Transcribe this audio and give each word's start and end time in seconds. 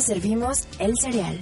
Servimos 0.00 0.66
el 0.78 0.94
cereal. 0.98 1.38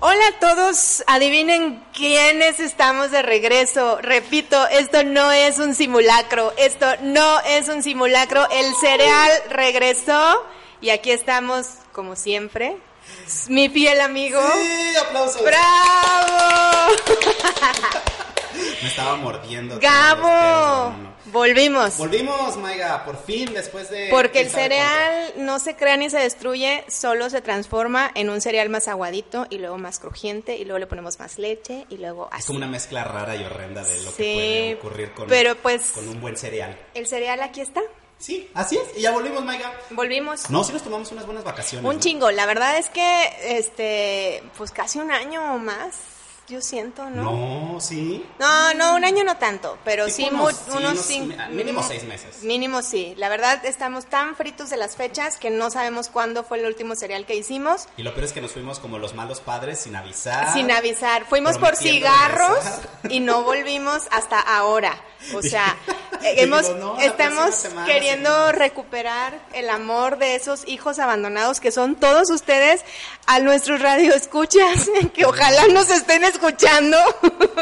Hola 0.00 0.28
a 0.28 0.38
todos, 0.40 1.04
adivinen 1.06 1.84
quiénes 1.92 2.58
estamos 2.58 3.10
de 3.10 3.20
regreso. 3.22 3.98
Repito, 4.00 4.66
esto 4.68 5.04
no 5.04 5.30
es 5.30 5.58
un 5.58 5.74
simulacro, 5.74 6.54
esto 6.56 6.86
no 7.02 7.40
es 7.40 7.68
un 7.68 7.82
simulacro. 7.82 8.48
El 8.50 8.74
cereal 8.76 9.30
regresó 9.50 10.42
y 10.80 10.90
aquí 10.90 11.10
estamos, 11.10 11.66
como 11.92 12.16
siempre, 12.16 12.78
mi 13.48 13.68
fiel 13.68 14.00
amigo. 14.00 14.40
Sí, 14.54 14.96
aplausos. 14.96 15.42
¡Bravo! 15.42 16.94
Me 18.82 18.88
estaba 18.88 19.16
mordiendo. 19.16 19.78
Gabo, 19.80 20.94
volvimos. 21.32 21.96
Volvimos, 21.96 22.56
Maiga, 22.56 23.04
por 23.04 23.22
fin, 23.22 23.52
después 23.52 23.90
de... 23.90 24.08
Porque 24.10 24.40
el 24.40 24.50
cereal 24.50 25.32
no 25.36 25.58
se 25.58 25.76
crea 25.76 25.96
ni 25.96 26.10
se 26.10 26.18
destruye, 26.18 26.84
solo 26.88 27.30
se 27.30 27.40
transforma 27.40 28.10
en 28.14 28.30
un 28.30 28.40
cereal 28.40 28.68
más 28.68 28.88
aguadito 28.88 29.46
y 29.50 29.58
luego 29.58 29.78
más 29.78 29.98
crujiente 29.98 30.56
y 30.56 30.64
luego 30.64 30.78
le 30.78 30.86
ponemos 30.86 31.18
más 31.18 31.38
leche 31.38 31.86
y 31.90 31.96
luego 31.98 32.28
así. 32.30 32.40
Es 32.40 32.46
como 32.46 32.56
una 32.58 32.66
mezcla 32.66 33.04
rara 33.04 33.36
y 33.36 33.44
horrenda 33.44 33.82
de 33.84 34.02
lo 34.02 34.10
Sí, 34.10 34.16
que 34.16 34.34
puede 34.34 34.74
ocurrir 34.74 35.12
con, 35.12 35.28
pero 35.28 35.54
pues- 35.56 35.92
con 35.92 36.08
un 36.08 36.20
buen 36.20 36.36
cereal. 36.36 36.78
El 36.94 37.06
cereal 37.06 37.40
aquí 37.42 37.60
está. 37.60 37.80
Sí, 38.18 38.50
así 38.52 38.76
es. 38.76 38.98
Y 38.98 39.00
ya 39.00 39.12
volvimos, 39.12 39.42
Maiga. 39.42 39.72
Volvimos. 39.90 40.50
No, 40.50 40.62
sí 40.62 40.74
nos 40.74 40.82
tomamos 40.82 41.10
unas 41.10 41.24
buenas 41.24 41.42
vacaciones. 41.42 41.88
Un 41.88 41.96
¿no? 41.96 42.00
chingo, 42.02 42.30
la 42.30 42.44
verdad 42.44 42.76
es 42.76 42.90
que, 42.90 43.30
este, 43.58 44.42
pues 44.58 44.72
casi 44.72 44.98
un 44.98 45.10
año 45.10 45.54
o 45.54 45.58
más, 45.58 45.94
yo 46.50 46.60
siento, 46.60 47.08
¿no? 47.08 47.22
No, 47.22 47.80
sí. 47.80 48.26
No, 48.38 48.74
no, 48.74 48.96
un 48.96 49.04
año 49.04 49.24
no 49.24 49.36
tanto, 49.38 49.78
pero 49.84 50.08
sí, 50.10 50.28
unos- 50.30 50.54
sí, 50.56 50.76
unos, 50.76 50.98
cinco- 51.00 51.34
mi- 51.48 51.56
mínimo 51.56 51.82
seis 51.82 52.02
meses. 52.04 52.42
Mínimo 52.42 52.82
sí. 52.82 53.14
La 53.16 53.28
verdad 53.28 53.64
estamos 53.64 54.06
tan 54.06 54.36
fritos 54.36 54.68
de 54.70 54.76
las 54.76 54.96
fechas 54.96 55.36
que 55.36 55.48
no 55.50 55.70
sabemos 55.70 56.08
cuándo 56.08 56.44
fue 56.44 56.58
el 56.58 56.66
último 56.66 56.94
cereal 56.96 57.24
que 57.24 57.36
hicimos. 57.36 57.86
Y 57.96 58.02
lo 58.02 58.12
peor 58.12 58.24
es 58.24 58.32
que 58.32 58.40
nos 58.40 58.52
fuimos 58.52 58.78
como 58.80 58.98
los 58.98 59.14
malos 59.14 59.40
padres 59.40 59.80
sin 59.80 59.96
avisar. 59.96 60.52
Sin 60.52 60.70
avisar. 60.70 61.24
Fuimos 61.26 61.56
por 61.58 61.76
cigarros 61.76 62.56
regresar. 62.64 62.88
y 63.12 63.20
no 63.20 63.42
volvimos 63.44 64.02
hasta 64.10 64.40
ahora. 64.40 65.00
O 65.34 65.42
sea, 65.42 65.76
eh, 66.22 66.34
hemos, 66.38 66.68
"No, 66.76 66.96
la 66.96 67.04
estamos 67.04 67.54
semana 67.54 67.86
queriendo 67.86 68.30
seguimos". 68.30 68.54
recuperar 68.54 69.38
el 69.52 69.68
amor 69.70 70.16
de 70.18 70.34
esos 70.34 70.66
hijos 70.66 70.98
abandonados 70.98 71.60
que 71.60 71.70
son 71.70 71.94
todos 71.94 72.30
ustedes 72.30 72.82
a 73.26 73.38
nuestros 73.40 73.80
radioescuchas, 73.82 74.88
que 75.14 75.26
ojalá 75.26 75.66
nos 75.68 75.90
estén 75.90 76.24
escuchando. 76.24 76.39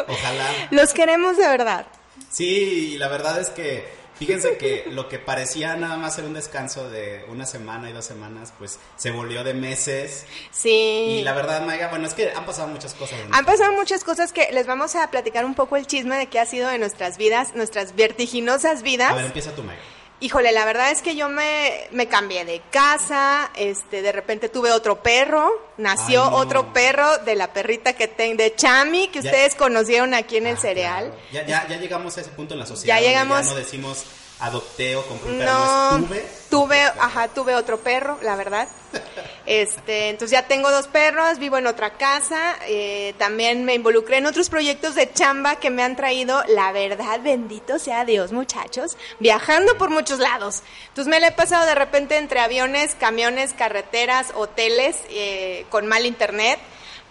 Ojalá. 0.08 0.68
Los 0.70 0.92
queremos 0.92 1.36
de 1.36 1.48
verdad. 1.48 1.86
Sí, 2.30 2.92
y 2.94 2.98
la 2.98 3.08
verdad 3.08 3.40
es 3.40 3.50
que 3.50 3.98
fíjense 4.18 4.56
que 4.56 4.84
lo 4.90 5.08
que 5.08 5.18
parecía 5.18 5.76
nada 5.76 5.96
más 5.96 6.16
ser 6.16 6.24
un 6.24 6.34
descanso 6.34 6.90
de 6.90 7.24
una 7.28 7.46
semana 7.46 7.88
y 7.88 7.92
dos 7.92 8.04
semanas, 8.04 8.52
pues 8.58 8.78
se 8.96 9.10
volvió 9.10 9.44
de 9.44 9.54
meses. 9.54 10.26
Sí. 10.50 10.70
Y 10.70 11.22
la 11.22 11.32
verdad, 11.32 11.64
Maiga, 11.64 11.88
bueno, 11.88 12.06
es 12.06 12.14
que 12.14 12.32
han 12.32 12.44
pasado 12.44 12.68
muchas 12.68 12.94
cosas. 12.94 13.18
Han 13.30 13.44
pasado 13.44 13.72
muchas 13.72 14.04
cosas 14.04 14.32
que 14.32 14.48
les 14.52 14.66
vamos 14.66 14.96
a 14.96 15.08
platicar 15.10 15.44
un 15.44 15.54
poco 15.54 15.76
el 15.76 15.86
chisme 15.86 16.16
de 16.16 16.26
qué 16.26 16.40
ha 16.40 16.46
sido 16.46 16.68
de 16.68 16.78
nuestras 16.78 17.16
vidas, 17.16 17.54
nuestras 17.54 17.94
vertiginosas 17.94 18.82
vidas. 18.82 19.12
A 19.12 19.14
ver, 19.14 19.26
empieza 19.26 19.52
tu 19.52 19.62
Maiga. 19.62 19.82
Híjole, 20.20 20.50
la 20.50 20.64
verdad 20.64 20.90
es 20.90 21.00
que 21.00 21.14
yo 21.14 21.28
me, 21.28 21.86
me 21.92 22.08
cambié 22.08 22.44
de 22.44 22.60
casa, 22.72 23.50
este, 23.54 24.02
de 24.02 24.10
repente 24.10 24.48
tuve 24.48 24.72
otro 24.72 25.00
perro, 25.00 25.48
nació 25.76 26.24
Ay, 26.24 26.30
no. 26.30 26.36
otro 26.38 26.72
perro 26.72 27.18
de 27.18 27.36
la 27.36 27.52
perrita 27.52 27.92
que 27.92 28.08
tengo, 28.08 28.36
de 28.42 28.54
Chami, 28.56 29.08
que 29.08 29.22
Ya- 29.22 29.30
ustedes 29.30 29.54
conocieron 29.54 30.14
aquí 30.14 30.38
en 30.38 30.48
el 30.48 30.56
Ah, 30.56 30.60
cereal. 30.60 31.04
claro. 31.30 31.46
Ya, 31.46 31.46
ya, 31.46 31.68
ya 31.68 31.76
llegamos 31.76 32.18
a 32.18 32.22
ese 32.22 32.30
punto 32.30 32.54
en 32.54 32.60
la 32.60 32.66
sociedad. 32.66 32.96
Ya 32.96 33.00
donde 33.00 33.08
llegamos- 33.10 33.46
Ya 33.46 33.52
no 33.52 33.58
decimos 33.58 34.04
adopté 34.40 34.96
o 34.96 35.04
compré 35.06 35.32
un 35.32 35.38
perro, 35.38 35.52
No, 35.52 35.98
no 35.98 36.14
es 36.14 36.48
tuve. 36.48 36.82
ajá, 36.82 37.28
tuve 37.28 37.54
otro 37.54 37.78
perro, 37.80 38.18
la 38.22 38.36
verdad. 38.36 38.68
Este, 39.46 40.10
entonces 40.10 40.32
ya 40.38 40.46
tengo 40.46 40.70
dos 40.70 40.88
perros, 40.88 41.38
vivo 41.38 41.56
en 41.56 41.66
otra 41.66 41.94
casa, 41.96 42.54
eh, 42.66 43.14
también 43.16 43.64
me 43.64 43.72
involucré 43.72 44.18
en 44.18 44.26
otros 44.26 44.50
proyectos 44.50 44.94
de 44.94 45.10
chamba 45.10 45.56
que 45.56 45.70
me 45.70 45.82
han 45.82 45.96
traído, 45.96 46.42
la 46.48 46.70
verdad, 46.70 47.20
bendito 47.22 47.78
sea 47.78 48.04
Dios, 48.04 48.30
muchachos, 48.30 48.98
viajando 49.20 49.78
por 49.78 49.88
muchos 49.88 50.18
lados. 50.18 50.62
Entonces 50.88 51.10
me 51.10 51.18
la 51.18 51.28
he 51.28 51.32
pasado 51.32 51.64
de 51.64 51.74
repente 51.74 52.18
entre 52.18 52.40
aviones, 52.40 52.94
camiones, 52.94 53.54
carreteras, 53.54 54.32
hoteles, 54.34 54.96
eh, 55.08 55.64
con 55.70 55.86
mal 55.86 56.04
internet, 56.04 56.58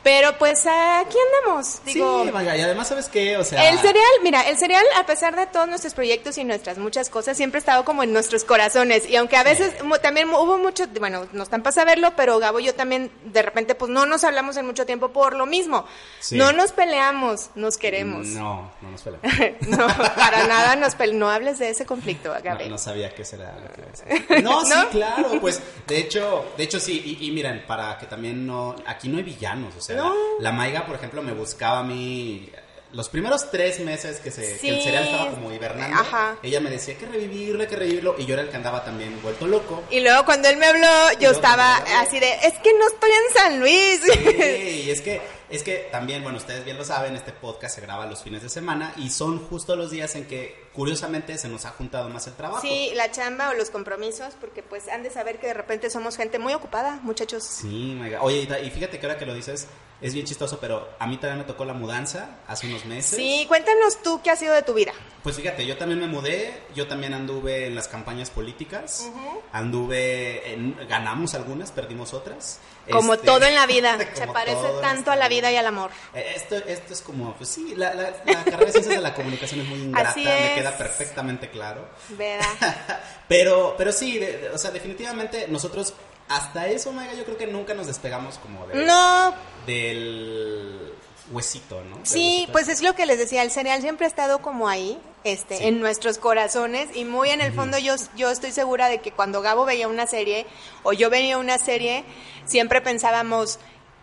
pero 0.08 0.38
pues 0.38 0.60
aquí 0.66 1.18
andamos, 1.44 1.82
digo. 1.84 2.24
sí, 2.24 2.32
Maiga, 2.32 2.56
y 2.56 2.62
además, 2.62 2.88
¿sabes 2.88 3.10
qué? 3.10 3.36
O 3.36 3.44
sea... 3.44 3.70
El 3.70 3.78
cereal, 3.80 4.06
mira, 4.24 4.48
el 4.48 4.58
cereal, 4.58 4.86
a 4.96 5.06
pesar 5.06 5.36
de 5.36 5.48
todos 5.48 5.68
nuestros 5.68 5.94
proyectos 5.94 6.38
y 6.38 6.46
nuestras 6.46 6.78
muchas 6.78 7.10
cosas, 7.10 7.36
siempre 7.36 7.58
ha 7.58 7.60
estado 7.60 7.84
como 7.84 8.04
en 8.04 8.14
nuestros 8.14 8.46
corazones. 8.46 9.06
Y 9.10 9.18
aunque 9.18 9.36
a 9.36 9.44
veces 9.44 9.74
también 10.02 10.30
hubo 10.30 10.58
mucho, 10.60 10.86
bueno, 11.02 11.28
no 11.34 11.44
están 11.44 11.62
para 11.62 11.74
saberlo, 11.74 12.14
pero 12.16 12.40
Gabo 12.40 12.62
y 12.62 12.64
yo 12.68 12.74
también, 12.74 13.12
de 13.26 13.42
repente, 13.42 13.76
pues 13.76 13.92
no 13.92 14.06
nos 14.06 14.24
hablamos 14.24 14.56
en 14.56 14.66
mucho 14.66 14.86
tiempo 14.86 15.10
por 15.10 15.36
lo 15.36 15.46
mismo. 15.46 15.86
Sí. 16.22 16.38
No 16.38 16.54
nos 16.54 16.72
peleamos, 16.72 17.50
nos 17.56 17.78
queremos. 17.78 18.28
No, 18.28 18.72
no 18.82 18.92
nos 18.92 19.02
peleamos. 19.02 19.58
No, 19.68 19.88
para 20.16 20.48
nada 20.48 20.78
nos 20.78 20.96
peleamos. 20.96 21.20
No 21.20 21.30
hables 21.30 21.60
de 21.60 21.70
ese 21.70 21.86
conflicto, 21.86 22.34
No, 22.34 22.42
Gabriel. 22.42 22.70
no 22.70 22.78
sabía 22.78 23.14
qué 23.14 23.26
será 23.26 23.58
lo 23.60 23.74
que 23.74 23.82
iba 23.82 23.90
a 23.90 23.92
decir. 23.92 24.28
No, 24.44 24.64
sí, 24.64 24.74
¿No? 24.74 24.90
claro, 24.90 25.42
pues 25.42 25.62
de 25.86 25.98
hecho, 25.98 26.46
de 26.56 26.64
hecho 26.64 26.80
sí, 26.80 27.18
y, 27.20 27.28
y 27.28 27.32
miren, 27.32 27.66
para 27.68 27.98
que 27.98 28.06
también 28.06 28.48
no, 28.48 28.74
aquí 28.86 29.10
no 29.10 29.18
hay 29.18 29.24
villanos, 29.24 29.76
o 29.76 29.82
sea, 29.82 29.97
No. 29.98 30.14
la, 30.40 30.44
la 30.44 30.52
Maiga, 30.52 30.86
por 30.86 30.96
ejemplo, 30.96 31.22
me 31.22 31.34
buscaba 31.34 31.80
a 31.80 31.84
mí 31.84 32.50
los 32.94 33.10
primeros 33.10 33.52
tres 33.52 33.80
meses 33.82 34.20
que, 34.20 34.32
se, 34.32 34.58
que 34.60 34.70
el 34.70 34.82
cereal 34.82 35.04
estaba 35.04 35.32
como 35.32 35.52
hibernando, 35.52 36.00
Ajá. 36.00 36.38
ella 36.42 36.62
me 36.62 36.70
decía 36.70 36.98
que 36.98 37.06
revivirlo, 37.06 37.68
que 37.68 37.76
revivirlo, 37.76 38.16
y 38.18 38.26
yo 38.26 38.34
era 38.34 38.44
el 38.44 38.50
que 38.50 38.56
andaba 38.56 38.84
también 38.84 39.22
vuelto 39.22 39.46
loco. 39.46 39.84
Y 39.92 40.00
luego 40.00 40.24
cuando 40.26 40.48
él 40.48 40.58
me 40.58 40.68
habló, 40.68 40.88
yo 41.20 41.32
estaba 41.32 41.78
habló. 41.78 41.98
así 41.98 42.20
de, 42.20 42.32
es 42.44 42.54
que 42.64 42.74
no 42.74 42.88
estoy 42.88 43.10
en 43.12 43.36
San 43.36 43.60
Luis. 43.60 44.02
Sí, 44.06 44.84
y 44.86 44.90
es 44.90 45.02
que, 45.02 45.22
es 45.50 45.64
que 45.64 45.90
también, 45.92 46.24
bueno, 46.24 46.38
ustedes 46.38 46.64
bien 46.64 46.78
lo 46.78 46.86
saben, 46.86 47.16
este 47.16 47.34
podcast 47.34 47.76
se 47.76 47.82
graba 47.82 48.06
los 48.06 48.24
fines 48.24 48.42
de 48.42 48.50
semana 48.50 48.94
y 48.96 49.10
son 49.10 49.40
justo 49.48 49.76
los 49.76 49.92
días 49.92 50.16
en 50.16 50.26
que, 50.26 50.67
curiosamente, 50.78 51.40
se 51.40 51.50
nos 51.50 51.66
ha 51.66 51.72
juntado 51.72 52.08
más 52.10 52.28
el 52.28 52.36
trabajo. 52.36 52.62
Sí, 52.62 52.92
la 52.94 53.10
chamba 53.10 53.50
o 53.50 53.56
los 53.56 53.72
compromisos, 53.72 54.36
porque 54.40 54.62
pues 54.62 54.88
han 54.88 55.02
de 55.02 55.10
saber 55.10 55.40
que 55.40 55.48
de 55.48 55.56
repente 55.56 55.90
somos 55.90 56.16
gente 56.16 56.38
muy 56.38 56.54
ocupada, 56.54 57.00
muchachos. 57.02 57.44
Sí, 57.44 57.98
mega. 58.00 58.22
Oye, 58.22 58.48
y 58.64 58.70
fíjate 58.70 59.00
que 59.00 59.06
ahora 59.08 59.18
que 59.18 59.26
lo 59.26 59.34
dices, 59.34 59.68
es 60.02 60.14
bien 60.14 60.26
chistoso, 60.26 60.60
pero 60.60 60.90
a 61.00 61.08
mí 61.08 61.18
también 61.18 61.40
me 61.40 61.44
tocó 61.46 61.66
la 61.66 61.74
mudanza 61.74 62.38
hace 62.48 62.68
unos 62.68 62.86
meses. 62.86 63.18
Sí, 63.18 63.46
cuéntanos 63.48 64.02
tú 64.04 64.22
qué 64.24 64.30
ha 64.32 64.36
sido 64.36 64.54
de 64.54 64.62
tu 64.62 64.74
vida. 64.74 64.94
Pues 65.24 65.36
fíjate, 65.36 65.66
yo 65.66 65.76
también 65.78 66.00
me 66.00 66.08
mudé, 66.08 66.62
yo 66.76 66.88
también 66.88 67.14
anduve 67.14 67.66
en 67.68 67.76
las 67.76 67.88
campañas 67.88 68.30
políticas, 68.30 69.10
anduve, 69.52 70.54
en, 70.54 70.78
ganamos 70.88 71.34
algunas, 71.34 71.72
perdimos 71.72 72.14
otras. 72.14 72.60
Como 72.90 73.16
Este, 73.16 73.26
todo 73.26 73.44
en 73.46 73.56
la 73.56 73.66
vida, 73.66 73.98
se 74.14 74.28
parece 74.28 74.62
tanto 74.82 75.12
a 75.12 75.16
la 75.18 75.28
vida 75.28 75.52
y 75.52 75.58
al 75.58 75.66
amor. 75.66 75.92
Eh, 76.14 76.34
Esto, 76.36 76.56
esto 76.56 76.94
es 76.94 77.02
como, 77.02 77.34
pues 77.34 77.50
sí, 77.50 77.74
la, 77.76 77.94
la, 77.94 78.04
la 78.26 78.44
carrera 78.46 78.66
de 78.68 78.72
ciencias 78.72 78.96
de 78.96 79.02
la 79.02 79.14
comunicación 79.14 79.60
es 79.62 79.68
muy 79.68 79.80
ingrata, 79.80 80.12
Así 80.12 80.24
me 80.24 80.54
queda 80.56 80.78
perfectamente 80.78 81.50
claro. 81.50 81.86
¿Verdad? 82.10 83.02
pero, 83.28 83.76
pero 83.78 83.92
sí, 83.92 84.18
de- 84.18 84.38
de- 84.38 84.50
o 84.52 84.58
sea, 84.58 84.72
definitivamente 84.72 85.48
nosotros 85.50 85.94
hasta 86.30 86.68
eso, 86.68 86.92
Maiga, 86.92 87.14
yo 87.14 87.24
creo 87.26 87.38
que 87.38 87.48
nunca 87.48 87.74
nos 87.74 87.88
despegamos 87.88 88.38
como 88.40 88.66
de, 88.68 88.84
No, 88.86 89.34
del 89.66 90.94
huesito, 91.32 91.82
¿no? 91.84 91.98
Sí, 92.04 92.36
huesito. 92.40 92.52
pues 92.54 92.68
es 92.70 92.82
lo 92.82 92.94
que 92.96 93.06
les 93.06 93.18
decía, 93.18 93.44
el 93.44 93.52
cereal 93.52 93.82
siempre 93.82 94.06
ha 94.06 94.10
estado 94.10 94.40
como 94.42 94.68
ahí, 94.70 94.98
este, 95.24 95.58
Sí. 95.58 95.66
en 95.66 95.80
nuestros 95.82 96.18
corazones 96.18 96.90
y 96.96 97.04
muy 97.06 97.30
en 97.30 97.42
el 97.42 97.52
fondo 97.54 97.78
yo, 97.78 97.96
yo 98.16 98.30
estoy 98.32 98.52
segura 98.52 98.88
de 98.88 99.00
que 99.02 99.12
cuando 99.12 99.42
Gabo 99.42 99.66
veía 99.66 99.88
una 99.90 100.08
serie 100.08 100.46
o 100.84 100.94
yo 100.94 101.10
veía 101.10 101.38
una 101.38 101.58
serie, 101.58 102.06
siempre 102.46 102.80
pensábamos, 102.82 103.60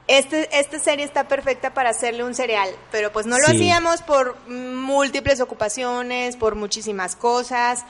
este, 0.07 0.51
esta 0.59 0.79
serie 0.79 1.05
está 1.07 1.27
perfecta 1.29 1.73
para 1.73 1.89
hacerle 1.91 2.25
un 2.25 2.35
cereal, 2.35 2.69
pero 2.91 3.11
pues 3.11 3.25
no 3.25 3.39
lo 3.39 3.47
Sí. 3.47 3.53
hacíamos 3.57 4.03
por 4.03 4.37
múltiples 4.49 5.41
ocupaciones, 5.41 6.37
por 6.37 6.57
muchísimas 6.57 7.17
cosas, 7.17 7.85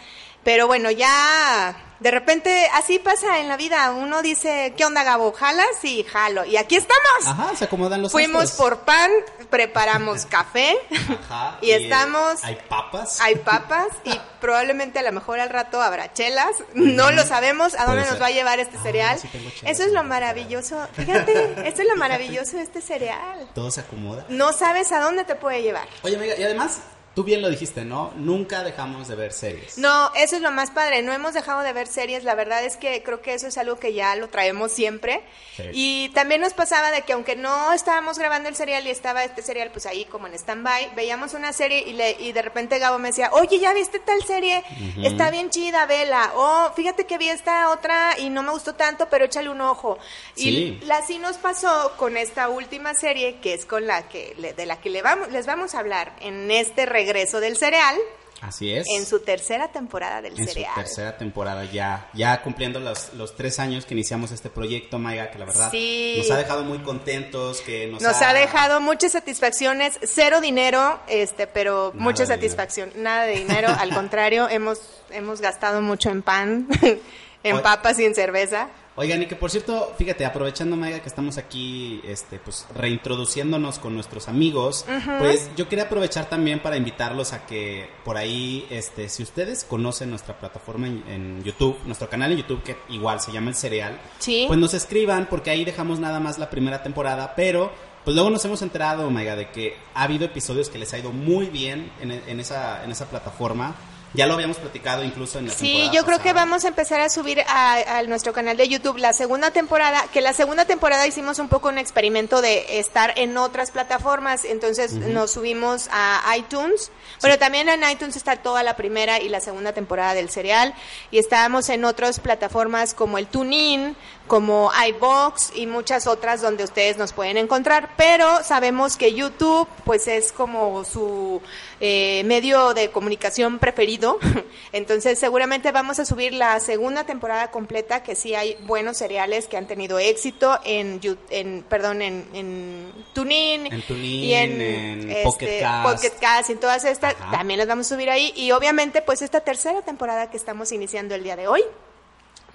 pero 0.44 0.66
bueno, 0.66 0.90
ya 0.90 1.76
de 2.00 2.10
repente 2.10 2.68
así 2.74 2.98
pasa 2.98 3.38
en 3.40 3.48
la 3.48 3.56
vida, 3.56 3.90
uno 3.92 4.20
dice, 4.20 4.74
¿qué 4.76 4.84
onda 4.84 5.04
Gabo? 5.04 5.32
¿Jalas? 5.32 5.66
Sí, 5.80 6.04
jalo, 6.04 6.44
y 6.44 6.56
aquí 6.58 6.76
estamos. 6.76 7.00
Ajá, 7.26 7.56
se 7.56 7.64
acomodan 7.64 8.02
los 8.02 8.12
Fuimos 8.12 8.44
astros. 8.44 8.58
por 8.70 8.78
pan, 8.80 9.10
preparamos 9.48 10.26
café 10.30 10.76
Ajá, 11.22 11.56
y 11.62 11.70
estamos, 11.70 12.42
Hay 12.44 12.58
papas. 12.68 13.20
hay 13.20 13.36
papas 13.44 13.88
y 14.04 14.20
probablemente 14.40 14.98
a 14.98 15.02
lo 15.02 15.12
mejor 15.12 15.40
al 15.40 15.48
rato 15.48 15.80
habrá 15.80 16.12
chelas. 16.12 16.50
No 16.74 17.10
lo 17.10 17.24
sabemos 17.24 17.74
a 17.74 17.86
dónde 17.86 18.02
nos 18.02 18.10
ser. 18.14 18.22
va 18.22 18.26
a 18.26 18.30
llevar 18.32 18.60
este 18.60 18.76
Ah, 18.76 18.82
cereal. 18.82 19.18
sí 19.18 19.28
tengo 19.28 19.48
chelas 19.50 19.72
Eso 19.72 19.84
es 19.84 19.92
lo 19.92 20.02
maravilloso. 20.04 20.86
Fíjate, 20.94 21.32
eso 21.68 21.82
es 21.82 21.88
lo 21.88 21.96
maravilloso 21.96 22.56
de 22.58 22.64
este 22.64 22.82
cereal. 22.82 23.48
Todo 23.54 23.70
se 23.70 23.80
acomoda. 23.80 24.26
No 24.28 24.52
sabes 24.52 24.92
a 24.92 25.00
dónde 25.00 25.24
te 25.24 25.36
puede 25.36 25.62
llevar. 25.62 25.88
Oye, 26.02 26.16
amiga, 26.16 26.34
y 26.36 26.42
además, 26.42 26.80
tú 27.14 27.24
bien 27.24 27.42
lo 27.42 27.48
dijiste, 27.48 27.84
¿no? 27.84 28.12
Nunca 28.16 28.62
dejamos 28.62 29.08
de 29.08 29.14
ver 29.14 29.32
series. 29.32 29.78
No, 29.78 30.12
eso 30.14 30.36
es 30.36 30.42
lo 30.42 30.50
más 30.50 30.70
padre, 30.70 31.02
no 31.02 31.12
hemos 31.12 31.34
dejado 31.34 31.60
de 31.60 31.72
ver 31.72 31.86
series, 31.86 32.24
la 32.24 32.34
verdad 32.34 32.64
es 32.64 32.76
que 32.76 33.02
creo 33.02 33.22
que 33.22 33.34
eso 33.34 33.46
es 33.46 33.56
algo 33.56 33.78
que 33.78 33.92
ya 33.94 34.16
lo 34.16 34.28
traemos 34.28 34.72
siempre. 34.72 35.22
Sí. 35.56 35.62
Y 35.72 36.08
también 36.10 36.40
nos 36.40 36.52
pasaba 36.54 36.90
de 36.90 37.02
que 37.02 37.12
aunque 37.12 37.36
no 37.36 37.72
estábamos 37.72 38.18
grabando 38.18 38.48
el 38.48 38.56
serial 38.56 38.86
y 38.86 38.90
estaba 38.90 39.24
este 39.24 39.42
serial 39.42 39.70
pues 39.70 39.86
ahí 39.86 40.04
como 40.06 40.26
en 40.26 40.34
stand-by, 40.34 40.94
veíamos 40.96 41.34
una 41.34 41.52
serie 41.52 41.84
y, 41.86 41.92
le, 41.92 42.12
y 42.18 42.32
de 42.32 42.42
repente 42.42 42.78
Gabo 42.78 42.98
me 42.98 43.08
decía, 43.08 43.30
oye, 43.32 43.58
¿ya 43.58 43.72
viste 43.72 44.00
tal 44.00 44.22
serie? 44.24 44.64
Está 45.02 45.30
bien 45.30 45.50
chida, 45.50 45.86
vela. 45.86 46.32
Oh, 46.34 46.72
fíjate 46.74 47.06
que 47.06 47.18
vi 47.18 47.28
esta 47.28 47.70
otra 47.70 48.18
y 48.18 48.30
no 48.30 48.42
me 48.42 48.50
gustó 48.50 48.74
tanto, 48.74 49.08
pero 49.08 49.26
échale 49.26 49.48
un 49.48 49.60
ojo. 49.60 49.98
Sí. 50.34 50.80
Y 50.82 50.90
así 50.90 51.18
nos 51.18 51.36
pasó 51.36 51.92
con 51.96 52.16
esta 52.16 52.48
última 52.48 52.94
serie, 52.94 53.36
que 53.40 53.54
es 53.54 53.66
con 53.66 53.86
la 53.86 54.08
que 54.08 54.34
de 54.56 54.66
la 54.66 54.80
que 54.80 54.90
le 54.90 55.02
vamos, 55.02 55.30
les 55.30 55.46
vamos 55.46 55.74
a 55.74 55.78
hablar 55.78 56.16
en 56.20 56.50
este 56.50 56.86
regreso 57.04 57.40
del 57.40 57.56
cereal, 57.56 57.96
Así 58.40 58.72
es. 58.72 58.86
en 58.90 59.06
su 59.06 59.20
tercera 59.20 59.68
temporada 59.72 60.20
del 60.22 60.32
En 60.38 60.46
su 60.46 60.52
cereal. 60.52 60.74
tercera 60.74 61.16
temporada 61.16 61.64
ya, 61.64 62.08
ya 62.14 62.42
cumpliendo 62.42 62.80
los, 62.80 63.12
los 63.14 63.36
tres 63.36 63.58
años 63.58 63.84
que 63.86 63.94
iniciamos 63.94 64.32
este 64.32 64.50
proyecto, 64.50 64.98
Maiga, 64.98 65.30
que 65.30 65.38
la 65.38 65.44
verdad 65.46 65.70
Sí. 65.70 66.16
nos 66.18 66.30
ha 66.30 66.36
dejado 66.36 66.64
muy 66.64 66.78
contentos, 66.78 67.60
que 67.60 67.86
nos, 67.86 68.02
Nos 68.02 68.20
ha 68.22 68.32
dejado 68.34 68.80
muchas 68.80 69.12
satisfacciones, 69.12 69.98
cero 70.02 70.40
dinero, 70.40 70.98
este, 71.06 71.46
pero 71.46 71.92
Nada 71.94 72.04
mucha 72.04 72.26
satisfacción, 72.26 72.90
nada 72.96 73.24
de 73.24 73.36
dinero, 73.36 73.68
al 73.78 73.90
contrario, 73.94 74.48
hemos 74.48 74.78
hemos 75.10 75.40
gastado 75.40 75.80
mucho 75.80 76.10
en 76.10 76.22
pan, 76.22 76.68
en 77.44 77.62
papas 77.62 77.98
y 77.98 78.04
en 78.04 78.14
cerveza. 78.14 78.68
Oigan, 78.96 79.22
y 79.22 79.26
que 79.26 79.34
por 79.34 79.50
cierto, 79.50 79.92
fíjate, 79.98 80.24
aprovechando, 80.24 80.76
Maiga, 80.76 81.00
que 81.00 81.08
estamos 81.08 81.36
aquí, 81.36 82.00
este, 82.04 82.38
pues, 82.38 82.64
reintroduciéndonos 82.76 83.80
con 83.80 83.92
nuestros 83.94 84.28
amigos, 84.28 84.86
pues, 85.18 85.50
yo 85.56 85.68
quería 85.68 85.86
aprovechar 85.86 86.28
también 86.28 86.60
para 86.60 86.76
invitarlos 86.76 87.32
a 87.32 87.44
que 87.44 87.88
por 88.04 88.16
ahí, 88.16 88.64
este, 88.70 89.08
si 89.08 89.24
ustedes 89.24 89.64
conocen 89.64 90.10
nuestra 90.10 90.38
plataforma 90.38 90.86
en, 90.86 91.02
en 91.08 91.42
YouTube, 91.44 91.76
nuestro 91.86 92.08
canal 92.08 92.30
en 92.32 92.38
YouTube, 92.38 92.62
que 92.62 92.76
igual 92.88 93.20
se 93.20 93.32
llama 93.32 93.50
El 93.50 93.56
Cereal, 93.56 93.98
Sí. 94.20 94.44
pues 94.46 94.60
nos 94.60 94.74
escriban, 94.74 95.26
porque 95.28 95.50
ahí 95.50 95.64
dejamos 95.64 95.98
nada 95.98 96.20
más 96.20 96.38
la 96.38 96.48
primera 96.48 96.84
temporada, 96.84 97.34
pero, 97.34 97.72
pues 98.04 98.14
luego 98.14 98.30
nos 98.30 98.44
hemos 98.44 98.62
enterado, 98.62 99.10
Maiga, 99.10 99.34
de 99.34 99.50
que 99.50 99.76
ha 99.94 100.04
habido 100.04 100.24
episodios 100.24 100.68
que 100.70 100.78
les 100.78 100.92
ha 100.94 100.98
ido 100.98 101.10
muy 101.10 101.46
bien 101.46 101.90
en, 102.00 102.12
en 102.12 102.38
esa, 102.38 102.84
en 102.84 102.92
esa 102.92 103.06
plataforma. 103.06 103.74
Ya 104.14 104.26
lo 104.26 104.34
habíamos 104.34 104.58
platicado 104.58 105.02
incluso 105.02 105.40
en 105.40 105.46
la 105.46 105.52
Sí, 105.52 105.72
temporada 105.72 105.92
yo 105.92 106.04
creo 106.04 106.18
que 106.20 106.32
vamos 106.32 106.64
a 106.64 106.68
empezar 106.68 107.00
a 107.00 107.08
subir 107.08 107.40
a, 107.48 107.98
a 107.98 108.02
nuestro 108.04 108.32
canal 108.32 108.56
de 108.56 108.68
YouTube 108.68 108.96
la 108.98 109.12
segunda 109.12 109.50
temporada, 109.50 110.04
que 110.12 110.20
la 110.20 110.32
segunda 110.32 110.64
temporada 110.64 111.04
hicimos 111.06 111.40
un 111.40 111.48
poco 111.48 111.68
un 111.68 111.78
experimento 111.78 112.40
de 112.40 112.78
estar 112.78 113.12
en 113.16 113.36
otras 113.36 113.72
plataformas, 113.72 114.44
entonces 114.44 114.92
nos 114.92 115.32
subimos 115.32 115.88
a 115.90 116.22
iTunes, 116.36 116.92
pero 117.20 117.38
también 117.38 117.68
en 117.68 117.82
iTunes 117.90 118.14
está 118.14 118.36
toda 118.36 118.62
la 118.62 118.76
primera 118.76 119.20
y 119.20 119.28
la 119.28 119.40
segunda 119.40 119.72
temporada 119.72 120.14
del 120.14 120.30
serial, 120.30 120.74
y 121.10 121.18
estábamos 121.18 121.68
en 121.68 121.84
otras 121.84 122.20
plataformas 122.20 122.94
como 122.94 123.18
el 123.18 123.26
TuneIn, 123.26 123.96
como 124.28 124.70
iBox 124.88 125.52
y 125.56 125.66
muchas 125.66 126.06
otras 126.06 126.40
donde 126.40 126.64
ustedes 126.64 126.96
nos 126.96 127.12
pueden 127.12 127.36
encontrar, 127.36 127.90
pero 127.96 128.42
sabemos 128.42 128.96
que 128.96 129.12
YouTube 129.12 129.68
pues 129.84 130.08
es 130.08 130.32
como 130.32 130.84
su 130.84 131.42
eh, 131.80 132.22
medio 132.24 132.74
de 132.74 132.90
comunicación 132.90 133.58
preferido, 133.58 134.18
entonces 134.72 135.18
seguramente 135.18 135.72
vamos 135.72 135.98
a 135.98 136.04
subir 136.04 136.32
la 136.32 136.60
segunda 136.60 137.04
temporada 137.04 137.50
completa 137.50 138.02
que 138.02 138.14
sí 138.14 138.34
hay 138.34 138.56
buenos 138.62 138.98
cereales 138.98 139.46
que 139.46 139.56
han 139.56 139.66
tenido 139.66 139.98
éxito 139.98 140.58
en, 140.64 141.00
en 141.30 141.64
perdón 141.68 142.02
en, 142.02 142.28
en 142.32 142.92
TuneIn 143.12 143.72
En 143.72 143.82
TuneIn, 143.82 144.24
y 144.24 144.34
en, 144.34 144.60
en 144.60 145.10
este, 145.10 145.22
Pocket 145.24 145.60
Cast. 145.60 145.88
Pocket 145.88 146.20
Cast 146.20 146.50
y 146.50 146.54
todas 146.56 146.84
estas 146.84 147.14
Ajá. 147.14 147.38
también 147.38 147.58
las 147.58 147.68
vamos 147.68 147.90
a 147.90 147.94
subir 147.94 148.10
ahí 148.10 148.32
y 148.36 148.52
obviamente 148.52 149.02
pues 149.02 149.22
esta 149.22 149.40
tercera 149.40 149.82
temporada 149.82 150.30
que 150.30 150.36
estamos 150.36 150.72
iniciando 150.72 151.14
el 151.14 151.24
día 151.24 151.36
de 151.36 151.48
hoy 151.48 151.62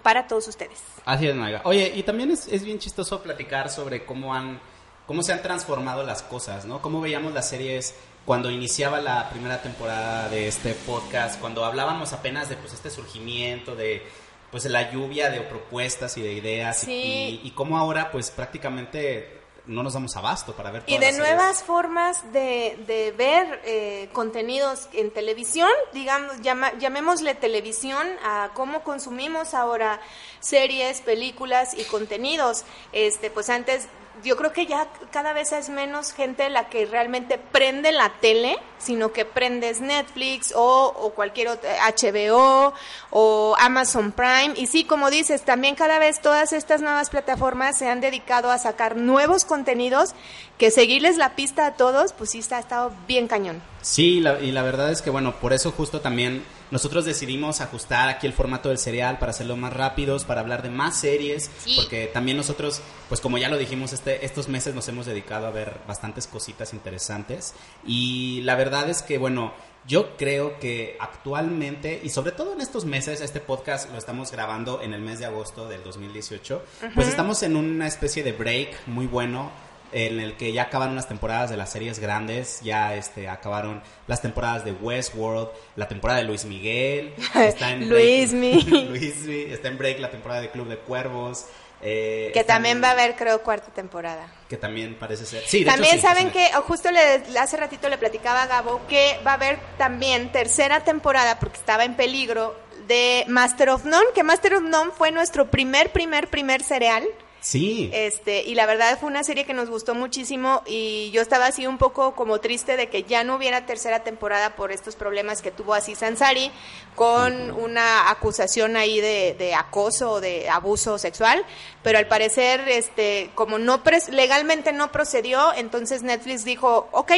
para 0.03 0.27
todos 0.27 0.47
ustedes. 0.47 0.79
Así 1.05 1.27
es, 1.27 1.35
Maiga. 1.35 1.61
Oye, 1.65 1.91
y 1.93 2.03
también 2.03 2.31
es, 2.31 2.47
es 2.47 2.63
bien 2.63 2.79
chistoso 2.79 3.21
platicar 3.21 3.69
sobre 3.69 4.05
cómo 4.05 4.33
han 4.33 4.59
cómo 5.05 5.23
se 5.23 5.33
han 5.33 5.41
transformado 5.41 6.03
las 6.03 6.21
cosas, 6.21 6.65
¿no? 6.65 6.83
Cómo 6.83 7.01
veíamos 7.01 7.33
las 7.33 7.49
series 7.49 7.95
cuando 8.29 8.51
iniciaba 8.51 9.01
la 9.01 9.27
primera 9.31 9.59
temporada 9.59 10.29
de 10.29 10.47
este 10.47 10.75
podcast, 10.75 11.39
cuando 11.39 11.65
hablábamos 11.65 12.13
apenas 12.13 12.47
de 12.47 12.57
pues 12.57 12.73
este 12.73 12.91
surgimiento 12.91 13.75
de 13.75 14.03
pues 14.51 14.65
la 14.65 14.91
lluvia 14.91 15.31
de 15.31 15.41
propuestas 15.41 16.15
y 16.15 16.21
de 16.21 16.33
ideas 16.33 16.83
y- 16.83 16.85
Sí. 16.85 17.41
y, 17.43 17.47
y 17.47 17.51
cómo 17.55 17.79
ahora 17.79 18.11
pues 18.11 18.29
prácticamente 18.29 19.39
no 19.65 19.81
nos 19.81 19.93
damos 19.93 20.15
abasto 20.15 20.53
para 20.53 20.69
ver 20.69 20.83
Y 20.85 20.93
todas 20.95 20.99
de 20.99 21.05
las 21.07 21.15
series. 21.15 21.35
nuevas 21.35 21.63
formas 21.63 22.31
de, 22.31 22.77
de 22.85 23.11
ver 23.17 23.61
eh, 23.65 24.09
contenidos 24.13 24.89
en 24.93 25.09
televisión, 25.09 25.69
digamos, 25.93 26.39
llama- 26.41 26.73
llamémosle 26.77 27.33
televisión 27.33 28.07
a 28.23 28.51
cómo 28.53 28.83
consumimos 28.83 29.55
ahora 29.55 29.99
series, 30.39 31.01
películas 31.01 31.73
y 31.75 31.83
contenidos. 31.85 32.63
Este, 32.91 33.31
pues 33.31 33.49
antes, 33.49 33.87
yo 34.23 34.35
creo 34.37 34.51
que 34.53 34.65
ya 34.65 34.87
cada 35.11 35.33
vez 35.33 35.51
es 35.51 35.69
menos 35.69 36.13
gente 36.13 36.49
la 36.49 36.69
que 36.69 36.85
realmente 36.85 37.37
prende 37.37 37.91
la 37.91 38.09
tele, 38.21 38.57
sino 38.77 39.11
que 39.11 39.25
prendes 39.25 39.81
Netflix 39.81 40.53
o, 40.55 41.11
cualquier 41.15 41.49
otro, 41.49 41.69
HBO 41.69 42.73
o 43.11 43.55
Amazon 43.59 44.11
Prime. 44.11 44.53
Y 44.55 44.67
sí, 44.67 44.83
como 44.83 45.09
dices, 45.09 45.43
también 45.43 45.75
cada 45.75 45.99
vez 45.99 46.21
todas 46.21 46.53
estas 46.53 46.81
nuevas 46.81 47.09
plataformas 47.09 47.77
se 47.77 47.87
han 47.89 48.01
dedicado 48.01 48.51
a 48.51 48.57
sacar 48.57 48.95
nuevos 48.95 49.45
contenidos 49.45 50.11
que 50.57 50.71
seguirles 50.71 51.17
la 51.17 51.35
pista 51.35 51.65
a 51.65 51.73
todos, 51.75 52.13
pues 52.13 52.31
sí, 52.31 52.39
está, 52.39 52.57
ha 52.57 52.59
estado 52.61 52.91
bien 53.07 53.27
cañón. 53.27 53.61
Sí, 53.81 54.19
la- 54.19 54.39
y 54.39 54.51
la 54.51 54.63
verdad 54.63 54.91
es 54.91 55.01
que, 55.01 55.09
bueno, 55.09 55.35
por 55.35 55.53
eso 55.53 55.71
justo 55.71 56.01
también 56.01 56.43
nosotros 56.71 57.05
decidimos 57.05 57.61
ajustar 57.61 58.09
aquí 58.09 58.27
el 58.27 58.33
formato 58.33 58.69
del 58.69 58.77
serial 58.77 59.17
para 59.19 59.31
hacerlo 59.31 59.55
más 59.57 59.73
rápidos, 59.73 60.25
para 60.25 60.41
hablar 60.41 60.61
de 60.61 60.69
más 60.69 60.99
series, 60.99 61.49
Sí. 61.63 61.73
porque 61.75 62.07
también 62.07 62.37
nosotros, 62.37 62.81
pues 63.07 63.21
como 63.21 63.37
ya 63.37 63.49
lo 63.49 63.57
dijimos, 63.57 63.93
este, 63.93 64.25
estos 64.25 64.47
meses 64.47 64.75
nos 64.75 64.87
hemos 64.87 65.05
dedicado 65.05 65.47
a 65.47 65.51
ver 65.51 65.79
bastantes 65.87 66.27
cositas 66.27 66.73
interesantes 66.73 67.53
y 67.85 68.41
la 68.41 68.55
verdad 68.55 68.89
es 68.89 69.01
que, 69.01 69.17
bueno, 69.17 69.53
yo 69.87 70.17
creo 70.17 70.59
que 70.59 70.97
actualmente, 70.99 71.99
y 72.03 72.09
sobre 72.09 72.31
todo 72.33 72.53
en 72.53 72.61
estos 72.61 72.85
meses, 72.85 73.21
este 73.21 73.39
podcast 73.39 73.89
lo 73.91 73.97
estamos 73.97 74.31
grabando 74.31 74.81
en 74.81 74.93
el 74.93 75.01
mes 75.01 75.19
de 75.19 75.25
agosto 75.25 75.67
del 75.67 75.83
2018, 75.83 76.63
pues 76.95 77.07
estamos 77.07 77.41
en 77.43 77.55
una 77.55 77.87
especie 77.87 78.23
de 78.23 78.31
break 78.33 78.87
muy 78.87 79.07
bueno 79.07 79.51
en 79.91 80.19
el 80.19 80.37
que 80.37 80.51
ya 80.53 80.63
acabaron 80.63 80.95
las 80.95 81.07
temporadas 81.07 81.49
de 81.49 81.57
las 81.57 81.71
series 81.71 81.99
grandes, 81.99 82.59
ya 82.61 82.95
este 82.95 83.27
acabaron 83.27 83.81
las 84.07 84.21
temporadas 84.21 84.63
de 84.65 84.71
Westworld, 84.71 85.49
la 85.75 85.87
temporada 85.87 86.19
de 86.19 86.25
Luis 86.25 86.45
Miguel, 86.45 87.13
está 87.35 87.71
en 87.71 87.81
break- 87.81 87.87
Luismi. 87.89 88.61
Luismi, 88.89 89.41
está 89.51 89.67
en 89.69 89.77
break 89.77 89.99
la 89.99 90.11
temporada 90.11 90.41
de 90.41 90.49
Club 90.51 90.67
de 90.67 90.77
Cuervos, 90.77 91.45
eh, 91.81 92.31
Que 92.33 92.43
también 92.43 92.77
en- 92.77 92.83
va 92.83 92.89
a 92.89 92.91
haber, 92.91 93.15
creo, 93.15 93.41
cuarta 93.41 93.71
temporada. 93.73 94.27
que 94.49 94.57
también 94.57 94.95
parece 94.95 95.25
ser. 95.25 95.43
Sí, 95.47 95.59
de 95.59 95.63
hecho 95.63 95.71
También 95.71 95.95
sí, 95.95 96.01
saben 96.01 96.29
que, 96.31 96.49
oh, 96.57 96.61
justo 96.63 96.91
le, 96.91 96.99
hace 97.39 97.55
ratito 97.57 97.87
le 97.87 97.97
platicaba 97.97 98.43
a 98.43 98.47
Gabo 98.47 98.81
que 98.89 99.17
va 99.25 99.31
a 99.31 99.35
haber 99.35 99.59
también 99.77 100.31
tercera 100.31 100.83
temporada, 100.83 101.39
porque 101.39 101.57
estaba 101.57 101.85
en 101.85 101.95
peligro, 101.95 102.55
de 102.87 103.23
Master 103.27 103.69
of 103.69 103.85
None, 103.85 104.07
que 104.15 104.23
Master 104.23 104.55
of 104.55 104.63
None 104.63 104.91
fue 104.91 105.11
nuestro 105.11 105.49
primer, 105.51 105.91
primer, 105.91 106.27
primer 106.27 106.63
cereal. 106.63 107.05
Sí. 107.41 107.89
Este, 107.93 108.41
y 108.43 108.53
la 108.55 108.65
verdad 108.65 108.99
fue 108.99 109.07
una 109.07 109.23
serie 109.23 109.45
que 109.45 109.53
nos 109.53 109.69
gustó 109.69 109.95
muchísimo 109.95 110.61
y 110.65 111.09
yo 111.11 111.21
estaba 111.21 111.45
así 111.45 111.65
un 111.67 111.77
poco 111.77 112.13
como 112.13 112.39
triste 112.39 112.75
de 112.75 112.89
que 112.89 113.03
ya 113.03 113.23
no 113.23 113.35
hubiera 113.35 113.65
tercera 113.65 114.03
temporada 114.03 114.55
por 114.55 114.71
estos 114.73 114.95
problemas 114.97 115.41
que 115.41 115.49
tuvo 115.51 115.73
así 115.73 115.95
Sansari 115.95 116.51
con 116.95 117.51
una 117.51 118.09
acusación 118.09 118.75
ahí 118.75 118.99
de, 118.99 119.35
de 119.39 119.55
acoso 119.55 120.11
o 120.11 120.21
de 120.21 120.49
abuso 120.49 120.97
sexual, 120.97 121.45
pero 121.81 121.97
al 121.97 122.07
parecer, 122.07 122.67
este, 122.67 123.31
como 123.35 123.57
no 123.57 123.83
pres- 123.85 124.09
legalmente 124.09 124.73
no 124.73 124.91
procedió, 124.91 125.53
entonces 125.55 126.03
Netflix 126.03 126.43
dijo, 126.43 126.89
ok, 126.91 127.11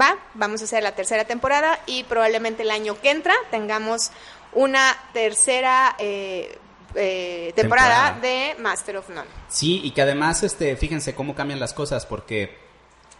va, 0.00 0.16
vamos 0.34 0.62
a 0.62 0.64
hacer 0.64 0.82
la 0.82 0.94
tercera 0.94 1.26
temporada 1.26 1.78
y 1.86 2.04
probablemente 2.04 2.62
el 2.62 2.70
año 2.70 2.98
que 3.00 3.10
entra 3.10 3.34
tengamos 3.50 4.12
una 4.54 4.96
tercera 5.12 5.94
eh, 5.98 6.58
eh, 6.94 7.52
temporada, 7.54 8.14
Temporada. 8.14 8.20
de 8.20 8.62
Master 8.62 8.96
of 8.96 9.08
None. 9.10 9.28
Sí, 9.48 9.80
y 9.84 9.90
que 9.90 10.02
además, 10.02 10.42
este, 10.42 10.76
fíjense 10.76 11.14
cómo 11.14 11.34
cambian 11.34 11.60
las 11.60 11.74
cosas, 11.74 12.06
porque, 12.06 12.56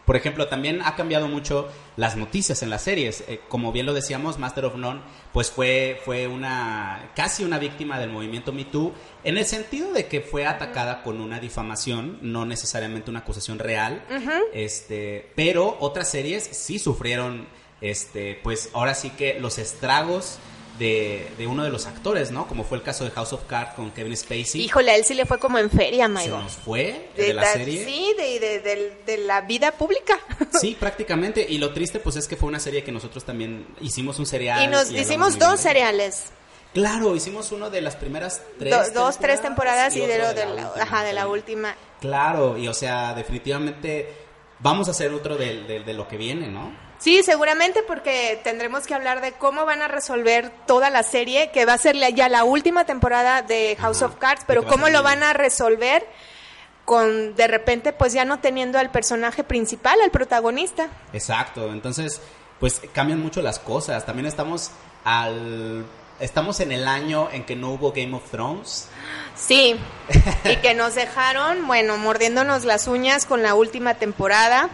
por 0.05 0.17
ejemplo, 0.17 0.49
también 0.49 0.81
ha 0.83 0.97
cambiado 0.97 1.29
mucho 1.29 1.69
las 1.97 2.17
noticias 2.17 2.63
en 2.63 2.71
las 2.71 2.83
series. 2.83 3.25
Eh, 3.29 3.41
como 3.49 3.73
bien 3.73 3.85
lo 3.85 3.93
decíamos, 3.93 4.39
Master 4.39 4.65
of 4.65 4.77
None, 4.77 5.03
pues 5.33 5.51
fue, 5.51 6.01
fue 6.05 6.27
una, 6.27 7.11
casi 7.15 7.45
una 7.45 7.59
víctima 7.59 7.99
del 8.01 8.11
movimiento 8.11 8.53
Me 8.53 8.65
Too, 8.65 8.93
en 9.23 9.37
el 9.37 9.45
sentido 9.45 9.93
de 9.93 10.07
que 10.07 10.23
fue 10.23 10.47
atacada 10.47 11.03
con 11.03 11.21
una 11.21 11.39
difamación, 11.41 12.19
no 12.23 12.47
necesariamente 12.47 13.11
una 13.11 13.21
acusación 13.21 13.59
real, 13.59 14.03
este, 14.55 15.31
pero 15.37 15.77
otras 15.81 16.11
series 16.11 16.43
sí 16.45 16.79
sufrieron, 16.79 17.47
este, 17.83 18.41
pues 18.43 18.71
ahora 18.73 18.95
sí 18.95 19.11
que 19.11 19.39
los 19.39 19.59
estragos 19.59 20.39
de, 20.79 21.29
de 21.37 21.47
uno 21.47 21.65
de 21.65 21.71
los 21.71 21.87
actores, 21.87 22.31
¿no? 22.31 22.47
Como 22.47 22.65
fue 22.65 22.79
el 22.79 22.85
caso 22.85 23.05
de 23.05 23.11
House 23.11 23.33
of 23.33 23.43
Cards 23.47 23.75
con 23.75 23.91
Kevin 23.91 24.17
Spacey. 24.17 24.61
Híjole, 24.63 24.93
a 24.93 24.97
él 24.97 25.05
sí 25.05 25.15
le 25.15 25.27
fue 25.27 25.39
como 25.39 25.59
en 25.59 25.71
feria, 25.71 26.05
Se 26.07 26.09
Maigo. 26.13 26.39
nos 26.39 26.53
fue 26.53 27.11
de, 27.17 27.33
la 27.35 27.45
serie. 27.47 27.85
Sí, 27.85 28.15
de, 28.17 28.39
de- 28.41 28.61
de- 28.61 28.97
de 29.07 29.19
la 29.19 29.41
vida 29.43 29.73
pública. 29.73 30.19
Sí, 30.61 30.77
prácticamente. 30.79 31.45
Y 31.49 31.59
lo 31.59 31.73
triste, 31.73 32.01
pues, 32.01 32.17
es 32.17 32.27
que 32.29 32.37
fue 32.37 32.49
una 32.49 32.61
serie 32.61 32.83
que 32.85 32.93
nosotros 32.93 33.25
también 33.25 33.67
hicimos 33.81 34.19
un 34.19 34.27
serial. 34.27 34.63
y 34.63 34.67
nos 34.69 34.91
hicimos 34.91 35.39
dos 35.39 35.53
de- 35.53 35.59
seriales. 35.59 36.25
Claro, 36.75 37.17
hicimos 37.17 37.51
uno 37.53 37.71
de 37.71 37.81
las 37.81 37.97
primeras 37.97 38.43
tres. 38.59 38.93
Do- 38.95 39.01
dos, 39.05 39.19
tres 39.19 39.41
temporadas 39.43 39.97
y, 39.97 40.01
de 40.01 40.19
lo 40.19 40.35
de 40.35 40.45
la, 40.47 40.51
última. 40.69 40.83
ajá, 40.83 41.03
de 41.05 41.13
la 41.13 41.27
última. 41.29 41.75
Claro, 42.01 42.57
y 42.59 42.69
o 42.69 42.75
sea, 42.75 43.15
definitivamente 43.15 44.13
vamos 44.61 44.87
a 44.89 44.91
hacer 44.93 45.13
otro 45.13 45.37
de, 45.37 45.63
de- 45.65 45.81
de 45.81 45.95
lo 45.95 46.07
que 46.07 46.17
viene, 46.17 46.49
¿no? 46.49 46.73
Sí, 46.99 47.23
seguramente 47.23 47.83
porque 47.83 48.41
tendremos 48.43 48.87
que 48.87 48.95
hablar 48.95 49.21
de 49.21 49.33
cómo 49.33 49.65
van 49.65 49.83
a 49.83 49.89
resolver 49.89 50.51
toda 50.67 50.91
la 50.91 51.03
serie, 51.03 51.51
que 51.53 51.65
va 51.65 51.75
a 51.75 51.79
ser 51.79 51.97
ya 52.15 52.29
la 52.29 52.45
última 52.45 52.85
temporada 52.85 53.43
de 53.43 53.77
House 53.81 54.03
Ajá, 54.03 54.07
of 54.07 54.19
Cards, 54.19 54.45
pero 54.47 54.67
cómo 54.67 54.89
lo 54.89 55.03
van 55.03 55.23
a 55.23 55.33
resolver 55.33 56.07
con 56.85 57.37
de 57.37 57.47
repente 57.47 57.93
pues 57.93 58.15
ya 58.15 58.25
no 58.25 58.41
teniendo 58.41 58.79
al 58.79 58.91
personaje 58.91 59.45
principal, 59.45 60.01
al 60.01 60.11
protagonista. 60.11 60.89
Exacto, 61.13 61.71
entonces, 61.71 62.21
pues 62.59 62.81
cambian 62.93 63.21
mucho 63.21 63.43
las 63.43 63.59
cosas. 63.59 64.05
También 64.07 64.27
estamos 64.27 64.71
al. 65.05 65.85
Estamos 66.21 66.59
en 66.61 66.73
el 66.73 66.89
año 66.89 67.29
en 67.33 67.45
que 67.45 67.55
no 67.55 67.71
hubo 67.71 67.93
Game 67.93 68.15
of 68.17 68.29
Thrones. 68.31 68.89
Sí, 69.37 69.77
y 70.45 70.57
que 70.57 70.75
nos 70.75 70.97
dejaron, 70.97 71.67
bueno, 71.69 71.97
mordiéndonos 71.97 72.65
las 72.65 72.89
uñas 72.89 73.25
con 73.25 73.43
la 73.45 73.55
última 73.55 73.95
temporada, 73.95 74.69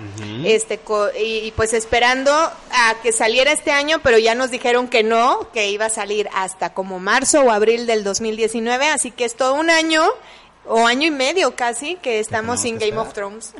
este, 0.44 0.78
co- 0.78 1.10
y, 1.14 1.38
y 1.46 1.50
pues 1.54 1.74
esperando 1.74 2.32
a 2.32 2.94
que 3.02 3.12
saliera 3.12 3.52
este 3.52 3.72
año, 3.72 3.98
pero 4.02 4.16
ya 4.16 4.34
nos 4.34 4.50
dijeron 4.50 4.88
que 4.88 5.02
no, 5.02 5.50
que 5.52 5.68
iba 5.68 5.84
a 5.86 5.90
salir 5.90 6.30
hasta 6.34 6.72
como 6.72 6.98
marzo 6.98 7.42
o 7.42 7.50
abril 7.50 7.86
del 7.86 8.04
2019, 8.04 8.88
así 8.88 9.10
que 9.10 9.26
es 9.26 9.36
todo 9.36 9.52
un 9.54 9.68
año 9.68 10.02
o 10.66 10.86
año 10.86 11.06
y 11.08 11.10
medio 11.10 11.54
casi 11.56 11.96
que 11.96 12.18
estamos 12.20 12.62
sin 12.62 12.78
Game 12.78 12.96
of. 12.96 13.12
Thrones. 13.12 13.52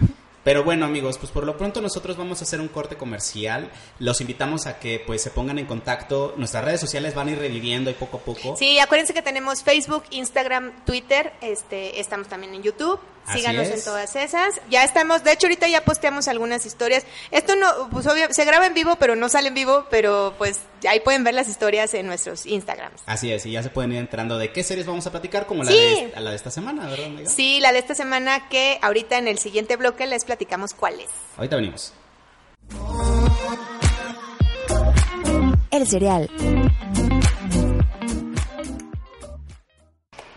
Pero 0.44 0.62
bueno, 0.62 0.84
amigos, 0.84 1.18
pues 1.18 1.32
por 1.32 1.44
lo 1.44 1.56
pronto 1.56 1.80
nosotros 1.80 2.16
vamos 2.16 2.40
a 2.40 2.44
hacer 2.44 2.60
un 2.60 2.68
corte 2.68 2.96
comercial. 2.96 3.70
Los 3.98 4.20
invitamos 4.20 4.66
a 4.66 4.78
que 4.78 5.02
pues 5.04 5.22
se 5.22 5.30
pongan 5.30 5.58
en 5.58 5.66
contacto. 5.66 6.34
Nuestras 6.36 6.64
redes 6.64 6.80
sociales 6.80 7.14
van 7.14 7.28
a 7.28 7.30
ir 7.32 7.38
reviviendo 7.38 7.90
y 7.90 7.94
poco 7.94 8.18
a 8.18 8.20
poco. 8.20 8.56
Sí, 8.56 8.78
acuérdense 8.78 9.14
que 9.14 9.22
tenemos 9.22 9.62
Facebook, 9.62 10.04
Instagram, 10.10 10.84
Twitter, 10.84 11.32
este, 11.40 11.98
estamos 11.98 12.28
también 12.28 12.54
en 12.54 12.62
YouTube. 12.62 13.00
Así 13.26 13.38
Síganos 13.38 13.68
es. 13.68 13.78
en 13.78 13.84
todas 13.84 14.16
esas. 14.16 14.60
Ya 14.68 14.84
estamos, 14.84 15.24
de 15.24 15.32
hecho 15.32 15.46
ahorita 15.46 15.66
ya 15.68 15.82
posteamos 15.82 16.28
algunas 16.28 16.66
historias. 16.66 17.04
Esto 17.30 17.56
no, 17.56 17.88
pues 17.90 18.06
obvio, 18.06 18.26
se 18.30 18.44
graba 18.44 18.66
en 18.66 18.74
vivo, 18.74 18.96
pero 18.96 19.16
no 19.16 19.30
sale 19.30 19.48
en 19.48 19.54
vivo, 19.54 19.86
pero 19.90 20.34
pues 20.36 20.60
ahí 20.86 21.00
pueden 21.00 21.24
ver 21.24 21.34
las 21.34 21.48
historias 21.48 21.92
en 21.94 22.06
nuestros 22.06 22.46
Instagrams. 22.46 23.02
Así 23.06 23.32
es, 23.32 23.44
y 23.46 23.52
ya 23.52 23.62
se 23.62 23.70
pueden 23.70 23.92
ir 23.92 23.98
enterando 23.98 24.38
de 24.38 24.52
qué 24.52 24.62
series 24.62 24.86
vamos 24.86 25.06
a 25.06 25.10
platicar, 25.10 25.46
como 25.46 25.64
la, 25.64 25.70
Sí. 25.70 25.76
de, 25.78 26.20
la 26.20 26.30
de 26.30 26.36
esta 26.36 26.50
semana, 26.50 26.86
¿verdad, 26.88 27.06
amiga? 27.06 27.28
Sí, 27.30 27.60
la 27.60 27.72
de 27.72 27.78
esta 27.78 27.94
semana 27.94 28.48
que 28.48 28.78
ahorita 28.82 29.18
en 29.18 29.28
el 29.28 29.38
siguiente 29.38 29.76
bloque 29.76 30.06
les 30.06 30.24
platicamos 30.24 30.74
cuál 30.74 31.00
es. 31.00 31.08
Ahorita 31.36 31.56
venimos. 31.56 31.92
El 35.70 35.86
cereal. 35.88 36.30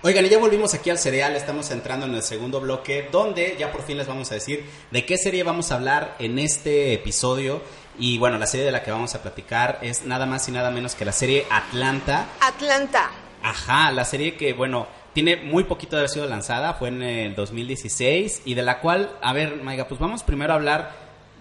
Oigan, 0.03 0.25
y 0.25 0.29
ya 0.29 0.37
volvimos 0.37 0.73
aquí 0.73 0.89
al 0.89 0.97
cereal, 0.99 1.35
estamos 1.35 1.69
entrando 1.71 2.05
en 2.05 2.15
el 2.15 2.21
segundo 2.23 2.61
bloque, 2.61 3.09
donde 3.11 3.55
ya 3.59 3.71
por 3.71 3.83
fin 3.83 3.97
les 3.97 4.07
vamos 4.07 4.31
a 4.31 4.35
decir 4.35 4.63
de 4.89 5.05
qué 5.05 5.17
serie 5.17 5.43
vamos 5.43 5.71
a 5.71 5.75
hablar 5.75 6.15
en 6.19 6.39
este 6.39 6.93
episodio. 6.93 7.61
Y 7.99 8.17
bueno, 8.17 8.37
la 8.37 8.47
serie 8.47 8.65
de 8.65 8.71
la 8.71 8.83
que 8.83 8.91
vamos 8.91 9.15
a 9.15 9.21
platicar 9.21 9.79
es 9.81 10.05
nada 10.05 10.25
más 10.25 10.47
y 10.47 10.51
nada 10.51 10.71
menos 10.71 10.95
que 10.95 11.05
la 11.05 11.11
serie 11.11 11.45
Atlanta. 11.49 12.27
Atlanta. 12.39 13.09
Ajá, 13.41 13.91
la 13.91 14.05
serie 14.05 14.35
que, 14.35 14.53
bueno, 14.53 14.87
tiene 15.13 15.35
muy 15.37 15.63
poquito 15.63 15.95
de 15.95 16.01
haber 16.01 16.09
sido 16.09 16.27
lanzada, 16.27 16.75
fue 16.75 16.89
en 16.89 17.01
el 17.01 17.35
2016, 17.35 18.43
y 18.45 18.53
de 18.53 18.61
la 18.61 18.79
cual, 18.79 19.11
a 19.21 19.33
ver, 19.33 19.63
Maiga, 19.63 19.87
pues 19.87 19.99
vamos 19.99 20.23
primero 20.23 20.53
a 20.53 20.57
hablar 20.57 20.91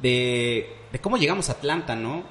de, 0.00 0.76
de 0.92 0.98
cómo 0.98 1.18
llegamos 1.18 1.48
a 1.48 1.52
Atlanta, 1.52 1.94
¿no? 1.94 2.24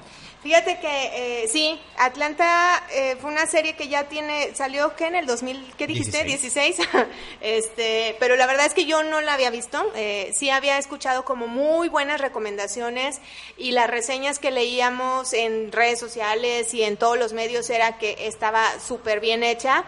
Fíjate 0.46 0.78
que 0.78 1.42
eh, 1.42 1.48
sí, 1.48 1.76
Atlanta 1.98 2.80
eh, 2.92 3.16
fue 3.20 3.32
una 3.32 3.46
serie 3.46 3.74
que 3.74 3.88
ya 3.88 4.04
tiene, 4.04 4.54
salió 4.54 4.94
que 4.94 5.08
en 5.08 5.16
el 5.16 5.26
2000, 5.26 5.74
¿qué 5.76 5.88
dijiste? 5.88 6.22
16. 6.22 6.76
este, 7.40 8.14
pero 8.20 8.36
la 8.36 8.46
verdad 8.46 8.64
es 8.64 8.72
que 8.72 8.84
yo 8.84 9.02
no 9.02 9.20
la 9.22 9.34
había 9.34 9.50
visto. 9.50 9.84
Eh, 9.96 10.30
sí 10.36 10.48
había 10.48 10.78
escuchado 10.78 11.24
como 11.24 11.48
muy 11.48 11.88
buenas 11.88 12.20
recomendaciones 12.20 13.20
y 13.56 13.72
las 13.72 13.90
reseñas 13.90 14.38
que 14.38 14.52
leíamos 14.52 15.32
en 15.32 15.72
redes 15.72 15.98
sociales 15.98 16.72
y 16.74 16.84
en 16.84 16.96
todos 16.96 17.18
los 17.18 17.32
medios 17.32 17.68
era 17.68 17.98
que 17.98 18.28
estaba 18.28 18.78
súper 18.78 19.18
bien 19.18 19.42
hecha. 19.42 19.84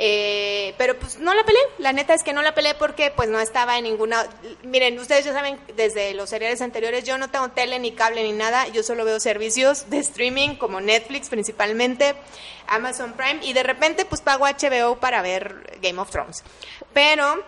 Eh, 0.00 0.74
pero 0.78 0.96
pues 0.96 1.18
no 1.18 1.34
la 1.34 1.42
peleé, 1.42 1.60
la 1.78 1.92
neta 1.92 2.14
es 2.14 2.22
que 2.22 2.32
no 2.32 2.40
la 2.40 2.54
peleé 2.54 2.74
porque 2.74 3.10
pues 3.10 3.28
no 3.28 3.40
estaba 3.40 3.78
en 3.78 3.84
ninguna... 3.84 4.28
Miren, 4.62 4.96
ustedes 5.00 5.24
ya 5.24 5.32
saben, 5.32 5.58
desde 5.74 6.14
los 6.14 6.30
seriales 6.30 6.60
anteriores, 6.62 7.02
yo 7.02 7.18
no 7.18 7.30
tengo 7.30 7.48
tele 7.48 7.80
ni 7.80 7.90
cable 7.90 8.22
ni 8.22 8.30
nada, 8.30 8.68
yo 8.68 8.84
solo 8.84 9.04
veo 9.04 9.18
servicios 9.18 9.90
de 9.90 9.98
streaming 9.98 10.54
como 10.54 10.80
Netflix 10.80 11.28
principalmente, 11.28 12.14
Amazon 12.68 13.14
Prime 13.14 13.40
y 13.42 13.54
de 13.54 13.64
repente 13.64 14.04
pues 14.04 14.20
pago 14.20 14.46
HBO 14.46 15.00
para 15.00 15.20
ver 15.20 15.78
Game 15.82 16.00
of 16.00 16.10
Thrones. 16.10 16.44
Pero 16.92 17.42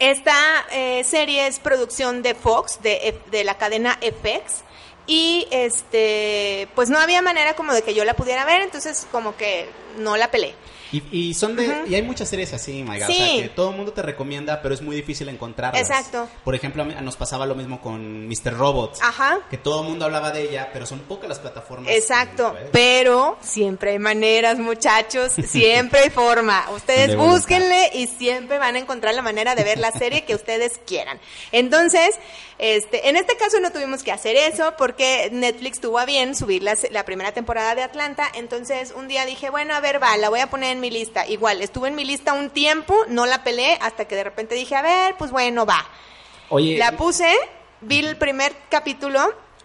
esta 0.00 0.34
eh, 0.72 1.04
serie 1.04 1.46
es 1.46 1.60
producción 1.60 2.22
de 2.22 2.34
Fox, 2.34 2.82
de, 2.82 3.20
de 3.30 3.44
la 3.44 3.56
cadena 3.56 4.00
FX. 4.02 4.64
Y 5.06 5.46
este, 5.50 6.68
pues 6.74 6.90
no 6.90 6.98
había 6.98 7.22
manera 7.22 7.54
como 7.54 7.72
de 7.72 7.82
que 7.82 7.94
yo 7.94 8.04
la 8.04 8.14
pudiera 8.14 8.44
ver, 8.44 8.60
entonces 8.60 9.06
como 9.10 9.36
que 9.36 9.70
no 9.96 10.16
la 10.16 10.30
peleé. 10.30 10.54
Y, 10.92 11.02
y 11.12 11.34
son 11.34 11.54
de, 11.56 11.84
y 11.88 11.94
hay 11.94 12.02
muchas 12.02 12.28
series 12.28 12.52
así, 12.54 12.82
Maiga, 12.82 13.06
o 13.06 13.10
Sí. 13.10 13.16
sea, 13.16 13.42
que 13.42 13.48
todo 13.50 13.70
el 13.70 13.76
mundo 13.76 13.92
te 13.92 14.02
recomienda, 14.02 14.62
pero 14.62 14.74
es 14.74 14.80
muy 14.82 14.96
difícil 14.96 15.28
encontrarlas. 15.28 15.80
Exacto. 15.80 16.28
Por 16.44 16.54
ejemplo, 16.54 16.84
nos 16.84 17.16
pasaba 17.16 17.44
lo 17.46 17.54
mismo 17.54 17.80
con 17.80 18.26
Mr. 18.28 18.56
Robot, 18.56 18.98
Ajá. 19.02 19.38
que 19.50 19.58
todo 19.58 19.82
el 19.82 19.88
mundo 19.88 20.04
hablaba 20.06 20.30
de 20.30 20.42
ella, 20.48 20.70
pero 20.72 20.86
son 20.86 21.00
pocas 21.00 21.28
las 21.28 21.38
plataformas. 21.38 21.92
Exacto, 21.92 22.56
pero 22.72 23.36
siempre 23.42 23.90
hay 23.92 23.98
maneras, 23.98 24.58
muchachos, 24.58 25.32
siempre 25.46 26.00
hay 26.00 26.10
forma. 26.10 26.64
Ustedes 26.74 27.16
búsquenle 27.16 27.90
y 27.94 28.06
siempre 28.06 28.58
van 28.58 28.76
a 28.76 28.78
encontrar 28.78 29.14
la 29.14 29.22
manera 29.22 29.54
de 29.54 29.64
ver 29.64 29.78
la 29.78 29.92
serie 29.92 30.24
que 30.24 30.34
ustedes 30.34 30.80
quieran. 30.86 31.20
Entonces, 31.52 32.10
este, 32.58 33.08
en 33.08 33.16
este 33.16 33.36
caso 33.36 33.60
no 33.60 33.70
tuvimos 33.70 34.02
que 34.02 34.10
hacer 34.10 34.36
eso 34.36 34.74
porque 34.76 35.28
Netflix 35.32 35.80
tuvo 35.80 35.98
a 35.98 36.04
bien 36.06 36.34
subir 36.34 36.62
la, 36.62 36.76
la 36.90 37.04
primera 37.04 37.32
temporada 37.32 37.74
de 37.74 37.82
Atlanta. 37.82 38.28
Entonces, 38.34 38.92
un 38.96 39.06
día 39.06 39.24
dije, 39.26 39.50
bueno, 39.50 39.74
a 39.74 39.80
ver, 39.80 40.02
va, 40.02 40.16
la 40.16 40.28
voy 40.28 40.40
a 40.40 40.50
poner 40.50 40.72
en 40.72 40.77
mi 40.80 40.90
lista. 40.90 41.26
Igual, 41.26 41.62
estuve 41.62 41.88
en 41.88 41.94
mi 41.94 42.04
lista 42.04 42.32
un 42.32 42.50
tiempo, 42.50 42.94
no 43.08 43.26
la 43.26 43.42
peleé 43.44 43.78
hasta 43.80 44.06
que 44.06 44.16
de 44.16 44.24
repente 44.24 44.54
dije, 44.54 44.74
a 44.76 44.82
ver, 44.82 45.14
pues 45.18 45.30
bueno, 45.30 45.66
va. 45.66 45.84
Oye, 46.50 46.78
La 46.78 46.92
puse, 46.92 47.30
vi 47.80 47.98
el 47.98 48.16
primer 48.16 48.54
capítulo 48.70 49.20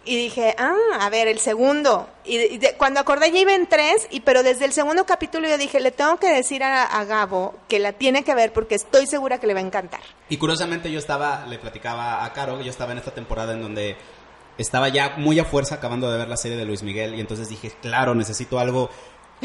y 0.05 0.17
dije, 0.17 0.53
ah, 0.57 0.75
a 0.99 1.09
ver, 1.09 1.29
el 1.29 1.39
segundo. 1.39 2.09
Y, 2.25 2.37
y 2.37 2.57
de- 2.57 2.75
cuando 2.75 2.99
acordé 2.99 3.31
ya 3.31 3.39
iba 3.39 3.53
en 3.53 3.67
tres, 3.67 4.05
y, 4.11 4.19
pero 4.19 4.43
desde 4.43 4.65
el 4.65 4.73
segundo 4.73 5.05
capítulo 5.05 5.47
yo 5.47 5.57
dije, 5.57 5.79
le 5.79 5.91
tengo 5.91 6.17
que 6.17 6.27
decir 6.27 6.61
a, 6.61 6.83
a 6.83 7.05
Gabo 7.05 7.55
que 7.69 7.79
la 7.79 7.93
tiene 7.93 8.25
que 8.25 8.35
ver 8.35 8.51
porque 8.51 8.75
estoy 8.75 9.07
segura 9.07 9.39
que 9.39 9.47
le 9.47 9.53
va 9.53 9.61
a 9.61 9.63
encantar. 9.63 10.01
Y 10.27 10.35
curiosamente 10.37 10.91
yo 10.91 10.99
estaba, 10.99 11.45
le 11.47 11.57
platicaba 11.57 12.25
a 12.25 12.33
Caro, 12.33 12.59
yo 12.61 12.69
estaba 12.69 12.91
en 12.91 12.97
esta 12.97 13.11
temporada 13.11 13.53
en 13.53 13.61
donde 13.61 13.95
estaba 14.57 14.89
ya 14.89 15.13
muy 15.17 15.39
a 15.39 15.45
fuerza 15.45 15.75
acabando 15.75 16.11
de 16.11 16.17
ver 16.17 16.27
la 16.27 16.37
serie 16.37 16.57
de 16.57 16.65
Luis 16.65 16.83
Miguel 16.83 17.15
y 17.15 17.21
entonces 17.21 17.47
dije, 17.49 17.71
claro, 17.81 18.13
necesito 18.13 18.59
algo 18.59 18.89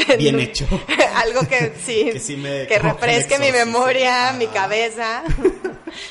bien 0.19 0.41
hecho. 0.41 0.67
Algo 1.17 1.41
que 1.49 1.73
sí, 1.85 2.11
Que 2.13 2.21
sí 2.21 2.37
me- 2.37 2.67
que 2.67 2.79
como 2.79 2.97
que 2.97 3.07
me 3.07 3.13
refresque 3.13 3.39
mi 3.39 3.53
memoria, 3.53 4.33
mi 4.39 4.47
cabeza. 4.47 5.23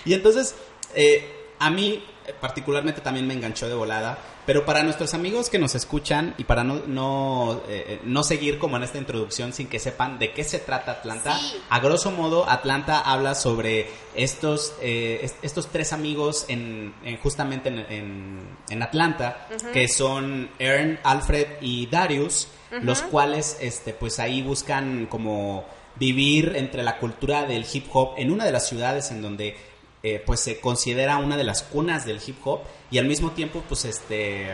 Y 0.05 0.13
entonces, 0.13 0.55
eh, 0.95 1.27
a 1.59 1.69
mí 1.69 2.03
eh, 2.25 2.33
particularmente 2.39 3.01
también 3.01 3.25
me 3.27 3.33
enganchó 3.33 3.67
de 3.69 3.75
volada, 3.75 4.17
pero 4.45 4.65
para 4.65 4.81
nuestros 4.83 5.13
amigos 5.13 5.49
que 5.49 5.59
nos 5.59 5.75
escuchan 5.75 6.33
y 6.37 6.45
para 6.45 6.63
no, 6.63 6.81
no, 6.87 7.61
eh, 7.67 7.99
no 8.05 8.23
seguir 8.23 8.59
como 8.59 8.77
en 8.77 8.83
esta 8.83 8.97
introducción 8.97 9.51
sin 9.53 9.67
que 9.67 9.77
sepan 9.79 10.19
de 10.19 10.31
qué 10.31 10.43
se 10.45 10.59
trata 10.59 10.91
Atlanta, 10.93 11.37
Sí. 11.37 11.57
a 11.69 11.79
grosso 11.79 12.11
modo 12.11 12.49
Atlanta 12.49 12.99
habla 13.01 13.35
sobre 13.35 13.89
estos, 14.15 14.73
eh, 14.81 15.19
est- 15.23 15.35
estos 15.43 15.67
tres 15.67 15.91
amigos 15.93 16.45
en, 16.47 16.93
en- 17.03 17.17
justamente 17.17 17.67
en, 17.69 17.79
en- 17.89 18.57
en 18.69 18.83
Atlanta, 18.83 19.47
que 19.73 19.87
son 19.89 20.49
Ern, 20.59 20.99
Alfred 21.03 21.47
y 21.61 21.87
Darius, 21.87 22.47
los 22.81 23.01
cuales 23.01 23.57
este, 23.61 23.93
pues 23.93 24.19
ahí 24.19 24.41
buscan 24.41 25.05
como 25.07 25.65
vivir 25.95 26.53
entre 26.55 26.83
la 26.83 26.97
cultura 26.99 27.45
del 27.45 27.65
hip 27.71 27.85
hop 27.93 28.15
en 28.17 28.31
una 28.31 28.45
de 28.45 28.51
las 28.51 28.67
ciudades 28.67 29.09
en 29.11 29.21
donde 29.21 29.55
eh, 30.03 30.21
pues 30.25 30.39
se 30.41 30.59
considera 30.59 31.17
una 31.17 31.37
de 31.37 31.43
las 31.43 31.63
cunas 31.63 32.05
del 32.05 32.19
hip 32.25 32.37
hop 32.45 32.61
y 32.91 32.97
al 32.99 33.05
mismo 33.05 33.31
tiempo 33.31 33.63
pues 33.67 33.85
este 33.85 34.47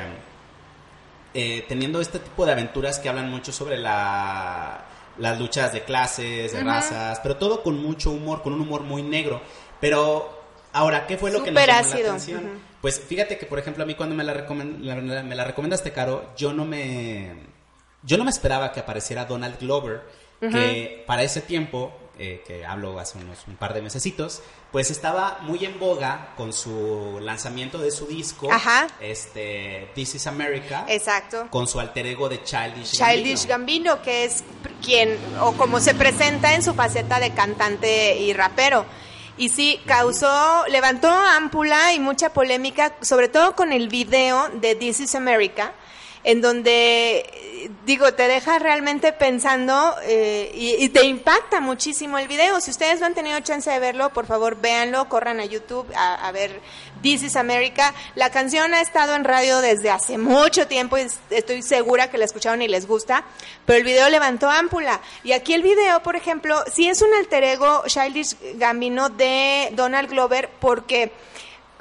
eh, 1.33 1.65
teniendo 1.67 1.99
este 2.01 2.19
tipo 2.19 2.45
de 2.45 2.51
aventuras 2.51 2.99
que 2.99 3.09
hablan 3.09 3.29
mucho 3.31 3.51
sobre 3.51 3.77
la, 3.77 4.85
las 5.17 5.39
luchas 5.39 5.73
de 5.73 5.83
clases, 5.83 6.51
de 6.53 6.59
razas, 6.63 7.19
pero 7.23 7.37
todo 7.37 7.63
con 7.63 7.81
mucho 7.81 8.11
humor, 8.11 8.43
con 8.43 8.53
un 8.53 8.61
humor 8.61 8.81
muy 8.81 9.01
negro. 9.01 9.41
Pero 9.81 10.43
ahora, 10.73 11.07
¿qué 11.07 11.17
fue 11.17 11.31
lo 11.31 11.39
que 11.43 11.51
nos 11.51 11.61
llamó 11.61 11.79
la 11.79 11.95
atención? 12.09 12.43
Pues 12.81 12.99
fíjate 12.99 13.37
que, 13.37 13.45
por 13.47 13.57
ejemplo, 13.59 13.83
a 13.83 13.87
mí 13.87 13.95
cuando 13.95 14.13
me 14.15 14.23
la- 14.23 15.23
me 15.23 15.35
la 15.35 15.43
recomendaste, 15.43 15.91
Caro, 15.91 16.29
yo 16.37 16.53
no 16.53 16.65
me 16.65 17.31
yo 18.03 18.17
no 18.17 18.23
me 18.23 18.31
esperaba 18.31 18.71
que 18.71 18.79
apareciera 18.79 19.25
Donald 19.25 19.59
Glover, 19.59 20.01
que 20.39 21.03
para 21.07 21.23
ese 21.23 21.39
tiempo, 21.39 21.93
eh, 22.19 22.43
que 22.45 22.65
hablo 22.65 22.99
hace 22.99 23.17
unos 23.17 23.39
un 23.47 23.55
par 23.55 23.73
de 23.73 23.81
mesecitos, 23.81 24.41
pues 24.73 24.91
estaba 24.91 25.39
muy 25.43 25.63
en 25.63 25.79
boga 25.79 26.33
con 26.35 26.51
su 26.51 27.17
lanzamiento 27.21 27.77
de 27.77 27.91
su 27.91 28.07
disco, 28.07 28.51
Ajá. 28.51 28.87
este 28.99 29.89
This 29.95 30.15
is 30.15 30.27
America, 30.27 30.85
Exacto. 30.89 31.47
con 31.49 31.65
su 31.65 31.79
alter 31.79 32.07
ego 32.07 32.27
de 32.27 32.43
Childish, 32.43 32.91
Childish 32.91 33.47
Gambino, 33.47 34.01
que 34.01 34.25
es 34.25 34.43
quien, 34.83 35.17
o 35.39 35.53
como 35.53 35.79
se 35.79 35.95
presenta 35.95 36.55
en 36.55 36.61
su 36.61 36.73
faceta 36.73 37.19
de 37.21 37.31
cantante 37.31 38.17
y 38.17 38.33
rapero. 38.33 38.85
Y 39.37 39.49
sí, 39.49 39.79
causó, 39.85 40.65
levantó 40.67 41.07
ámpula 41.07 41.93
y 41.93 41.99
mucha 41.99 42.33
polémica, 42.33 42.95
sobre 43.01 43.29
todo 43.29 43.55
con 43.55 43.71
el 43.71 43.87
video 43.87 44.49
de 44.49 44.75
This 44.75 44.99
is 44.99 45.15
America, 45.15 45.73
en 46.23 46.41
donde, 46.41 47.69
digo, 47.85 48.13
te 48.13 48.27
deja 48.27 48.59
realmente 48.59 49.11
pensando 49.13 49.95
eh, 50.03 50.51
y, 50.55 50.83
y 50.83 50.89
te 50.89 51.03
impacta 51.05 51.59
muchísimo 51.59 52.17
el 52.17 52.27
video. 52.27 52.61
Si 52.61 52.71
ustedes 52.71 52.99
no 52.99 53.07
han 53.07 53.13
tenido 53.13 53.39
chance 53.41 53.69
de 53.69 53.79
verlo, 53.79 54.11
por 54.11 54.25
favor, 54.25 54.55
véanlo, 54.59 55.09
corran 55.09 55.39
a 55.39 55.45
YouTube 55.45 55.85
a, 55.95 56.27
a 56.27 56.31
ver 56.31 56.61
This 57.01 57.23
is 57.23 57.35
America. 57.35 57.93
La 58.15 58.29
canción 58.29 58.73
ha 58.73 58.79
estado 58.81 59.15
en 59.15 59.25
radio 59.25 59.59
desde 59.59 59.89
hace 59.89 60.17
mucho 60.17 60.67
tiempo 60.67 60.97
y 60.97 61.01
es- 61.01 61.19
estoy 61.29 61.61
segura 61.61 62.09
que 62.09 62.17
la 62.17 62.23
escucharon 62.25 62.61
y 62.61 62.69
les 62.69 62.87
gusta, 62.87 63.25
pero 63.65 63.79
el 63.79 63.83
video 63.83 64.09
levantó 64.09 64.49
ámpula. 64.49 65.01
Y 65.25 65.33
aquí 65.33 65.53
el 65.53 65.61
video, 65.63 66.01
por 66.03 66.15
ejemplo, 66.15 66.63
sí 66.73 66.87
es 66.87 67.01
un 67.01 67.13
alter 67.13 67.43
ego 67.43 67.83
Childish 67.87 68.37
Gambino 68.55 69.09
de 69.09 69.69
Donald 69.73 70.09
Glover 70.09 70.49
porque 70.61 71.11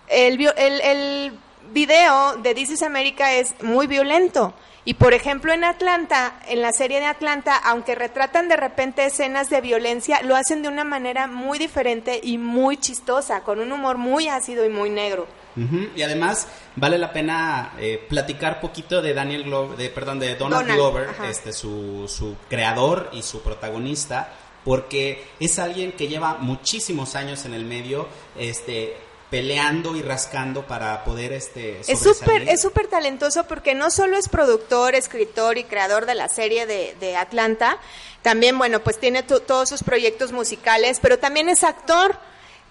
el, 0.08 0.40
el, 0.56 0.80
el 0.80 1.32
video 1.72 2.36
de 2.36 2.54
This 2.54 2.70
is 2.70 2.82
America 2.82 3.32
es 3.34 3.54
muy 3.62 3.86
violento. 3.86 4.54
Y 4.84 4.94
por 4.94 5.14
ejemplo 5.14 5.52
en 5.52 5.62
Atlanta, 5.62 6.40
en 6.48 6.60
la 6.60 6.72
serie 6.72 6.98
de 6.98 7.06
Atlanta, 7.06 7.56
aunque 7.56 7.94
retratan 7.94 8.48
de 8.48 8.56
repente 8.56 9.04
escenas 9.04 9.48
de 9.48 9.60
violencia, 9.60 10.22
lo 10.22 10.34
hacen 10.34 10.62
de 10.62 10.68
una 10.68 10.82
manera 10.82 11.28
muy 11.28 11.58
diferente 11.60 12.18
y 12.20 12.36
muy 12.36 12.76
chistosa, 12.76 13.42
con 13.44 13.60
un 13.60 13.70
humor 13.70 13.96
muy 13.96 14.26
ácido 14.28 14.64
y 14.66 14.68
muy 14.70 14.90
negro. 14.90 15.28
Ujú, 15.56 15.88
Y 15.94 16.02
además 16.02 16.48
vale 16.74 16.98
la 16.98 17.12
pena 17.12 17.74
eh, 17.78 18.04
platicar 18.08 18.60
poquito 18.60 19.00
de 19.02 19.14
Daniel 19.14 19.44
Glover, 19.44 19.76
de, 19.76 19.88
perdón, 19.90 20.18
de 20.18 20.34
Donald, 20.34 20.62
Donald, 20.62 20.74
Glover, 20.74 21.08
ajá. 21.10 21.28
este, 21.28 21.52
su, 21.52 22.08
su 22.08 22.34
creador 22.48 23.08
y 23.12 23.22
su 23.22 23.40
protagonista, 23.42 24.32
porque 24.64 25.24
es 25.38 25.60
alguien 25.60 25.92
que 25.92 26.08
lleva 26.08 26.38
muchísimos 26.40 27.14
años 27.14 27.44
en 27.44 27.54
el 27.54 27.64
medio, 27.64 28.08
este, 28.36 28.96
peleando 29.32 29.96
y 29.96 30.02
rascando 30.02 30.66
para 30.66 31.04
poder, 31.04 31.32
este, 31.32 31.80
Es 31.88 31.98
súper 32.00 32.46
es 32.50 32.60
súper 32.60 32.86
talentoso 32.88 33.44
porque 33.48 33.74
no 33.74 33.90
solo 33.90 34.18
es 34.18 34.28
productor, 34.28 34.94
escritor 34.94 35.56
y 35.56 35.64
creador 35.64 36.04
de 36.04 36.14
la 36.14 36.28
serie 36.28 36.66
de, 36.66 36.94
de 37.00 37.16
Atlanta, 37.16 37.78
también, 38.20 38.58
bueno, 38.58 38.80
pues 38.80 39.00
tiene 39.00 39.22
to- 39.22 39.40
todos 39.40 39.70
sus 39.70 39.82
proyectos 39.82 40.32
musicales, 40.32 40.98
pero 41.00 41.18
también 41.18 41.48
es 41.48 41.64
actor. 41.64 42.14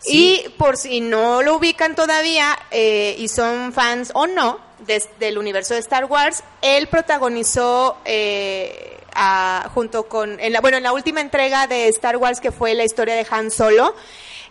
Sí. 0.03 0.43
Y 0.45 0.49
por 0.57 0.77
si 0.77 1.01
no 1.01 1.41
lo 1.41 1.55
ubican 1.55 1.95
todavía 1.95 2.57
eh, 2.69 3.15
y 3.17 3.27
son 3.27 3.73
fans 3.73 4.11
o 4.13 4.25
no 4.27 4.59
des- 4.85 5.09
del 5.19 5.37
universo 5.39 5.73
de 5.73 5.79
Star 5.79 6.05
Wars, 6.05 6.43
él 6.61 6.87
protagonizó 6.89 7.97
eh, 8.05 8.97
a- 9.13 9.69
junto 9.73 10.07
con, 10.07 10.39
en 10.39 10.53
la, 10.53 10.61
bueno, 10.61 10.77
en 10.77 10.83
la 10.83 10.93
última 10.93 11.21
entrega 11.21 11.65
de 11.67 11.87
Star 11.87 12.17
Wars 12.17 12.39
que 12.39 12.51
fue 12.51 12.73
la 12.75 12.83
historia 12.83 13.15
de 13.15 13.25
Han 13.29 13.49
Solo, 13.51 13.95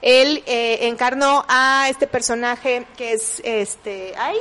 él 0.03 0.43
eh, 0.47 0.89
encarnó 0.89 1.45
a 1.49 1.89
este 1.89 2.07
personaje 2.07 2.87
que 2.97 3.13
es 3.13 3.41
este, 3.45 4.15
ay, 4.17 4.39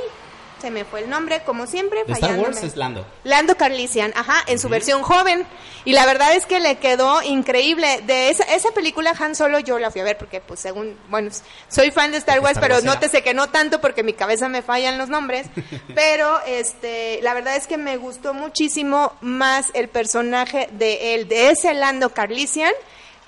se 0.60 0.70
me 0.70 0.84
fue 0.84 1.00
el 1.00 1.08
nombre, 1.10 1.40
como 1.44 1.66
siempre, 1.66 2.04
De 2.04 2.12
Star. 2.12 2.38
Wars 2.38 2.62
es 2.62 2.76
Lando. 2.76 3.06
Lando 3.24 3.56
Carlisian, 3.56 4.12
ajá, 4.14 4.42
en 4.46 4.58
su 4.58 4.68
versión 4.68 5.02
joven. 5.02 5.46
Y 5.84 5.92
la 5.94 6.04
verdad 6.04 6.34
es 6.34 6.44
que 6.44 6.60
le 6.60 6.76
quedó 6.76 7.22
increíble. 7.22 8.02
De 8.06 8.28
esa, 8.28 8.44
esa 8.44 8.70
película 8.72 9.14
Han 9.18 9.34
Solo 9.34 9.58
yo 9.60 9.78
la 9.78 9.90
fui 9.90 10.02
a 10.02 10.04
ver 10.04 10.18
porque, 10.18 10.40
pues, 10.40 10.60
según, 10.60 10.98
bueno, 11.08 11.30
soy 11.68 11.90
fan 11.90 12.12
de 12.12 12.18
Star 12.18 12.40
Wars, 12.40 12.52
Star 12.52 12.62
pero 12.62 12.74
Wars 12.74 12.84
era. 12.84 12.94
nótese 12.94 13.22
que 13.22 13.32
no 13.32 13.48
tanto 13.48 13.80
porque 13.80 14.02
mi 14.02 14.12
cabeza 14.12 14.48
me 14.50 14.60
fallan 14.60 14.98
los 14.98 15.08
nombres. 15.08 15.46
pero, 15.94 16.38
este, 16.46 17.20
la 17.22 17.32
verdad 17.32 17.56
es 17.56 17.66
que 17.66 17.78
me 17.78 17.96
gustó 17.96 18.34
muchísimo 18.34 19.14
más 19.22 19.68
el 19.72 19.88
personaje 19.88 20.68
de 20.72 21.14
él, 21.14 21.28
de 21.28 21.50
ese 21.50 21.72
Lando 21.72 22.10
Carlisian, 22.10 22.72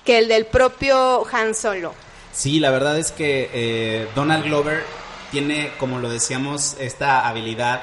que 0.05 0.19
el 0.19 0.27
del 0.27 0.45
propio 0.45 1.25
Han 1.31 1.55
Solo. 1.55 1.95
Sí, 2.33 2.59
la 2.59 2.71
verdad 2.71 2.97
es 2.97 3.11
que 3.11 3.49
eh, 3.53 4.07
Donald 4.15 4.43
Glover 4.45 4.83
tiene, 5.31 5.71
como 5.77 5.99
lo 5.99 6.09
decíamos, 6.09 6.75
esta 6.79 7.27
habilidad, 7.27 7.81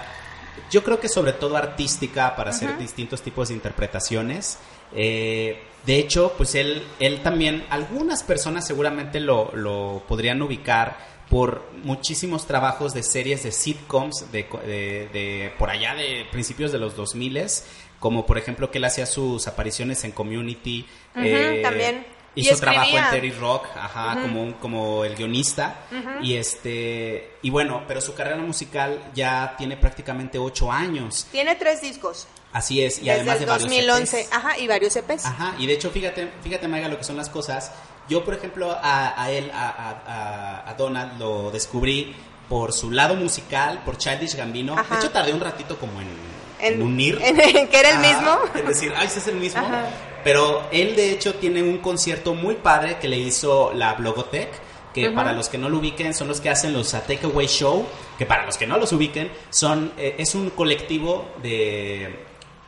yo 0.71 0.83
creo 0.85 1.01
que 1.01 1.09
sobre 1.09 1.33
todo 1.33 1.57
artística 1.57 2.35
para 2.37 2.51
hacer 2.51 2.77
distintos 2.79 3.23
tipos 3.23 3.49
de 3.49 3.55
interpretaciones. 3.55 4.59
Eh, 4.95 5.63
de 5.87 5.99
hecho, 5.99 6.35
pues 6.37 6.55
él, 6.57 6.83
él 6.99 7.21
también, 7.23 7.65
algunas 7.71 8.23
personas 8.23 8.67
seguramente 8.67 9.21
lo, 9.21 9.51
lo 9.55 10.03
podrían 10.09 10.43
ubicar 10.43 10.99
por 11.31 11.65
muchísimos 11.85 12.47
trabajos 12.47 12.93
de 12.93 13.05
series 13.05 13.45
de 13.45 13.53
sitcoms 13.53 14.31
de, 14.33 14.43
de- 14.67 15.09
de 15.13 15.53
por 15.59 15.71
allá 15.71 15.95
de 15.95 16.27
principios 16.33 16.73
de 16.73 16.79
los 16.79 16.97
2000 16.97 17.39
como 18.01 18.27
por 18.27 18.37
ejemplo 18.37 18.71
que 18.73 18.79
él 18.79 18.85
hacía 18.85 19.07
sus 19.07 19.47
apariciones 19.47 20.03
en 20.05 20.11
Community. 20.13 20.87
Eh, 21.17 21.61
también. 21.63 22.05
Hizo 22.35 22.57
trabajo 22.59 22.83
en 22.91 22.97
escribía. 23.05 23.11
Terry 23.11 23.31
Rock, 23.33 23.67
ajá, 23.77 24.19
como, 24.23 24.43
un- 24.43 24.53
como 24.55 25.05
el 25.05 25.17
guionista. 25.17 25.75
Y 26.23 26.37
este 26.37 27.37
y 27.43 27.51
bueno, 27.51 27.83
pero 27.89 28.01
su 28.01 28.15
carrera 28.15 28.37
musical 28.37 29.03
ya 29.15 29.55
tiene 29.59 29.77
prácticamente 29.77 30.39
ocho 30.39 30.71
años. 30.71 31.27
Tiene 31.33 31.55
tres 31.57 31.81
discos. 31.83 32.27
Así 32.53 32.83
es, 32.83 32.99
y 32.99 33.03
desde 33.03 33.13
además 33.21 33.39
de 33.41 33.47
varios 33.47 33.69
2011, 33.71 34.21
EPs. 34.23 34.33
ajá, 34.33 34.59
y 34.59 34.67
varios 34.67 34.97
EPs. 34.97 35.25
Ajá, 35.27 35.55
y 35.59 35.67
de 35.67 35.73
hecho, 35.75 35.91
fíjate, 35.91 36.33
fíjate, 36.43 36.67
Maiga, 36.69 36.89
lo 36.89 36.99
que 36.99 37.05
son 37.05 37.17
las 37.17 37.29
cosas. 37.29 37.71
Yo, 38.09 38.25
por 38.25 38.35
ejemplo, 38.35 38.73
a, 38.83 39.23
a 39.23 39.31
él, 39.31 39.51
a, 39.55 39.69
a- 39.69 40.71
a- 40.71 40.75
Donald, 40.75 41.19
lo 41.21 41.51
descubrí 41.53 42.15
por 42.49 42.73
su 42.73 42.91
lado 42.91 43.15
musical, 43.15 43.83
por 43.85 43.99
Childish 43.99 44.35
Gambino. 44.35 44.77
Ajá. 44.77 44.95
De 44.97 45.01
hecho, 45.01 45.11
tardé 45.13 45.33
un 45.33 45.41
ratito 45.41 45.79
como 45.79 46.01
en, 46.01 46.09
En- 46.59 46.75
en 46.75 46.83
unir. 46.83 47.21
en- 47.23 47.69
que 47.69 47.79
era 47.79 47.91
el 47.91 47.99
mismo. 47.99 48.37
En 48.57 48.67
decir, 48.67 48.93
ay, 48.97 49.07
ese 49.07 49.21
es 49.21 49.29
el 49.29 49.37
mismo. 49.37 49.61
Ajá. 49.61 49.85
Pero 50.25 50.69
él, 50.73 50.97
de 50.97 51.13
hecho, 51.13 51.35
tiene 51.35 51.63
un 51.63 51.79
concierto 51.79 52.35
muy 52.35 52.57
padre 52.57 52.99
que 52.99 53.09
le 53.09 53.19
hizo 53.19 53.73
la 53.75 53.95
Blogotech. 53.95 54.51
Que 54.95 55.11
para 55.11 55.33
los 55.33 55.49
que 55.49 55.57
no 55.57 55.69
lo 55.69 55.79
ubiquen 55.79 56.13
son 56.15 56.27
los 56.27 56.41
que 56.41 56.51
hacen 56.51 56.73
los 56.73 56.95
a 56.95 57.07
Takeaway 57.07 57.47
Show. 57.47 57.87
Que 58.19 58.27
para 58.27 58.45
los 58.45 58.57
que 58.57 58.67
no 58.67 58.77
los 58.77 58.93
ubiquen 58.93 59.31
son 59.49 59.93
eh, 59.97 60.17
es 60.19 60.35
un 60.35 60.51
colectivo 60.51 61.29
de, 61.41 62.25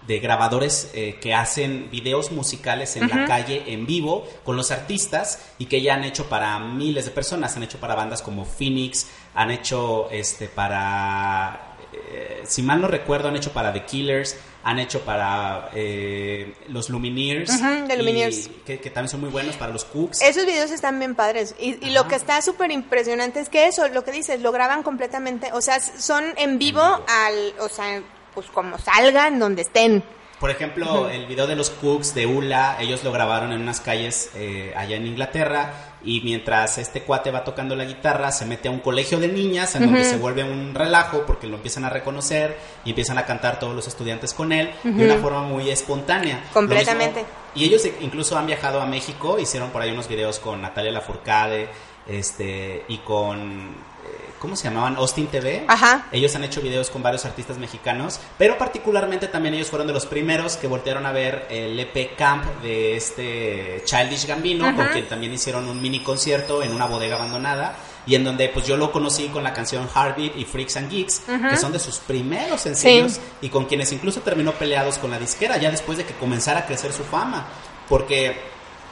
de 0.07 0.21
grabadores 0.21 0.93
eh, 0.95 1.19
que 1.21 1.35
hacen 1.35 1.91
videos 1.91 2.31
musicales 2.31 2.95
en 2.95 3.09
la 3.09 3.25
calle 3.27 3.65
en 3.67 3.87
vivo 3.87 4.25
con 4.45 4.57
los 4.57 4.71
artistas 4.71 5.53
y 5.59 5.67
que 5.67 5.83
ya 5.83 5.95
han 5.95 6.05
hecho 6.05 6.29
para 6.29 6.61
miles 6.61 7.07
de 7.07 7.11
personas. 7.11 7.57
Han 7.57 7.65
hecho 7.65 7.79
para 7.79 7.97
bandas 7.97 8.23
como 8.23 8.45
Phoenix, 8.45 9.09
han 9.35 9.51
hecho 9.51 10.09
este 10.13 10.47
para 10.47 11.73
eh, 11.93 12.43
si 12.45 12.63
mal 12.63 12.81
no 12.81 12.89
recuerdo, 12.89 13.29
han 13.29 13.37
hecho 13.37 13.53
para 13.53 13.73
The 13.73 13.85
Killers, 13.85 14.37
han 14.65 14.79
hecho 14.79 15.01
para 15.01 15.71
eh, 15.75 16.55
los 16.69 16.89
Lumineers, 16.89 17.53
y 17.61 17.97
Lumineers. 17.97 18.49
que, 18.65 18.79
que 18.79 18.91
también 18.91 19.09
son 19.09 19.21
muy 19.21 19.31
buenos 19.31 19.57
para 19.57 19.73
los 19.73 19.85
Cooks. 19.85 20.23
Esos 20.23 20.47
videos 20.47 20.71
están 20.71 20.99
bien 20.99 21.15
padres. 21.15 21.55
Y, 21.59 21.85
y 21.85 21.91
lo 21.91 22.07
que 22.09 22.15
está 22.15 22.41
súper 22.43 22.71
impresionante 22.71 23.41
es 23.41 23.49
que 23.49 23.67
eso, 23.67 23.89
lo 23.89 24.05
que 24.05 24.13
dices, 24.13 24.41
lo 24.41 24.53
graban 24.53 24.83
completamente. 24.83 25.51
O 25.53 25.61
sea, 25.61 25.81
son 25.81 26.25
en 26.37 26.59
vivo, 26.59 26.81
vivo. 26.81 27.05
al, 27.09 27.55
o 27.61 27.69
sea, 27.69 28.03
pues 28.35 28.47
como 28.49 28.79
salgan, 28.79 29.39
donde 29.39 29.63
estén. 29.63 30.03
Por 30.39 30.51
ejemplo, 30.51 31.09
el 31.09 31.27
video 31.27 31.47
de 31.47 31.55
los 31.55 31.71
Cooks 31.71 32.15
de 32.15 32.27
Ula, 32.27 32.77
ellos 32.81 33.05
lo 33.05 33.13
grabaron 33.13 33.53
en 33.53 33.61
unas 33.61 33.81
calles 33.81 34.31
eh, 34.35 34.73
allá 34.77 34.97
en 34.97 35.07
Inglaterra 35.07 35.92
y 36.05 36.21
mientras 36.23 36.79
este 36.79 37.03
cuate 37.03 37.31
va 37.31 37.45
tocando 37.45 37.77
la 37.77 37.85
guitarra 37.85 38.33
se 38.33 38.45
mete 38.45 38.69
a 38.69 38.71
un 38.71 38.81
colegio 38.81 39.21
de 39.21 39.29
niñas 39.29 39.75
en 39.77 39.85
donde 39.85 40.05
se 40.05 40.17
vuelve 40.17 40.43
un 40.45 40.75
relajo 40.75 41.25
porque 41.27 41.47
lo 41.47 41.57
empiezan 41.57 41.85
a 41.85 41.91
reconocer 41.91 42.59
y 42.85 42.91
empiezan 42.91 43.19
a 43.19 43.25
cantar 43.27 43.59
todos 43.61 43.75
los 43.75 43.87
estudiantes 43.87 44.35
con 44.35 44.53
él 44.53 44.71
de 44.83 45.05
una 45.05 45.17
forma 45.17 45.43
muy 45.43 45.71
espontánea. 45.71 46.43
Completamente. 46.53 47.21
mismo- 47.21 47.35
y 47.55 47.65
ellos 47.65 47.87
incluso 48.01 48.37
han 48.39 48.47
viajado 48.47 48.81
a 48.81 48.87
México, 48.87 49.39
hicieron 49.39 49.71
por 49.71 49.83
ahí 49.83 49.91
unos 49.91 50.09
videos 50.09 50.39
con 50.39 50.63
Natalia 50.63 50.91
Lafourcade 50.93 51.69
este, 52.09 52.85
y 52.89 52.99
con... 52.99 53.92
¿Cómo 54.43 54.57
se 54.57 54.65
llamaban? 54.65 54.97
Austin 54.97 55.29
TV. 55.29 55.65
Ajá. 55.69 56.09
Ellos 56.11 56.35
han 56.35 56.43
hecho 56.43 56.61
videos 56.61 56.91
con 56.91 57.01
varios 57.01 57.25
artistas 57.25 57.59
mexicanos, 57.59 58.19
pero 58.37 58.59
particularmente 58.59 59.29
también 59.29 59.55
ellos 59.55 59.69
fueron 59.71 59.87
de 59.87 59.93
los 59.93 60.05
primeros 60.05 60.57
que 60.57 60.67
voltearon 60.67 61.07
a 61.07 61.13
ver 61.13 61.47
el 61.49 61.79
EP 61.79 62.17
Camp 62.17 62.45
de 62.61 62.97
este 62.97 63.83
Childish 63.85 64.27
Gambino, 64.27 64.75
con 64.75 64.89
quien 64.89 65.09
también 65.09 65.33
hicieron 65.33 65.69
un 65.69 65.81
mini 65.81 66.01
concierto 66.01 66.61
en 66.65 66.73
una 66.73 66.87
bodega 66.87 67.15
abandonada 67.15 67.77
y 68.05 68.17
en 68.17 68.25
donde 68.25 68.49
pues 68.49 68.67
yo 68.67 68.77
lo 68.77 68.91
conocí 68.91 69.29
con 69.29 69.45
la 69.45 69.53
canción 69.53 69.89
Heartbeat 69.95 70.37
y 70.37 70.45
Freaks 70.45 70.77
and 70.77 70.91
Geeks, 70.91 71.23
que 71.49 71.57
son 71.57 71.71
de 71.71 71.79
sus 71.79 71.99
primeros 71.99 72.63
sencillos 72.63 73.13
Sí. 73.13 73.21
y 73.43 73.49
con 73.49 73.67
quienes 73.67 73.93
incluso 73.93 74.23
terminó 74.23 74.51
peleados 74.55 74.99
con 74.99 75.13
la 75.13 75.21
disquera 75.21 75.57
ya 75.59 75.71
después 75.71 75.99
de 75.99 76.05
que 76.05 76.15
comenzara 76.15 76.61
a 76.61 76.67
crecer 76.67 76.93
su 76.93 77.05
fama, 77.05 77.47
porque 77.89 78.37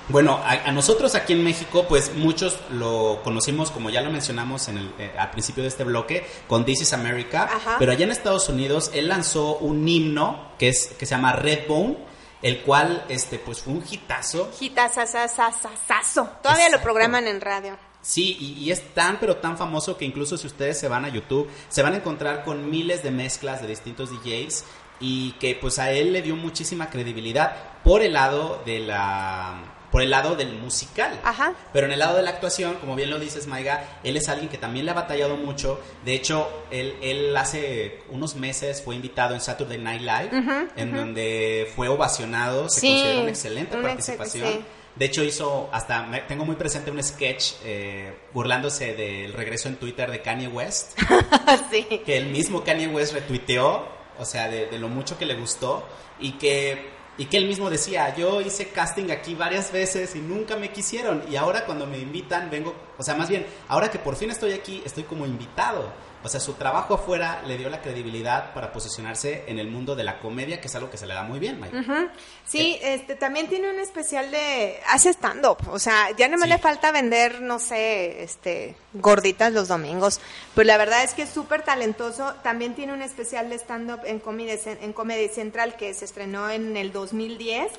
Bueno, 0.08 0.40
a, 0.44 0.72
nosotros 0.72 1.14
aquí 1.14 1.32
en 1.32 1.44
México, 1.44 1.86
pues 1.88 2.14
muchos 2.16 2.58
lo 2.70 3.20
conocimos, 3.22 3.70
como 3.70 3.90
ya 3.90 4.00
lo 4.00 4.10
mencionamos 4.10 4.68
en 4.68 4.78
el, 4.78 4.94
eh, 4.98 5.14
al 5.16 5.30
principio 5.30 5.62
de 5.62 5.68
este 5.68 5.84
bloque, 5.84 6.26
con 6.48 6.64
This 6.64 6.82
is 6.82 6.92
America. 6.92 7.48
Pero 7.78 7.92
allá 7.92 8.04
en 8.04 8.10
Estados 8.10 8.48
Unidos, 8.48 8.90
él 8.92 9.08
lanzó 9.08 9.58
un 9.58 9.86
himno 9.86 10.52
que, 10.58 10.68
es, 10.68 10.88
que 10.98 11.06
se 11.06 11.14
llama 11.14 11.32
Redbone, 11.32 11.96
el 12.42 12.62
cual, 12.62 13.04
este, 13.08 13.38
pues 13.38 13.60
fue 13.60 13.74
un 13.74 13.84
hitazo. 13.88 14.50
Hitazazazazazo. 14.58 16.28
Todavía 16.42 16.70
lo 16.70 16.80
programan 16.80 17.28
en 17.28 17.40
radio. 17.40 17.76
Sí, 18.02 18.36
y, 18.40 18.64
y, 18.64 18.70
es 18.72 18.94
tan 18.94 19.20
pero 19.20 19.36
tan 19.36 19.58
famoso 19.58 19.98
que 19.98 20.06
incluso 20.06 20.38
si 20.38 20.46
ustedes 20.46 20.78
se 20.78 20.88
van 20.88 21.04
a 21.04 21.10
YouTube, 21.10 21.48
se 21.68 21.82
van 21.82 21.92
a 21.92 21.96
encontrar 21.98 22.44
con 22.44 22.70
miles 22.70 23.02
de 23.02 23.10
mezclas 23.10 23.60
de 23.60 23.68
distintos 23.68 24.10
DJs 24.10 24.64
y 25.00 25.32
que 25.32 25.54
pues 25.54 25.78
a 25.78 25.90
él 25.90 26.12
le 26.12 26.22
dio 26.22 26.34
muchísima 26.34 26.88
credibilidad 26.88 27.54
por 27.82 28.02
el 28.02 28.14
lado 28.14 28.62
de 28.64 28.80
la 28.80 29.69
por 29.90 30.02
el 30.02 30.10
lado 30.10 30.36
del 30.36 30.52
musical. 30.52 31.18
Ajá. 31.24 31.54
Pero 31.72 31.86
en 31.86 31.92
el 31.92 31.98
lado 31.98 32.16
de 32.16 32.22
la 32.22 32.30
actuación, 32.30 32.74
como 32.76 32.94
bien 32.94 33.10
lo 33.10 33.18
dices, 33.18 33.46
Maiga, 33.46 34.00
él 34.04 34.16
es 34.16 34.28
alguien 34.28 34.48
que 34.48 34.58
también 34.58 34.84
le 34.84 34.92
ha 34.92 34.94
batallado 34.94 35.36
mucho. 35.36 35.80
De 36.04 36.14
hecho, 36.14 36.48
él, 36.70 36.96
él 37.02 37.36
hace 37.36 38.02
unos 38.10 38.36
meses 38.36 38.82
fue 38.82 38.94
invitado 38.94 39.34
en 39.34 39.40
Saturday 39.40 39.78
Night 39.78 40.02
Live, 40.02 40.68
en 40.76 40.94
donde 40.94 41.70
fue 41.74 41.88
ovacionado, 41.88 42.68
se 42.68 42.86
consideró 42.86 43.20
una 43.20 43.30
excelente 43.30 43.76
participación. 43.76 44.80
De 44.96 45.06
hecho, 45.06 45.22
hizo 45.22 45.70
hasta, 45.72 46.26
tengo 46.26 46.44
muy 46.44 46.56
presente 46.56 46.90
un 46.90 47.02
sketch 47.02 47.52
eh, 47.64 48.12
burlándose 48.34 48.94
del 48.94 49.32
regreso 49.32 49.68
en 49.68 49.76
Twitter 49.76 50.10
de 50.10 50.20
Kanye 50.20 50.48
West. 50.48 50.98
sí. 51.70 51.84
Que 52.04 52.16
el 52.16 52.26
mismo 52.26 52.64
Kanye 52.64 52.88
West 52.88 53.14
retuiteó, 53.14 53.86
o 54.18 54.24
sea, 54.24 54.48
de 54.48 54.78
lo 54.78 54.88
mucho 54.88 55.16
que 55.16 55.26
le 55.26 55.36
gustó 55.36 55.86
y 56.18 56.32
que 56.32 56.99
y 57.20 57.26
que 57.26 57.36
él 57.36 57.44
mismo 57.44 57.68
decía, 57.68 58.16
yo 58.16 58.40
hice 58.40 58.70
casting 58.70 59.10
aquí 59.10 59.34
varias 59.34 59.70
veces 59.72 60.16
y 60.16 60.20
nunca 60.20 60.56
me 60.56 60.72
quisieron. 60.72 61.22
Y 61.30 61.36
ahora 61.36 61.66
cuando 61.66 61.86
me 61.86 61.98
invitan, 61.98 62.48
vengo, 62.48 62.74
o 62.96 63.02
sea, 63.02 63.14
más 63.14 63.28
bien, 63.28 63.44
ahora 63.68 63.90
que 63.90 63.98
por 63.98 64.16
fin 64.16 64.30
estoy 64.30 64.52
aquí, 64.52 64.80
estoy 64.86 65.02
como 65.02 65.26
invitado. 65.26 65.92
O 66.22 66.28
sea, 66.28 66.38
su 66.38 66.54
trabajo 66.54 66.94
afuera 66.94 67.42
le 67.46 67.56
dio 67.56 67.70
la 67.70 67.80
credibilidad 67.80 68.52
para 68.52 68.72
posicionarse 68.72 69.44
en 69.46 69.58
el 69.58 69.68
mundo 69.68 69.96
de 69.96 70.04
la 70.04 70.18
comedia, 70.18 70.60
que 70.60 70.68
es 70.68 70.74
algo 70.74 70.90
que 70.90 70.98
se 70.98 71.06
le 71.06 71.14
da 71.14 71.22
muy 71.22 71.38
bien, 71.38 71.58
Mike. 71.60 72.10
Sí, 72.44 72.78
eh, 72.82 72.94
este 72.94 73.14
también 73.14 73.48
tiene 73.48 73.70
un 73.70 73.78
especial 73.78 74.30
de 74.30 74.80
hace 74.88 75.10
stand 75.10 75.46
up, 75.46 75.58
o 75.70 75.78
sea, 75.78 76.10
ya 76.16 76.28
no 76.28 76.36
me 76.36 76.46
le 76.46 76.58
falta 76.58 76.92
vender, 76.92 77.40
no 77.40 77.58
sé, 77.58 78.22
este 78.22 78.76
gorditas 78.92 79.52
los 79.52 79.68
domingos, 79.68 80.20
pero 80.54 80.66
la 80.66 80.76
verdad 80.76 81.02
es 81.04 81.14
que 81.14 81.22
es 81.22 81.30
súper 81.30 81.62
talentoso. 81.62 82.34
También 82.42 82.74
tiene 82.74 82.92
un 82.92 83.02
especial 83.02 83.48
de 83.48 83.56
stand 83.56 83.90
up 83.90 84.00
en 84.04 84.18
Comedy 84.18 84.58
en 84.64 84.92
Comedy 84.92 85.28
Central 85.28 85.76
que 85.76 85.94
se 85.94 86.04
estrenó 86.04 86.50
en 86.50 86.76
el 86.76 86.92
2010 86.92 87.70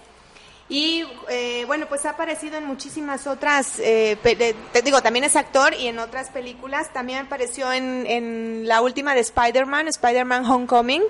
y 0.72 1.04
eh, 1.28 1.66
bueno, 1.68 1.86
pues 1.90 2.06
ha 2.06 2.12
aparecido 2.12 2.58
en 2.58 2.64
muchísimas 2.64 3.28
otras, 3.28 3.78
eh, 3.80 4.16
te 4.72 4.82
digo, 4.82 5.02
también 5.02 5.26
es 5.26 5.36
actor 5.36 5.74
y 5.74 5.88
en 5.88 6.00
otras 6.00 6.30
películas. 6.30 6.94
También 6.94 7.26
apareció 7.26 7.74
en, 7.74 8.08
en 8.08 8.66
la 8.70 8.80
última 8.80 9.14
de 9.14 9.20
Spider-Man, 9.20 9.90
Spider-Man 9.90 10.46
Homecoming. 10.46 11.04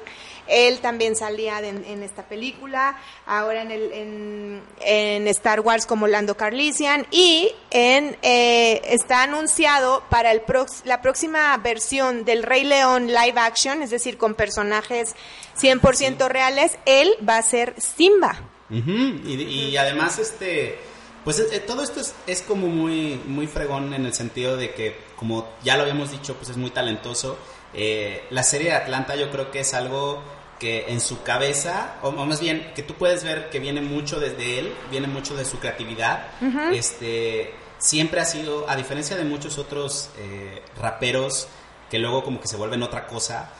Él 0.47 0.79
también 0.79 1.15
salía 1.15 1.59
en, 1.59 2.01
esta 2.01 2.23
película, 2.23 2.97
ahora 3.27 3.61
en, 3.61 3.69
el, 3.69 4.61
en, 4.81 5.27
Star 5.27 5.59
Wars 5.59 5.85
como 5.85 6.07
Lando 6.07 6.35
Carlisian 6.35 7.05
y 7.11 7.51
en, 7.69 8.17
eh, 8.23 8.81
está 8.85 9.21
anunciado 9.21 10.03
para 10.09 10.31
el 10.31 10.41
la 10.85 11.03
próxima 11.03 11.55
versión 11.57 12.25
del 12.25 12.41
Rey 12.41 12.63
León 12.63 13.09
live 13.09 13.39
action, 13.39 13.83
es 13.83 13.91
decir, 13.91 14.17
con 14.17 14.33
personajes 14.33 15.15
100% 15.55 16.27
reales, 16.29 16.79
él 16.87 17.13
va 17.23 17.37
a 17.37 17.43
ser 17.43 17.75
Simba 17.79 18.50
y, 18.71 19.75
además, 19.75 20.17
este, 20.19 20.79
pues 21.23 21.39
eh, 21.39 21.59
todo 21.59 21.83
esto 21.83 22.01
es, 22.27 22.41
como 22.41 22.67
muy, 22.67 23.21
muy 23.25 23.47
fregón 23.47 23.93
en 23.93 24.05
el 24.05 24.13
sentido 24.13 24.57
de 24.57 24.73
que, 24.73 24.97
como 25.15 25.47
ya 25.63 25.75
lo 25.75 25.83
habíamos 25.83 26.11
dicho, 26.11 26.35
pues 26.35 26.49
es 26.49 26.57
muy 26.57 26.71
talentoso. 26.71 27.37
Eh, 27.73 28.25
la 28.29 28.43
serie 28.43 28.69
de 28.69 28.75
Atlanta 28.75 29.15
yo 29.15 29.29
creo 29.29 29.51
que 29.51 29.61
es 29.61 29.73
algo 29.73 30.21
que 30.59 30.85
en 30.89 31.01
su 31.01 31.23
cabeza, 31.23 31.95
o, 32.01 32.11
más 32.11 32.39
bien 32.39 32.71
que 32.75 32.83
tú 32.83 32.93
puedes 32.93 33.23
ver 33.23 33.49
que 33.49 33.59
viene 33.59 33.81
mucho 33.81 34.19
desde 34.19 34.59
él, 34.59 34.73
viene 34.89 35.07
mucho 35.07 35.35
de 35.35 35.45
su 35.45 35.59
creatividad. 35.59 36.27
Este 36.71 37.53
siempre 37.77 38.21
ha 38.21 38.25
sido, 38.25 38.69
a 38.69 38.75
diferencia 38.75 39.17
de 39.17 39.23
muchos 39.23 39.57
otros 39.57 40.11
eh, 40.19 40.61
raperos 40.79 41.47
que 41.89 41.97
luego 41.97 42.23
como 42.23 42.39
que 42.39 42.47
se 42.47 42.55
vuelven 42.55 42.83
otra 42.83 43.07
cosa. 43.07 43.51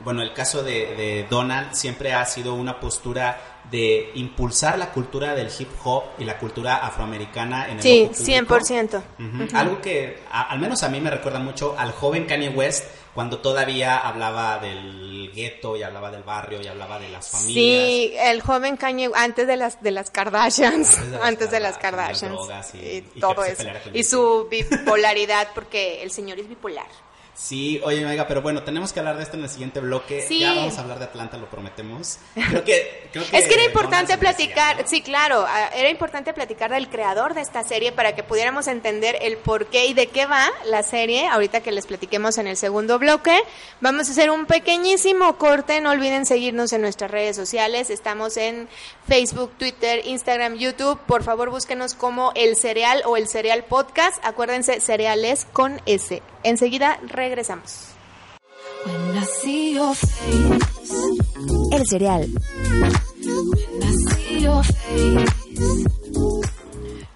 bueno, 0.00 0.22
el 0.22 0.32
caso 0.34 0.62
de 0.62 1.26
Donald 1.30 1.72
siempre 1.72 2.12
ha 2.12 2.24
sido 2.26 2.54
una 2.54 2.78
postura 2.78 3.55
de 3.70 4.12
impulsar 4.14 4.78
la 4.78 4.92
cultura 4.92 5.34
del 5.34 5.48
hip 5.58 5.68
hop 5.84 6.04
y 6.18 6.24
la 6.24 6.38
cultura 6.38 6.76
afroamericana 6.76 7.68
en 7.68 7.78
el 7.78 7.82
Sí, 7.82 8.10
100%. 8.12 9.02
Algo 9.54 9.80
que 9.80 10.20
al 10.30 10.58
menos 10.58 10.82
a 10.82 10.88
mí 10.88 11.00
me 11.00 11.10
recuerda 11.10 11.38
mucho 11.38 11.74
al 11.78 11.92
joven 11.92 12.26
Kanye 12.26 12.50
West 12.50 12.84
cuando 13.14 13.38
todavía 13.38 13.96
hablaba 13.96 14.58
del 14.58 15.32
gueto 15.34 15.76
y 15.76 15.82
hablaba 15.82 16.10
del 16.10 16.22
barrio 16.22 16.60
y 16.60 16.66
hablaba 16.66 16.98
de 16.98 17.08
las 17.08 17.28
familias. 17.28 17.88
Sí, 17.88 18.12
el 18.18 18.42
joven 18.42 18.76
Kanye 18.76 19.10
antes 19.14 19.46
de 19.46 19.56
las 19.56 19.82
de 19.82 19.90
las 19.90 20.10
Kardashians, 20.10 20.98
antes 21.22 21.50
de 21.50 21.60
las, 21.60 21.78
Kardashians 21.78 22.38
y, 22.74 23.00
todo 23.18 23.42
eso. 23.44 23.64
Y 23.94 24.04
su 24.04 24.46
bipolaridad 24.50 25.48
porque 25.54 26.02
el 26.02 26.10
señor 26.10 26.38
es 26.38 26.48
bipolar. 26.48 26.86
Sí, 27.36 27.82
oye, 27.84 28.02
Mega, 28.02 28.26
pero 28.26 28.40
bueno, 28.40 28.62
tenemos 28.62 28.94
que 28.94 29.00
hablar 29.00 29.18
de 29.18 29.22
esto 29.22 29.36
en 29.36 29.42
el 29.42 29.50
siguiente 29.50 29.80
bloque. 29.80 30.24
Sí. 30.26 30.40
Ya 30.40 30.54
vamos 30.54 30.78
a 30.78 30.80
hablar 30.80 30.98
de 30.98 31.04
Atlanta, 31.04 31.36
lo 31.36 31.50
prometemos. 31.50 32.18
Creo 32.34 32.64
que, 32.64 33.08
creo 33.12 33.24
que 33.30 33.36
es 33.36 33.44
que 33.44 33.54
era 33.54 33.64
importante 33.64 34.16
platicar, 34.16 34.88
sí, 34.88 35.02
claro, 35.02 35.46
era 35.74 35.90
importante 35.90 36.32
platicar 36.32 36.70
del 36.70 36.88
creador 36.88 37.34
de 37.34 37.42
esta 37.42 37.62
serie 37.62 37.92
para 37.92 38.14
que 38.14 38.22
pudiéramos 38.22 38.68
entender 38.68 39.18
el 39.20 39.36
por 39.36 39.66
qué 39.66 39.84
y 39.84 39.92
de 39.92 40.06
qué 40.06 40.24
va 40.24 40.50
la 40.64 40.82
serie. 40.82 41.28
Ahorita 41.28 41.60
que 41.60 41.72
les 41.72 41.86
platiquemos 41.86 42.38
en 42.38 42.46
el 42.46 42.56
segundo 42.56 42.98
bloque, 42.98 43.38
vamos 43.82 44.08
a 44.08 44.12
hacer 44.12 44.30
un 44.30 44.46
pequeñísimo 44.46 45.36
corte. 45.36 45.82
No 45.82 45.90
olviden 45.90 46.24
seguirnos 46.24 46.72
en 46.72 46.80
nuestras 46.80 47.10
redes 47.10 47.36
sociales. 47.36 47.90
Estamos 47.90 48.38
en 48.38 48.66
Facebook, 49.06 49.52
Twitter, 49.58 50.00
Instagram, 50.06 50.54
YouTube. 50.54 50.98
Por 51.06 51.22
favor, 51.22 51.50
búsquenos 51.50 51.92
como 51.92 52.32
El 52.34 52.56
Cereal 52.56 53.02
o 53.04 53.18
El 53.18 53.28
Cereal 53.28 53.64
Podcast. 53.64 54.24
Acuérdense, 54.24 54.80
cereales 54.80 55.46
con 55.52 55.82
S. 55.84 56.22
Enseguida 56.46 57.00
regresamos. 57.26 57.88
El 61.72 61.86
cereal. 61.88 62.28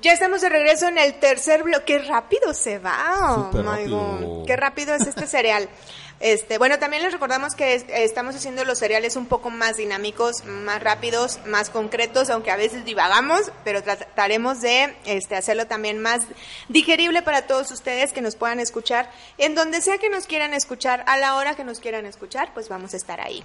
Ya 0.03 0.13
estamos 0.13 0.41
de 0.41 0.49
regreso 0.49 0.89
en 0.89 0.99
el 0.99 1.21
tercer 1.21 1.63
bloque. 1.63 1.85
Qué 1.85 1.99
rápido 2.01 2.53
se 2.55 2.79
va. 2.79 3.39
Oh 3.39 4.45
Qué 4.47 4.57
rápido 4.57 4.95
es 4.97 5.07
este 5.07 5.27
cereal. 5.27 5.69
Este, 6.21 6.59
bueno, 6.59 6.79
también 6.79 7.03
les 7.03 7.13
recordamos 7.13 7.55
que 7.55 7.83
estamos 7.89 8.37
haciendo 8.37 8.65
los 8.67 8.79
cereales 8.79 9.17
un 9.17 9.25
poco 9.25 9.49
más 9.49 9.79
dinámicos, 9.79 10.45
más 10.45 10.83
rápidos, 10.83 11.41
más 11.47 11.71
concretos, 11.71 12.29
aunque 12.29 12.51
a 12.51 12.57
veces 12.57 12.85
divagamos, 12.85 13.51
pero 13.65 13.83
trataremos 13.83 14.61
de 14.61 14.95
este, 15.07 15.35
hacerlo 15.35 15.67
también 15.67 15.99
más 15.99 16.25
digerible 16.69 17.23
para 17.23 17.47
todos 17.47 17.71
ustedes 17.71 18.13
que 18.13 18.21
nos 18.21 18.37
puedan 18.37 18.61
escuchar 18.61 19.11
en 19.39 19.55
donde 19.55 19.81
sea 19.81 19.97
que 19.97 20.11
nos 20.11 20.27
quieran 20.27 20.53
escuchar, 20.53 21.05
a 21.07 21.17
la 21.17 21.37
hora 21.37 21.57
que 21.57 21.65
nos 21.65 21.81
quieran 21.81 22.05
escuchar, 22.05 22.53
pues 22.53 22.69
vamos 22.69 22.93
a 22.93 22.99
estar 22.99 23.21
ahí. 23.23 23.43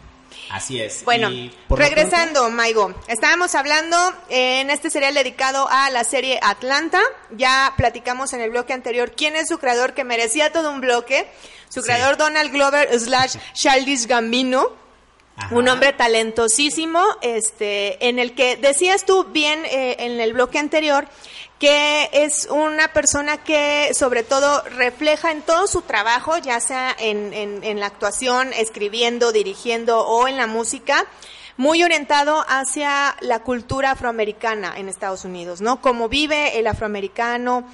Así 0.51 0.81
es. 0.81 1.05
Bueno, 1.05 1.29
regresando, 1.69 2.49
Maigo, 2.49 2.93
estábamos 3.07 3.55
hablando 3.55 3.97
en 4.29 4.69
este 4.69 4.89
serial 4.89 5.13
dedicado 5.13 5.67
a 5.69 5.89
la 5.91 6.03
serie 6.03 6.39
Atlanta. 6.41 6.99
Ya 7.31 7.73
platicamos 7.77 8.33
en 8.33 8.41
el 8.41 8.49
bloque 8.49 8.73
anterior 8.73 9.13
quién 9.15 9.37
es 9.37 9.47
su 9.47 9.59
creador 9.59 9.93
que 9.93 10.03
merecía 10.03 10.51
todo 10.51 10.71
un 10.71 10.81
bloque. 10.81 11.25
Su 11.69 11.81
creador 11.81 12.15
Donald 12.15 12.51
Glover 12.51 12.64
slash 12.97 14.05
Gambino. 14.07 14.85
Un 15.51 15.67
hombre 15.67 15.91
talentosísimo, 15.91 17.03
este, 17.21 18.07
en 18.07 18.19
el 18.19 18.35
que 18.35 18.55
decías 18.55 19.05
tú 19.05 19.25
bien 19.25 19.65
eh, 19.65 19.97
en 19.99 20.21
el 20.21 20.31
bloque 20.31 20.59
anterior 20.59 21.09
que 21.59 22.09
es 22.11 22.47
una 22.49 22.89
persona 22.89 23.37
que 23.37 23.93
sobre 23.93 24.23
todo 24.23 24.61
refleja 24.77 25.31
en 25.31 25.41
todo 25.41 25.67
su 25.67 25.81
trabajo, 25.81 26.37
ya 26.37 26.59
sea 26.59 26.95
en, 26.99 27.33
en 27.33 27.79
la 27.79 27.85
actuación, 27.85 28.51
escribiendo, 28.53 29.31
dirigiendo 29.31 30.05
o 30.05 30.27
en 30.27 30.35
la 30.37 30.47
música, 30.47 31.05
muy 31.57 31.83
orientado 31.83 32.43
hacia 32.47 33.15
la 33.21 33.39
cultura 33.39 33.91
afroamericana 33.91 34.73
en 34.77 34.89
Estados 34.89 35.25
Unidos, 35.25 35.61
¿no? 35.61 35.81
Cómo 35.81 36.09
vive 36.09 36.59
el 36.59 36.67
afroamericano, 36.67 37.65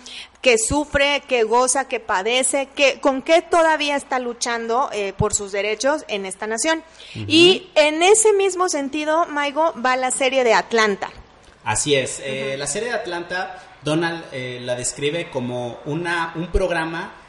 que 0.41 0.57
sufre, 0.57 1.21
que 1.27 1.43
goza, 1.43 1.87
que 1.87 1.99
padece, 1.99 2.69
que 2.75 2.99
con 2.99 3.21
qué 3.21 3.41
todavía 3.41 3.95
está 3.95 4.19
luchando 4.19 4.89
eh, 4.91 5.13
por 5.15 5.33
sus 5.33 5.51
derechos 5.51 6.03
en 6.07 6.25
esta 6.25 6.47
nación. 6.47 6.83
Y 7.15 7.69
en 7.75 8.03
ese 8.03 8.33
mismo 8.33 8.69
sentido, 8.69 9.25
Maigo, 9.27 9.73
va 9.83 9.95
la 9.95 10.11
serie 10.11 10.43
de 10.43 10.53
Atlanta. 10.53 11.09
Así 11.63 11.95
es, 11.95 12.19
eh, 12.23 12.55
la 12.57 12.65
serie 12.65 12.89
de 12.89 12.95
Atlanta, 12.95 13.63
Donald 13.83 14.25
eh, 14.31 14.59
la 14.61 14.75
describe 14.75 15.29
como 15.29 15.79
una, 15.85 16.33
un 16.35 16.47
programa 16.47 17.20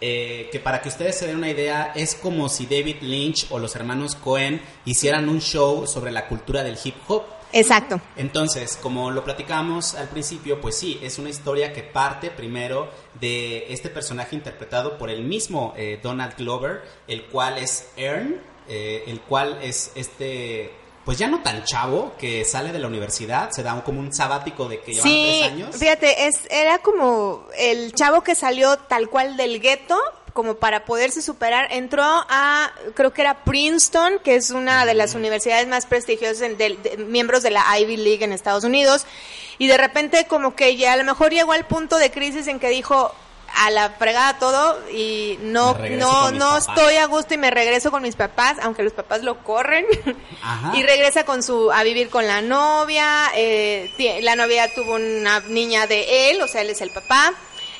eh, 0.00 0.48
que 0.52 0.60
para 0.60 0.82
que 0.82 0.88
ustedes 0.88 1.18
se 1.18 1.26
den 1.26 1.36
una 1.36 1.50
idea, 1.50 1.92
es 1.94 2.14
como 2.14 2.48
si 2.48 2.66
David 2.66 2.96
Lynch 3.00 3.46
o 3.50 3.58
los 3.58 3.74
hermanos 3.76 4.14
Cohen 4.14 4.60
hicieran 4.84 5.28
un 5.28 5.40
show 5.40 5.86
sobre 5.86 6.10
la 6.10 6.28
cultura 6.28 6.62
del 6.62 6.78
hip 6.82 6.96
hop. 7.08 7.24
Exacto. 7.52 8.00
Entonces, 8.16 8.76
como 8.82 9.10
lo 9.10 9.24
platicamos 9.24 9.94
al 9.94 10.08
principio, 10.08 10.60
pues 10.60 10.76
sí, 10.76 10.98
es 11.02 11.18
una 11.18 11.30
historia 11.30 11.72
que 11.72 11.82
parte 11.82 12.30
primero 12.30 12.90
de 13.20 13.72
este 13.72 13.88
personaje 13.88 14.36
interpretado 14.36 14.98
por 14.98 15.08
el 15.08 15.22
mismo 15.22 15.72
eh, 15.76 15.98
Donald 16.02 16.36
Glover, 16.36 16.82
el 17.08 17.24
cual 17.24 17.56
es 17.56 17.88
Ern, 17.96 18.40
eh, 18.68 19.04
el 19.06 19.20
cual 19.20 19.58
es 19.62 19.92
este 19.94 20.72
pues 21.06 21.16
ya 21.18 21.28
no 21.28 21.40
tan 21.40 21.64
chavo, 21.64 22.12
que 22.18 22.44
sale 22.44 22.72
de 22.72 22.78
la 22.80 22.88
universidad, 22.88 23.50
se 23.52 23.62
da 23.62 23.72
un, 23.72 23.80
como 23.80 24.00
un 24.00 24.12
sabático 24.12 24.68
de 24.68 24.80
que 24.80 24.92
lleva 24.92 25.04
Sí, 25.06 25.38
tres 25.40 25.52
años. 25.52 25.76
fíjate, 25.76 26.26
es, 26.26 26.40
era 26.50 26.78
como 26.78 27.46
el 27.56 27.92
chavo 27.94 28.22
que 28.22 28.34
salió 28.34 28.76
tal 28.76 29.08
cual 29.08 29.36
del 29.38 29.60
gueto, 29.60 29.98
como 30.32 30.56
para 30.56 30.84
poderse 30.84 31.22
superar, 31.22 31.68
entró 31.70 32.02
a, 32.04 32.70
creo 32.94 33.12
que 33.14 33.22
era 33.22 33.44
Princeton, 33.44 34.18
que 34.22 34.34
es 34.34 34.50
una 34.50 34.84
de 34.84 34.92
las 34.92 35.14
universidades 35.14 35.66
más 35.66 35.86
prestigiosas, 35.86 36.40
del- 36.58 36.82
de- 36.82 36.98
miembros 36.98 37.42
de 37.42 37.52
la 37.52 37.64
Ivy 37.78 37.96
League 37.96 38.22
en 38.24 38.32
Estados 38.32 38.64
Unidos, 38.64 39.06
y 39.58 39.66
de 39.68 39.78
repente 39.78 40.26
como 40.26 40.54
que 40.54 40.76
ya 40.76 40.92
a 40.92 40.96
lo 40.98 41.04
mejor 41.04 41.30
llegó 41.32 41.52
al 41.52 41.66
punto 41.66 41.96
de 41.96 42.10
crisis 42.10 42.48
en 42.48 42.58
que 42.58 42.68
dijo 42.68 43.14
a 43.56 43.70
la 43.70 43.90
fregada 43.90 44.38
todo 44.38 44.78
y 44.90 45.38
no 45.42 45.76
no 45.78 46.30
no 46.30 46.50
papás. 46.50 46.68
estoy 46.68 46.96
a 46.96 47.06
gusto 47.06 47.34
y 47.34 47.38
me 47.38 47.50
regreso 47.50 47.90
con 47.90 48.02
mis 48.02 48.14
papás 48.14 48.58
aunque 48.62 48.82
los 48.82 48.92
papás 48.92 49.22
lo 49.22 49.42
corren 49.42 49.86
Ajá. 50.42 50.72
y 50.76 50.82
regresa 50.82 51.24
con 51.24 51.42
su 51.42 51.72
a 51.72 51.82
vivir 51.82 52.10
con 52.10 52.26
la 52.26 52.42
novia 52.42 53.30
eh, 53.34 54.20
la 54.22 54.36
novia 54.36 54.72
tuvo 54.74 54.94
una 54.96 55.40
niña 55.40 55.86
de 55.86 56.30
él 56.30 56.42
o 56.42 56.48
sea 56.48 56.60
él 56.60 56.70
es 56.70 56.80
el 56.82 56.90
papá 56.90 57.32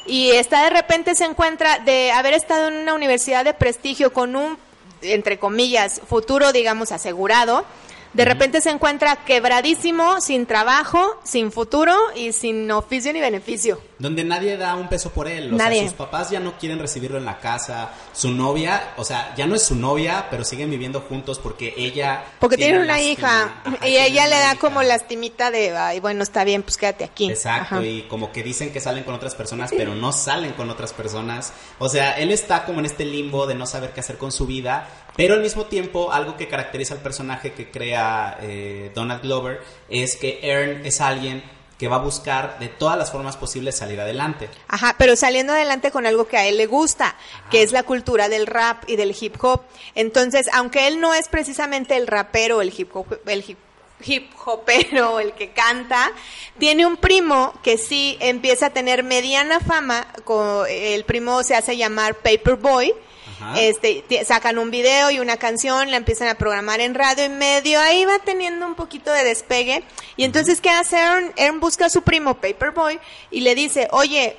y 0.06 0.30
está 0.30 0.62
de 0.64 0.70
repente 0.70 1.14
se 1.14 1.24
encuentra 1.24 1.78
de 1.80 2.10
haber 2.12 2.32
estado 2.34 2.68
en 2.68 2.74
una 2.76 2.94
universidad 2.94 3.44
de 3.44 3.52
prestigio 3.52 4.12
con 4.12 4.34
un 4.34 4.58
entre 5.02 5.38
comillas 5.38 6.00
futuro 6.08 6.52
digamos 6.52 6.90
asegurado 6.90 7.66
de 8.16 8.24
repente 8.24 8.60
se 8.60 8.70
encuentra 8.70 9.16
quebradísimo 9.24 10.20
sin 10.20 10.46
trabajo 10.46 11.20
sin 11.22 11.52
futuro 11.52 11.94
y 12.14 12.32
sin 12.32 12.70
oficio 12.70 13.12
ni 13.12 13.20
beneficio 13.20 13.80
Donde 13.98 14.24
nadie 14.24 14.56
da 14.56 14.74
un 14.74 14.88
peso 14.88 15.10
por 15.10 15.26
él. 15.28 15.52
O 15.52 15.56
Nadie. 15.56 15.80
sea, 15.80 15.88
sus 15.88 15.96
papás 15.96 16.30
ya 16.30 16.38
no 16.40 16.58
quieren 16.58 16.78
recibirlo 16.78 17.16
en 17.18 17.24
la 17.24 17.38
casa. 17.38 17.90
Su 18.12 18.30
novia, 18.30 18.92
o 18.98 19.04
sea, 19.04 19.34
ya 19.36 19.46
no 19.46 19.54
es 19.54 19.62
su 19.62 19.74
novia, 19.74 20.26
pero 20.30 20.44
siguen 20.44 20.68
viviendo 20.70 21.00
juntos 21.00 21.38
porque 21.38 21.72
ella. 21.76 22.24
porque 22.40 22.56
tiene 22.56 22.78
una 22.78 23.00
hija 23.00 23.60
Ajá, 23.64 23.86
y 23.88 23.96
ella 23.96 24.26
le 24.26 24.36
da 24.36 24.52
hija. 24.52 24.60
como 24.60 24.82
lastimita 24.82 25.50
de 25.50 25.74
ay 25.76 26.00
bueno 26.00 26.22
está 26.22 26.44
bien 26.44 26.62
pues 26.62 26.76
quédate 26.76 27.04
aquí 27.04 27.30
Exacto, 27.30 27.76
Ajá. 27.76 27.84
y 27.86 28.02
como 28.02 28.32
que 28.32 28.42
dicen 28.42 28.72
que 28.72 28.80
salen 28.80 29.04
con 29.04 29.14
otras 29.14 29.34
personas, 29.34 29.70
pero 29.76 29.94
no 29.94 30.12
salen 30.12 30.52
con 30.52 30.68
otras 30.70 30.92
personas. 30.92 31.52
O 31.78 31.88
sea, 31.88 32.12
él 32.18 32.30
está 32.32 32.64
como 32.64 32.80
en 32.80 32.86
este 32.86 33.04
limbo 33.04 33.46
de 33.46 33.54
no 33.54 33.66
saber 33.66 33.92
qué 33.92 34.00
hacer 34.00 34.18
con 34.18 34.30
su 34.32 34.46
vida, 34.46 34.88
pero 35.16 35.34
al 35.34 35.40
mismo 35.40 35.66
tiempo 35.66 36.12
algo 36.12 36.36
que 36.36 36.48
caracteriza 36.48 36.94
al 36.94 37.00
personaje 37.00 37.52
que 37.52 37.70
crea 37.70 38.38
eh, 38.42 38.90
Donald 38.94 39.22
Glover 39.22 39.60
es 39.88 40.16
que 40.16 40.40
Ern 40.42 40.84
es 40.84 41.00
alguien 41.00 41.42
que 41.78 41.88
va 41.88 41.96
a 41.96 42.00
buscar 42.00 42.58
de 42.58 42.68
todas 42.68 42.96
las 42.96 43.12
formas 43.12 43.36
posibles 43.36 43.76
salir 43.76 44.00
adelante. 44.00 44.48
Ajá, 44.68 44.94
pero 44.98 45.14
saliendo 45.14 45.52
adelante 45.52 45.90
con 45.90 46.06
algo 46.06 46.26
que 46.26 46.38
a 46.38 46.46
él 46.46 46.56
le 46.56 46.66
gusta, 46.66 47.16
que 47.50 47.62
es 47.62 47.72
la 47.72 47.82
cultura 47.82 48.28
del 48.28 48.46
rap 48.46 48.84
y 48.86 48.96
del 48.96 49.14
hip 49.18 49.36
hop. 49.42 49.62
Entonces, 49.94 50.48
aunque 50.54 50.88
él 50.88 51.00
no 51.00 51.12
es 51.12 51.28
precisamente 51.28 51.96
el 51.96 52.06
rapero, 52.06 52.62
el 52.62 52.72
hip 52.76 52.94
hop, 52.96 53.18
el 53.26 53.44
hip 53.46 53.58
hip 54.04 54.30
hopero, 54.44 55.20
el 55.20 55.32
que 55.32 55.50
canta, 55.50 56.12
tiene 56.58 56.86
un 56.86 56.96
primo 56.96 57.52
que 57.62 57.78
sí 57.78 58.16
empieza 58.20 58.66
a 58.66 58.70
tener 58.70 59.02
mediana 59.02 59.60
fama, 59.60 60.06
el 60.68 61.04
primo 61.04 61.42
se 61.42 61.54
hace 61.54 61.76
llamar 61.76 62.16
Paperboy, 62.16 62.94
Ajá. 63.40 63.60
este, 63.60 64.04
sacan 64.24 64.58
un 64.58 64.70
video 64.70 65.10
y 65.10 65.20
una 65.20 65.36
canción, 65.36 65.90
la 65.90 65.96
empiezan 65.96 66.28
a 66.28 66.36
programar 66.36 66.80
en 66.80 66.94
radio 66.94 67.24
y 67.24 67.28
medio, 67.28 67.80
ahí 67.80 68.04
va 68.04 68.18
teniendo 68.18 68.66
un 68.66 68.74
poquito 68.74 69.12
de 69.12 69.24
despegue. 69.24 69.82
Y 70.16 70.24
entonces, 70.24 70.60
¿qué 70.60 70.70
hace 70.70 70.96
Aaron? 70.96 71.32
Aaron 71.38 71.60
busca 71.60 71.86
a 71.86 71.90
su 71.90 72.02
primo 72.02 72.34
Paperboy 72.34 72.98
y 73.30 73.40
le 73.40 73.54
dice, 73.54 73.88
oye, 73.92 74.36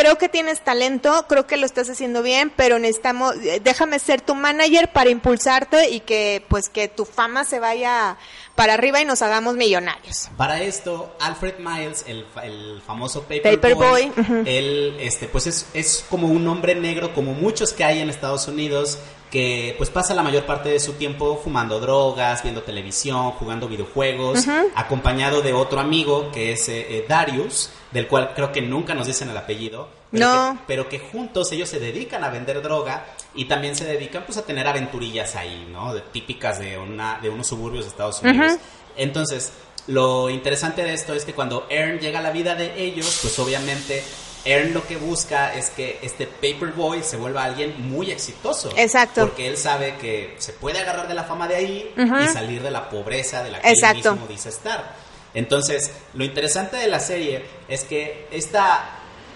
creo 0.00 0.16
que 0.16 0.28
tienes 0.28 0.62
talento, 0.62 1.26
creo 1.28 1.46
que 1.46 1.56
lo 1.56 1.66
estás 1.66 1.90
haciendo 1.90 2.22
bien, 2.22 2.52
pero 2.56 2.78
necesitamos, 2.78 3.36
eh, 3.36 3.60
déjame 3.62 3.98
ser 3.98 4.20
tu 4.20 4.34
manager 4.34 4.90
para 4.92 5.10
impulsarte 5.10 5.90
y 5.90 6.00
que, 6.00 6.44
pues, 6.48 6.68
que 6.68 6.88
tu 6.88 7.04
fama 7.04 7.44
se 7.44 7.60
vaya 7.60 8.16
para 8.54 8.74
arriba 8.74 9.00
y 9.00 9.04
nos 9.04 9.20
hagamos 9.22 9.54
millonarios. 9.56 10.30
Para 10.36 10.62
esto, 10.62 11.14
Alfred 11.20 11.58
Miles, 11.58 12.04
el, 12.06 12.26
el 12.42 12.82
famoso 12.86 13.22
Paperboy, 13.22 13.56
Paperboy, 13.56 14.12
ujú. 14.16 14.42
él, 14.46 14.96
este, 15.00 15.28
pues 15.28 15.46
es, 15.46 15.66
es 15.74 16.04
como 16.08 16.28
un 16.28 16.46
hombre 16.48 16.74
negro, 16.74 17.12
como 17.14 17.32
muchos 17.32 17.72
que 17.72 17.84
hay 17.84 18.00
en 18.00 18.08
Estados 18.10 18.48
Unidos, 18.48 18.98
que 19.30 19.74
pues 19.78 19.90
pasa 19.90 20.12
la 20.14 20.22
mayor 20.22 20.44
parte 20.44 20.70
de 20.70 20.80
su 20.80 20.94
tiempo 20.94 21.40
fumando 21.42 21.78
drogas, 21.78 22.42
viendo 22.42 22.62
televisión, 22.62 23.30
jugando 23.32 23.68
videojuegos, 23.68 24.46
acompañado 24.74 25.40
de 25.40 25.52
otro 25.52 25.78
amigo 25.78 26.30
que 26.32 26.52
es 26.52 26.68
eh, 26.68 26.86
eh, 26.90 27.06
Darius, 27.08 27.70
del 27.90 28.06
cual 28.06 28.32
creo 28.34 28.52
que 28.52 28.60
nunca 28.62 28.94
nos 28.94 29.06
dicen 29.06 29.30
el 29.30 29.36
apellido. 29.36 29.88
Pero 30.10 30.26
No. 30.26 30.52
que- 30.54 30.58
pero 30.66 30.88
que 30.88 30.98
juntos 30.98 31.50
ellos 31.52 31.68
se 31.68 31.78
dedican 31.78 32.24
a 32.24 32.30
vender 32.30 32.60
droga 32.62 33.04
y 33.34 33.44
también 33.46 33.76
se 33.76 33.84
dedican 33.84 34.24
pues 34.24 34.38
a 34.38 34.42
tener 34.42 34.66
aventurillas 34.66 35.36
ahí, 35.36 35.68
¿no? 35.72 35.94
De- 35.94 36.00
típicas 36.00 36.58
de 36.58 36.78
una 36.78 37.18
de 37.20 37.28
unos 37.30 37.46
suburbios 37.46 37.84
de 37.84 37.90
Estados 37.90 38.20
Unidos. 38.22 38.58
Entonces, 38.96 39.52
lo 39.86 40.28
interesante 40.30 40.82
de 40.82 40.94
esto 40.94 41.14
es 41.14 41.24
que 41.24 41.32
cuando 41.32 41.66
Ern 41.70 41.98
llega 42.00 42.18
a 42.18 42.22
la 42.22 42.30
vida 42.32 42.54
de 42.54 42.82
ellos, 42.82 43.18
pues 43.22 43.38
obviamente 43.38 44.02
Ern 44.44 44.72
lo 44.74 44.86
que 44.86 44.96
busca 44.96 45.54
es 45.54 45.70
que 45.70 45.98
este 46.02 46.26
Paperboy 46.26 47.02
se 47.02 47.16
vuelva 47.16 47.44
alguien 47.44 47.74
muy 47.90 48.10
exitoso. 48.10 48.70
Exacto. 48.76 49.20
Porque 49.22 49.46
él 49.46 49.56
sabe 49.56 49.96
que 50.00 50.34
se 50.38 50.52
puede 50.54 50.78
agarrar 50.80 51.06
de 51.08 51.14
la 51.14 51.24
fama 51.24 51.46
de 51.46 51.56
ahí 51.56 51.94
y 51.96 52.28
salir 52.32 52.62
de 52.62 52.70
la 52.70 52.88
pobreza 52.88 53.42
de 53.42 53.50
la 53.52 53.60
que 53.60 53.70
Exacto. 53.70 54.08
él 54.08 54.14
mismo 54.14 54.26
dice 54.28 54.48
estar. 54.48 54.94
Entonces, 55.34 55.90
lo 56.14 56.24
interesante 56.24 56.76
de 56.76 56.88
la 56.88 57.00
serie 57.00 57.44
es 57.68 57.84
que 57.84 58.26
esta, 58.30 58.90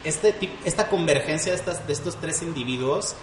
este, 0.05 0.35
esta 0.65 0.89
convergencia 0.89 1.53
de, 1.53 1.59
estas, 1.59 1.87
de 1.87 1.93
estos 1.93 2.17
tres 2.21 2.43
individuos 2.43 3.15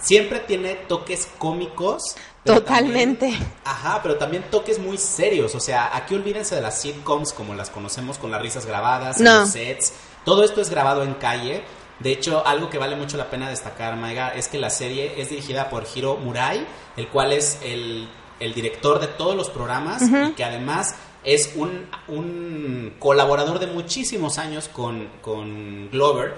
siempre 0.00 0.40
tiene 0.40 0.74
toques 0.74 1.28
cómicos. 1.38 2.16
Totalmente. 2.44 3.26
también- 3.30 3.52
ajá, 3.64 4.00
pero 4.02 4.16
también 4.16 4.44
toques 4.50 4.78
muy 4.78 4.98
serios. 4.98 5.54
O 5.54 5.60
sea, 5.60 5.94
aquí 5.96 6.14
olvídense 6.14 6.54
de 6.54 6.60
las 6.60 6.80
sitcoms 6.80 7.32
como 7.32 7.54
las 7.54 7.70
conocemos 7.70 8.18
con 8.18 8.30
las 8.30 8.40
risas 8.40 8.66
grabadas, 8.66 9.20
No. 9.20 9.40
los 9.40 9.50
sets. 9.50 9.92
Todo 10.24 10.44
esto 10.44 10.60
es 10.60 10.70
grabado 10.70 11.02
en 11.02 11.14
calle. 11.14 11.62
De 11.98 12.12
hecho, 12.12 12.46
algo 12.46 12.68
que 12.70 12.78
vale 12.78 12.94
mucho 12.94 13.16
la 13.16 13.30
pena 13.30 13.48
destacar, 13.48 13.96
Maiga, 13.96 14.28
es 14.34 14.48
que 14.48 14.58
la 14.58 14.70
serie 14.70 15.14
es 15.20 15.30
dirigida 15.30 15.70
por 15.70 15.86
Hiro 15.92 16.16
Murai, 16.16 16.66
el 16.96 17.08
cual 17.08 17.32
es 17.32 17.58
el, 17.62 18.08
el 18.38 18.52
director 18.54 19.00
de 19.00 19.06
todos 19.08 19.34
los 19.34 19.48
programas 19.48 20.02
y 20.02 20.32
que 20.34 20.44
además 20.44 20.94
es 21.26 21.52
un, 21.56 21.86
un 22.08 22.94
colaborador 22.98 23.58
de 23.58 23.66
muchísimos 23.66 24.38
años 24.38 24.68
con, 24.72 25.08
con 25.20 25.90
Glover, 25.90 26.34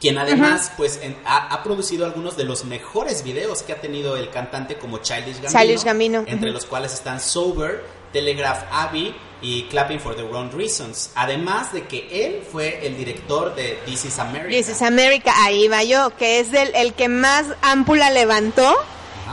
quien 0.00 0.18
además 0.18 0.70
pues 0.76 1.00
en- 1.02 1.16
ha, 1.24 1.48
ha 1.54 1.62
producido 1.64 2.04
algunos 2.04 2.36
de 2.36 2.44
los 2.44 2.64
mejores 2.64 3.24
videos 3.24 3.62
que 3.62 3.72
ha 3.72 3.80
tenido 3.80 4.16
el 4.16 4.30
cantante 4.30 4.76
como 4.76 4.98
Childish 4.98 5.40
Gambino, 5.40 5.58
Childish 5.60 5.84
Gambino, 5.84 6.24
entre 6.26 6.50
los 6.50 6.66
cuales 6.66 6.92
están 6.94 7.18
Sober, 7.20 7.82
Telegraph 8.12 8.64
Abbey 8.70 9.14
y 9.42 9.64
Clapping 9.64 9.98
for 10.00 10.14
the 10.14 10.22
Wrong 10.22 10.52
Reasons. 10.52 11.10
Además 11.14 11.72
de 11.72 11.82
que 11.86 12.06
él 12.26 12.42
fue 12.50 12.86
el 12.86 12.96
director 12.96 13.54
de 13.54 13.78
This 13.86 14.04
is 14.04 14.18
America. 14.18 14.50
This 14.50 14.68
is 14.68 14.82
America, 14.82 15.32
ahí 15.44 15.66
va 15.68 15.82
yo, 15.82 16.14
que 16.16 16.38
es 16.40 16.52
el, 16.52 16.74
el 16.74 16.92
que 16.94 17.08
más 17.08 17.46
ámpula 17.62 18.10
levantó 18.10 18.74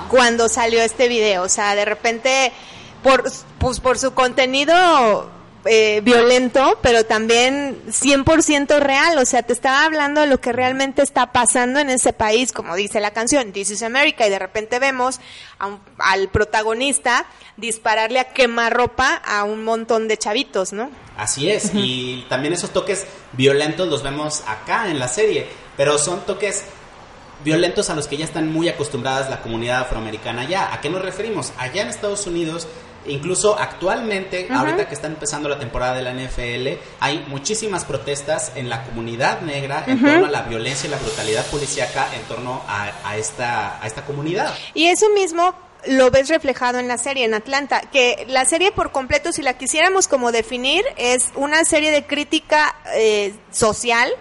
cuando 0.10 0.48
salió 0.50 0.82
este 0.82 1.08
video. 1.08 1.44
O 1.44 1.50
sea, 1.50 1.76
de 1.76 1.86
repente, 1.86 2.52
por, 3.04 3.24
pues, 3.60 3.80
por 3.80 3.98
su 3.98 4.14
contenido 4.14 5.30
eh, 5.66 6.02
violento, 6.04 6.80
pero 6.82 7.06
también 7.06 7.80
100% 7.88 8.80
real. 8.80 9.18
O 9.20 9.26
sea, 9.26 9.44
te 9.44 9.54
estaba 9.54 9.86
hablando 9.86 10.22
de 10.22 10.28
lo 10.28 10.40
que 10.42 10.52
realmente 10.52 11.04
está 11.04 11.32
pasando 11.32 11.80
en 11.80 11.90
ese 11.92 12.14
país, 12.14 12.52
como 12.52 12.76
dice 12.76 13.00
la 13.00 13.12
canción, 13.12 13.52
This 13.52 13.70
is 13.72 13.84
America, 13.84 14.26
y 14.26 14.30
de 14.32 14.40
repente 14.40 14.80
vemos 14.80 15.20
a 15.60 15.68
un- 15.68 15.80
al 16.00 16.30
protagonista 16.30 17.26
dispararle 17.58 18.20
a 18.20 18.30
quemarropa 18.34 19.22
a 19.24 19.44
un 19.44 19.64
montón 19.64 20.08
de 20.08 20.18
chavitos, 20.18 20.74
¿no? 20.74 20.90
Así 21.16 21.52
es, 21.52 21.72
y 21.76 22.26
también 22.28 22.56
esos 22.56 22.72
toques 22.72 23.06
violentos 23.34 23.88
los 23.88 24.02
vemos 24.02 24.42
acá 24.48 24.90
en 24.90 24.98
la 24.98 25.08
serie, 25.08 25.46
pero 25.78 26.00
son 26.00 26.22
toques 26.26 26.64
violentos 27.44 27.90
a 27.92 27.96
los 27.96 28.08
que 28.08 28.18
ya 28.18 28.26
están 28.26 28.52
muy 28.52 28.68
acostumbradas 28.70 29.30
la 29.30 29.42
comunidad 29.42 29.82
afroamericana 29.82 30.42
allá. 30.44 30.74
¿A 30.74 30.82
qué 30.82 30.90
nos 30.90 31.02
referimos? 31.04 31.54
Allá 31.58 31.84
en 31.84 31.90
Estados 31.90 32.26
Unidos, 32.28 32.68
incluso 33.08 33.58
actualmente, 33.58 34.48
ahorita 34.52 34.88
que 34.88 34.96
está 34.96 35.08
empezando 35.08 35.50
la 35.50 35.60
temporada 35.60 35.96
de 35.96 36.02
la 36.02 36.14
NFL, 36.14 36.80
hay 37.00 37.26
muchísimas 37.28 37.86
protestas 37.86 38.52
en 38.56 38.70
la 38.70 38.84
comunidad 38.84 39.42
negra 39.42 39.84
en 39.88 40.02
torno 40.02 40.26
a 40.26 40.30
la 40.30 40.44
violencia 40.44 40.88
y 40.88 40.92
la 40.92 40.98
brutalidad 40.98 41.46
policíaca 41.48 42.08
en 42.16 42.22
torno 42.24 42.62
a, 42.68 42.92
a 43.04 43.18
esta, 43.18 43.82
a 43.82 43.88
esta 43.88 44.04
comunidad. 44.04 44.54
Y 44.74 44.88
eso 44.88 45.10
mismo 45.10 45.54
lo 45.88 46.12
ves 46.12 46.30
reflejado 46.30 46.80
en 46.80 46.88
la 46.88 46.98
serie 46.98 47.26
en 47.26 47.34
Atlanta, 47.34 47.82
que 47.92 48.26
la 48.28 48.46
serie 48.46 48.72
por 48.72 48.92
completo, 48.92 49.32
si 49.32 49.42
la 49.42 49.58
quisiéramos 49.58 50.08
como 50.08 50.32
definir, 50.32 50.84
es 50.98 51.32
una 51.36 51.66
serie 51.66 51.92
de 51.92 52.06
crítica 52.06 52.76
eh, 52.96 53.34
social 53.52 54.12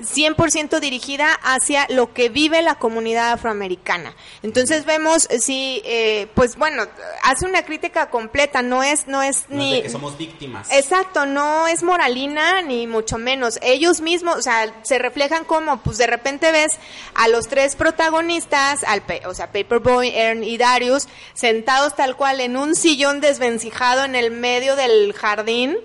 100% 0.00 0.80
dirigida 0.80 1.32
hacia 1.42 1.86
lo 1.90 2.12
que 2.12 2.28
vive 2.28 2.62
la 2.62 2.76
comunidad 2.76 3.32
afroamericana. 3.32 4.14
Entonces 4.42 4.84
vemos, 4.84 5.26
eh, 5.30 5.40
sí, 5.40 5.82
eh, 5.84 6.28
pues 6.34 6.56
bueno, 6.56 6.84
hace 7.22 7.46
una 7.46 7.64
crítica 7.64 8.10
completa, 8.10 8.62
no 8.62 8.82
es, 8.82 9.06
no 9.06 9.22
es 9.22 9.46
No 9.48 9.56
ni... 9.56 9.70
es 9.70 9.76
de 9.76 9.82
que 9.84 9.90
somos 9.90 10.18
víctimas. 10.18 10.68
Exacto, 10.72 11.26
no 11.26 11.66
es 11.66 11.82
moralina 11.82 12.62
ni 12.62 12.86
mucho 12.86 13.18
menos. 13.18 13.58
Ellos 13.62 14.00
mismos, 14.00 14.36
o 14.36 14.42
sea, 14.42 14.72
se 14.82 14.98
reflejan 14.98 15.44
como, 15.44 15.82
pues 15.82 15.98
de 15.98 16.06
repente 16.06 16.52
ves 16.52 16.72
a 17.14 17.28
los 17.28 17.48
tres 17.48 17.76
protagonistas, 17.76 18.84
al, 18.84 19.02
o 19.26 19.34
sea, 19.34 19.52
Paperboy, 19.52 20.10
Ern 20.14 20.44
y 20.44 20.58
Darius, 20.58 21.08
sentados 21.34 21.94
tal 21.96 22.16
cual 22.16 22.40
en 22.40 22.56
un 22.56 22.74
sillón 22.74 23.20
desvencijado 23.20 24.04
en 24.04 24.14
el 24.14 24.30
medio 24.30 24.76
del 24.76 25.12
jardín, 25.12 25.78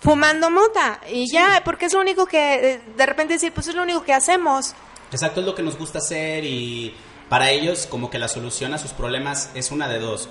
fumando 0.00 0.50
mota. 0.50 1.00
Y 1.08 1.30
ya, 1.30 1.62
porque 1.64 1.86
es 1.86 1.92
lo 1.92 2.00
único 2.00 2.26
que, 2.26 2.72
eh, 2.72 2.80
de 2.96 3.06
repente 3.06 3.34
decir, 3.34 3.52
pues 3.52 3.68
es 3.68 3.74
lo 3.74 3.82
único 3.82 4.02
que 4.02 4.12
hacemos. 4.12 4.74
Exacto, 5.12 5.40
es 5.40 5.46
lo 5.46 5.54
que 5.54 5.62
nos 5.62 5.78
gusta 5.78 5.98
hacer 5.98 6.44
y 6.44 6.94
para 7.28 7.50
ellos 7.50 7.86
como 7.86 8.10
que 8.10 8.18
la 8.18 8.28
solución 8.28 8.74
a 8.74 8.78
sus 8.78 8.92
problemas 8.92 9.50
es 9.54 9.70
una 9.70 9.88
de 9.88 9.98
dos. 9.98 10.28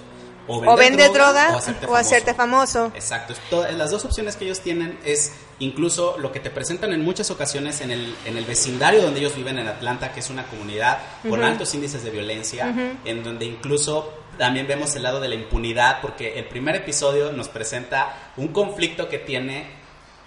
O 0.51 0.75
vender 0.75 1.13
droga 1.13 1.51
o 1.53 1.57
hacerte 1.57 1.85
o 1.85 1.95
hacerte 1.95 2.33
famoso. 2.33 2.91
Exacto, 2.95 3.35
las 3.71 3.91
dos 3.91 4.03
opciones 4.05 4.35
que 4.35 4.45
ellos 4.45 4.61
tienen 4.61 4.97
es 5.05 5.33
incluso 5.59 6.17
lo 6.17 6.31
que 6.31 6.39
te 6.39 6.49
presentan 6.49 6.91
en 6.91 7.03
muchas 7.03 7.29
ocasiones 7.29 7.81
en 7.81 7.91
el, 7.91 8.15
en 8.25 8.35
el 8.35 8.45
vecindario 8.45 9.03
donde 9.03 9.19
ellos 9.19 9.35
viven 9.35 9.59
en 9.59 9.67
Atlanta, 9.67 10.11
que 10.11 10.21
es 10.21 10.29
una 10.31 10.47
comunidad 10.47 10.97
con 11.29 11.43
altos 11.43 11.75
índices 11.75 12.03
de 12.03 12.09
violencia, 12.09 12.73
en 13.05 13.23
donde 13.23 13.45
incluso 13.45 14.11
también 14.39 14.65
vemos 14.65 14.95
el 14.95 15.03
lado 15.03 15.19
de 15.19 15.27
la 15.27 15.35
impunidad, 15.35 15.99
porque 16.01 16.39
el 16.39 16.45
primer 16.45 16.75
episodio 16.75 17.31
nos 17.31 17.49
presenta 17.49 18.31
un 18.37 18.47
conflicto 18.47 19.07
que 19.09 19.19
tiene 19.19 19.67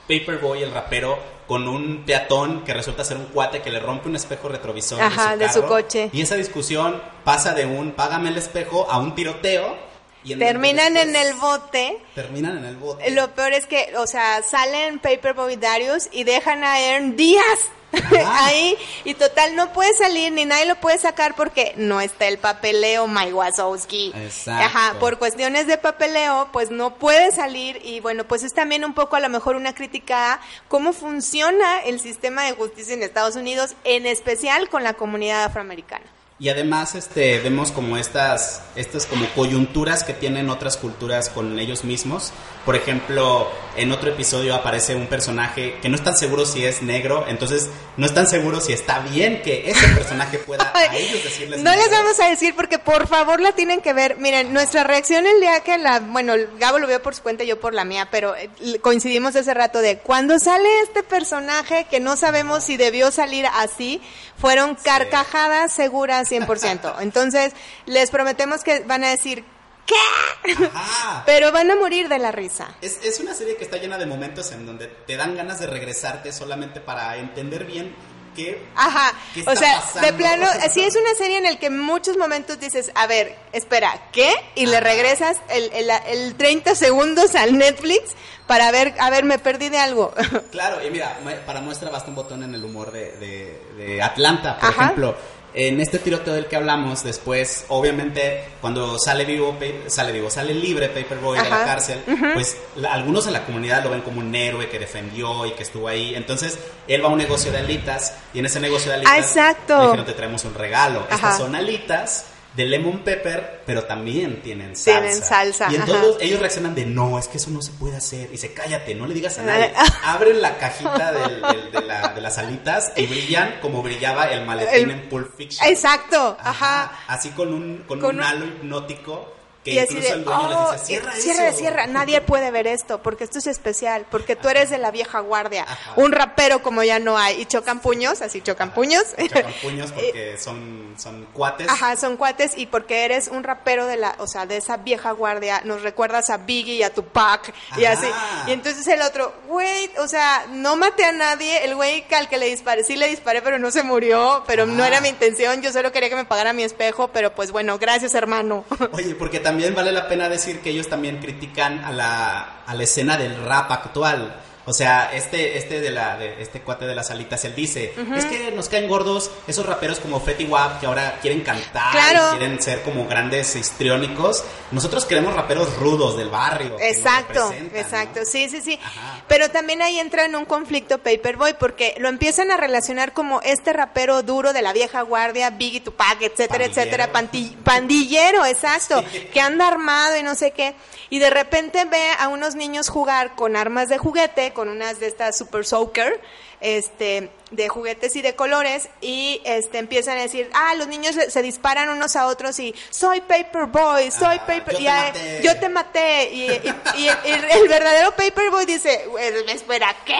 Paperboy, 0.07 0.63
el 0.63 0.71
rapero, 0.71 1.19
con 1.49 1.67
un 1.67 2.05
peatón 2.05 2.63
que 2.63 2.75
resulta 2.75 3.05
ser 3.05 3.17
un 3.17 3.25
cuate 3.27 3.63
que 3.63 3.71
le 3.71 3.81
rompe 3.81 4.09
un 4.09 4.17
espejo 4.17 4.49
retrovisor 4.49 5.01
Ajá, 5.01 5.37
de, 5.37 5.47
de 5.47 5.53
su, 5.53 5.63
coche. 5.65 6.11
Y 6.13 6.21
esa 6.21 6.37
discusión 6.37 7.03
pasa 7.25 7.55
de 7.55 7.65
un 7.67 7.93
págame 7.93 8.29
el 8.29 8.37
espejo 8.37 8.87
a 8.91 8.99
un 8.99 9.15
tiroteo. 9.15 9.77
Y 10.25 10.35
en 10.35 10.39
donde 10.39 10.53
Terminan 10.53 10.97
en 10.97 11.17
el 11.17 11.35
bote. 11.35 11.99
Terminan 12.15 12.59
en 12.59 12.67
el 12.67 12.77
bote. 12.77 13.11
Lo 13.11 13.35
peor 13.35 13.55
es 13.55 13.67
que, 13.67 13.93
o 13.97 14.07
sea, 14.07 14.43
salen 14.43 14.99
Paperboy 15.01 15.57
Darius 15.57 16.09
y 16.13 16.25
dejan 16.25 16.63
a 16.63 16.79
Ern 16.81 17.17
días 17.17 17.71
Ahí 18.27 18.77
y 19.05 19.15
total 19.15 19.55
no 19.57 19.73
puede 19.73 19.93
salir 19.95 20.33
ni 20.33 20.45
nadie 20.45 20.67
lo 20.67 20.77
puede 20.77 20.99
sacar 20.99 21.35
porque 21.35 21.75
no 21.77 22.01
está 22.01 22.27
el 22.27 22.39
papeleo 22.39 23.07
Mike 23.07 23.35
Wazowski. 23.35 24.13
Exacto. 24.15 24.65
Ajá, 24.65 24.99
por 24.99 25.19
cuestiones 25.19 25.67
de 25.67 25.79
papeleo 25.79 26.49
pues 26.53 26.71
no 26.71 26.95
puede 26.95 27.33
salir 27.33 27.81
y 27.85 28.01
bueno, 28.01 28.25
pues 28.25 28.43
es 28.43 28.55
también 28.55 28.85
un 28.85 28.95
poco 28.95 29.17
a 29.17 29.21
lo 29.21 29.29
mejor 29.29 29.57
una 29.57 29.75
crítica 29.75 30.35
a 30.35 30.41
cómo 30.69 30.93
funciona 30.93 31.81
el 31.81 32.01
sistema 32.01 32.45
de 32.45 32.53
justicia 32.53 32.95
en 32.95 33.03
Estados 33.03 33.37
Unidos, 33.37 33.75
en 33.85 34.07
especial 34.07 34.69
con 34.69 34.83
la 34.83 34.95
comunidad 34.95 35.45
afroamericana. 35.45 36.05
Y 36.43 36.49
además 36.49 36.97
este 36.97 37.39
vemos 37.39 37.71
como 37.71 37.97
estas 37.97 38.63
estas 38.75 39.07
como 39.07 39.29
coyunturas 39.29 40.03
que 40.03 40.13
tienen 40.13 40.51
otras 40.51 40.77
culturas 40.77 41.29
con 41.29 41.57
ellos 41.61 41.85
mismos. 41.85 42.33
Por 42.67 42.75
ejemplo, 42.75 43.49
en 43.77 43.93
otro 43.93 44.11
episodio 44.11 44.57
aparece 44.57 44.97
un 44.97 45.07
personaje 45.07 45.79
que 45.81 45.89
no 45.89 45.95
están 45.95 46.17
seguros 46.17 46.53
si 46.53 46.65
es 46.65 46.83
negro, 46.83 47.27
entonces 47.29 47.71
no 47.97 48.07
están 48.07 48.27
seguros 48.27 48.65
si 48.67 48.73
está 48.73 48.99
bien 48.99 49.41
que 49.43 49.71
ese 49.71 49.87
personaje 49.95 50.39
pueda 50.39 50.73
a 50.75 50.97
ellos 50.97 51.23
decirles 51.23 51.63
No 51.63 51.71
les 51.77 51.91
vamos 51.93 52.19
a 52.19 52.29
decir 52.29 52.57
porque 52.57 52.81
por 52.81 53.07
favor 53.07 53.41
la 53.41 53.53
tienen 53.53 53.81
que 53.81 53.93
ver. 53.93 54.17
Miren, 54.19 54.53
nuestra 54.53 54.83
reacción 54.83 55.25
el 55.27 55.41
día 55.41 55.61
que 55.61 55.79
la, 55.79 56.01
bueno, 56.01 56.35
Gabo 56.59 56.81
lo 56.81 56.89
vio 56.89 57.01
por 57.01 57.15
su 57.15 57.23
cuenta 57.23 57.45
y 57.45 57.47
yo 57.47 57.61
por 57.61 57.73
la 57.73 57.85
mía, 57.85 58.09
pero 58.11 58.35
eh, 58.35 58.51
coincidimos 58.81 59.37
hace 59.37 59.55
rato 59.55 59.79
de 59.79 59.99
cuando 59.99 60.41
sale 60.41 60.69
este 60.81 61.05
personaje 61.05 61.87
que 61.89 62.01
no 62.01 62.17
sabemos 62.17 62.65
si 62.65 62.77
debió 62.77 63.13
salir 63.13 63.47
así, 63.47 64.01
fueron 64.39 64.75
carcajadas 64.75 65.73
seguras 65.73 66.32
100%. 66.41 66.97
Entonces, 67.01 67.53
les 67.87 68.11
prometemos 68.11 68.63
que 68.65 68.81
van 68.81 69.05
a 69.05 69.11
decir, 69.11 69.45
¿qué? 69.87 70.55
Ajá. 70.75 71.23
Pero 71.27 71.53
van 71.53 71.71
a 71.71 71.77
morir 71.77 72.09
de 72.09 72.19
la 72.19 72.33
risa. 72.33 72.75
Es, 72.81 72.99
es 73.05 73.21
una 73.21 73.35
serie 73.35 73.57
que 73.57 73.65
está 73.65 73.77
llena 73.77 73.99
de 73.99 74.07
momentos 74.07 74.51
en 74.53 74.67
donde 74.67 74.87
te 74.89 75.17
dan 75.17 75.37
ganas 75.37 75.61
de 75.61 75.67
regresarte 75.67 76.33
solamente 76.33 76.81
para 76.81 77.17
entender 77.17 77.65
bien 77.65 77.95
qué 78.35 78.67
Ajá, 78.75 79.13
¿Qué 79.35 79.43
o 79.47 79.55
sea, 79.55 79.81
pasando? 79.81 80.07
de 80.07 80.13
plano, 80.15 80.47
sí 80.73 80.83
es 80.83 80.97
una 80.97 81.15
serie 81.19 81.37
en 81.37 81.45
el 81.45 81.59
que 81.59 81.69
muchos 81.69 82.17
momentos 82.17 82.59
dices, 82.59 82.91
a 82.95 83.07
ver, 83.07 83.37
espera, 83.53 84.09
¿qué? 84.11 84.33
Y 84.55 84.65
le 84.65 84.81
regresas 84.81 85.37
el, 85.51 85.71
el, 85.75 85.91
el 86.07 86.35
30 86.37 86.75
segundos 86.75 87.35
al 87.35 87.59
Netflix 87.59 88.13
para 88.47 88.71
ver, 88.71 88.95
a 88.99 89.11
ver, 89.11 89.25
me 89.25 89.39
perdí 89.39 89.69
de 89.69 89.79
algo. 89.79 90.15
Claro, 90.51 90.83
y 90.85 90.91
mira, 90.91 91.19
para 91.45 91.61
muestra 91.61 91.91
basta 91.91 92.09
un 92.09 92.15
botón 92.15 92.43
en 92.43 92.55
el 92.55 92.65
humor 92.65 92.91
de, 92.91 93.13
de- 93.19 93.61
de 93.77 94.03
Atlanta, 94.03 94.59
por 94.59 94.71
Ajá. 94.71 94.85
ejemplo. 94.85 95.15
En 95.55 95.81
este 95.83 95.99
tiroteo 95.99 96.33
del 96.33 96.47
que 96.47 96.57
hablamos, 96.57 97.05
después, 97.05 97.67
obviamente, 97.69 98.43
cuando 98.63 98.99
sale 98.99 99.27
vivo, 99.27 99.55
sale 99.87 100.11
vivo, 100.13 100.31
sale 100.31 100.55
libre 100.55 100.89
Paperboy 100.89 101.39
de 101.39 101.49
la 101.51 101.57
Ajá. 101.57 101.65
cárcel, 101.67 102.01
pues 102.33 102.57
la- 102.77 102.93
algunos 102.95 103.27
en 103.27 103.35
la 103.35 103.45
comunidad 103.45 103.85
lo 103.85 103.91
ven 103.91 104.01
como 104.01 104.21
un 104.21 104.35
héroe 104.35 104.71
que 104.71 104.79
defendió 104.79 105.45
y 105.45 105.51
que 105.53 105.63
estuvo 105.63 105.89
ahí. 105.89 106.15
Entonces, 106.15 106.59
él 106.89 107.05
va 107.05 107.09
a 107.09 107.13
un 107.13 107.19
negocio 107.19 107.53
de 107.53 107.59
alitas 107.59 108.15
y 108.33 108.39
en 108.39 108.47
ese 108.47 108.61
negocio 108.61 108.91
de 108.91 108.97
alitas 108.97 109.13
Ah, 109.15 109.19
exacto. 109.19 109.77
le 109.77 109.85
dijeron, 109.85 110.07
te 110.07 110.13
traemos 110.15 110.43
un 110.47 110.55
regalo. 110.55 111.01
Ajá. 111.11 111.15
Estas 111.17 111.37
son 111.39 111.55
alitas 111.55 112.25
de 112.57 112.67
lemon 112.67 112.99
pepper, 112.99 113.63
pero 113.65 113.85
también 113.85 114.43
tienen 114.43 114.77
salsa. 114.77 115.01
Tienen 115.01 115.23
salsa, 115.25 115.73
Y 115.73 115.77
ajá. 115.77 115.85
entonces 115.87 116.17
ellos 116.21 116.41
reaccionan 116.41 116.75
de 116.75 116.85
no, 116.85 117.19
es 117.19 117.29
que 117.29 117.39
eso 117.39 117.51
no 117.51 117.63
se 117.63 117.73
puede 117.73 117.97
hacer. 117.97 118.29
Y 118.33 118.37
se 118.39 118.53
cállate, 118.53 118.95
no 118.95 119.07
le 119.07 119.15
digas 119.15 119.39
a 119.39 119.43
nadie. 119.43 119.73
Abren 120.05 120.43
la 120.43 120.59
cajita 120.59 121.13
del- 121.13 121.41
del- 121.41 121.73
de, 121.73 121.81
la- 121.83 122.09
de 122.09 122.21
las 122.21 122.37
alitas 122.39 122.93
y 122.97 123.07
brillan 123.07 123.59
como 123.63 123.83
brillaba 123.83 124.25
el 124.27 124.45
maletín 124.45 124.85
El- 124.85 124.91
en 124.91 125.09
Pulp 125.09 125.35
Fiction. 125.37 125.67
Exacto, 125.69 126.37
ajá. 126.41 126.93
Así 127.07 127.31
con 127.31 127.55
un, 127.55 127.85
con 127.89 128.05
un- 128.05 128.21
halo 128.23 128.45
hipnótico 128.47 129.33
que 129.65 129.73
Y 129.73 129.79
incluso 129.79 130.09
de, 130.09 130.15
el 130.15 130.25
dueño 130.25 130.41
oh, 130.43 130.73
les 130.73 130.81
dice, 130.81 130.87
cierra 130.87 131.13
cierra, 131.13 131.49
eso. 131.49 131.59
cierra, 131.59 131.87
nadie 131.87 132.21
puede 132.21 132.51
ver 132.51 132.67
esto, 132.67 133.01
porque 133.03 133.25
esto 133.25 133.39
es 133.39 133.47
especial, 133.47 134.07
porque 134.11 134.35
tú 134.37 134.49
eres 134.49 134.71
de 134.71 134.79
la 134.79 134.91
vieja 134.91 135.21
guardia, 135.21 135.63
Ajá. 135.63 135.93
un 135.97 136.13
rapero 136.13 136.63
como 136.63 136.83
ya 136.83 136.99
no 136.99 137.17
hay, 137.17 137.41
y 137.41 137.47
chocan 137.47 137.81
puños, 137.81 138.23
así 138.23 138.41
chocan 138.43 138.75
puños. 138.75 139.05
Chocan 139.17 139.53
puños 139.63 139.93
porque 139.95 140.37
son, 140.39 140.95
son 140.99 141.27
cuates. 141.33 141.69
Ajá, 141.69 141.97
son 141.97 142.17
cuates 142.17 142.53
y 142.57 142.67
porque 142.67 143.05
eres 143.05 143.29
un 143.29 143.45
rapero 143.45 143.87
de 143.87 143.97
la, 143.97 144.17
o 144.19 144.27
sea, 144.27 144.47
de 144.47 144.57
esa 144.57 144.79
vieja 144.79 145.13
guardia, 145.13 145.61
nos 145.65 145.83
recuerdas 145.83 146.29
a 146.31 146.39
Biggie 146.39 146.75
y 146.75 146.83
a 146.83 146.93
Tupac 146.93 147.55
y 147.77 147.85
Ajá. 147.85 147.93
así. 148.01 148.09
Y 148.49 148.53
entonces 148.53 148.85
el 148.89 149.01
otro, 149.03 149.33
güey, 149.47 149.91
o 149.99 150.09
sea, 150.09 150.47
no 150.51 150.75
maté 150.77 151.05
a 151.05 151.13
nadie, 151.13 151.65
el 151.65 151.75
güey 151.77 152.07
que 152.09 152.17
al 152.17 152.29
que 152.29 152.39
le 152.39 152.47
disparé, 152.47 152.83
sí 152.83 152.97
le 152.97 153.07
disparé, 153.09 153.43
pero 153.43 153.59
no 153.61 153.71
se 153.71 153.85
murió, 153.85 154.43
pero 154.47 154.67
no 154.67 154.83
Ajá. 154.83 154.89
era 154.89 155.01
mi 155.01 155.09
intención, 155.09 155.63
yo 155.63 155.73
solo 155.73 155.93
quería 155.93 156.09
que 156.09 156.17
me 156.17 156.25
pagara 156.25 156.53
mi 156.53 156.65
espejo, 156.65 157.09
pero 157.13 157.33
pues 157.33 157.53
bueno, 157.53 157.79
gracias 157.79 158.15
hermano. 158.15 158.65
Oye, 158.93 159.15
porque 159.15 159.39
también 159.39 159.52
vale 159.75 159.93
la 159.93 160.09
pena 160.09 160.29
decir 160.29 160.61
que 160.61 160.71
ellos 160.71 160.89
también 160.89 161.19
critican 161.19 161.85
a 161.85 161.93
la, 161.93 162.63
a 162.67 162.75
la 162.75 162.83
escena 162.83 163.17
del 163.17 163.37
rap 163.45 163.71
actual. 163.71 164.35
O 164.65 164.73
sea, 164.73 165.11
este, 165.13 165.59
este 165.59 165.81
de 165.81 165.91
la, 165.91 166.17
de 166.17 166.41
este 166.41 166.61
cuate 166.61 166.85
de 166.87 166.95
las 166.95 167.11
alitas, 167.11 167.45
él 167.45 167.55
dice, 167.57 167.95
es 168.17 168.25
que 168.27 168.53
nos 168.53 168.69
caen 168.69 168.89
gordos 168.89 169.31
esos 169.49 169.67
raperos 169.67 169.99
como 169.99 170.21
Fetty 170.21 170.45
Wap 170.45 170.79
que 170.79 170.87
ahora 170.87 171.19
quieren 171.21 171.41
cantar, 171.41 171.91
Claro. 171.91 172.35
y 172.37 172.39
quieren 172.39 172.63
ser 172.63 172.83
como 172.83 173.07
grandes 173.09 173.57
histriónicos. 173.57 174.45
Nosotros 174.71 175.05
queremos 175.05 175.35
raperos 175.35 175.77
rudos 175.79 176.17
del 176.17 176.29
barrio. 176.31 176.77
Exacto, 176.81 177.53
exacto, 177.75 178.21
¿no? 178.21 178.27
sí, 178.27 178.49
sí, 178.49 178.61
sí. 178.61 178.79
Ajá. 178.85 179.25
Pero 179.27 179.51
también 179.51 179.83
ahí 179.83 179.99
entra 179.99 180.25
en 180.27 180.37
un 180.37 180.45
conflicto 180.45 180.99
Paperboy 180.99 181.55
porque 181.59 181.95
lo 181.99 182.09
empiezan 182.09 182.51
a 182.53 182.57
relacionar 182.57 183.13
como 183.13 183.41
este 183.43 183.73
rapero 183.73 184.23
duro 184.23 184.53
de 184.53 184.63
la 184.63 184.73
vieja 184.73 185.03
guardia, 185.03 185.51
Biggie 185.51 185.81
Tupac, 185.81 186.23
etcétera, 186.23 186.67
Pandillero. 186.67 186.71
etcétera, 186.71 187.13
panti- 187.13 187.57
pandillero, 187.65 188.47
exacto, 188.47 189.03
que 189.33 189.41
anda 189.41 189.67
armado 189.67 190.17
y 190.17 190.23
no 190.23 190.35
sé 190.37 190.53
qué. 190.53 190.75
Y 191.11 191.19
de 191.19 191.31
repente 191.31 191.85
ve 191.85 192.03
a 192.19 192.29
unos 192.29 192.55
niños 192.55 192.89
jugar 192.89 193.35
con 193.35 193.57
armas 193.57 193.89
de 193.89 193.99
juguete, 193.99 194.52
con 194.53 194.69
unas 194.69 195.01
de 195.01 195.07
estas 195.07 195.37
Super 195.37 195.65
Soaker, 195.65 196.21
este, 196.61 197.31
de 197.53 197.69
juguetes 197.69 198.17
y 198.17 198.23
de 198.23 198.35
colores, 198.35 198.89
y 199.01 199.41
este 199.45 199.79
empiezan 199.79 200.19
a 200.19 200.23
decir, 200.23 200.51
ah, 200.55 200.75
los 200.75 200.89
niños 200.89 201.15
se, 201.15 201.31
se 201.31 201.43
disparan 201.43 201.89
unos 201.91 202.17
a 202.17 202.27
otros 202.27 202.59
y 202.59 202.75
soy 202.91 203.21
Paperboy, 203.21 204.11
soy 204.11 204.37
Ah, 204.41 204.47
Paper, 204.47 204.75
yo 204.75 204.81
y 204.81 204.85
te 204.85 204.91
maté. 204.91 205.41
yo 205.43 205.61
te 205.61 205.69
maté. 205.69 206.33
Y, 206.33 206.43
y- 206.51 207.03
y 207.03 207.09
el, 207.09 207.45
el 207.45 207.69
verdadero 207.69 208.11
Paperboy 208.17 208.65
dice, 208.67 209.05
"Eh, 209.21 209.45
espera, 209.49 209.95
¿qué? 210.05 210.19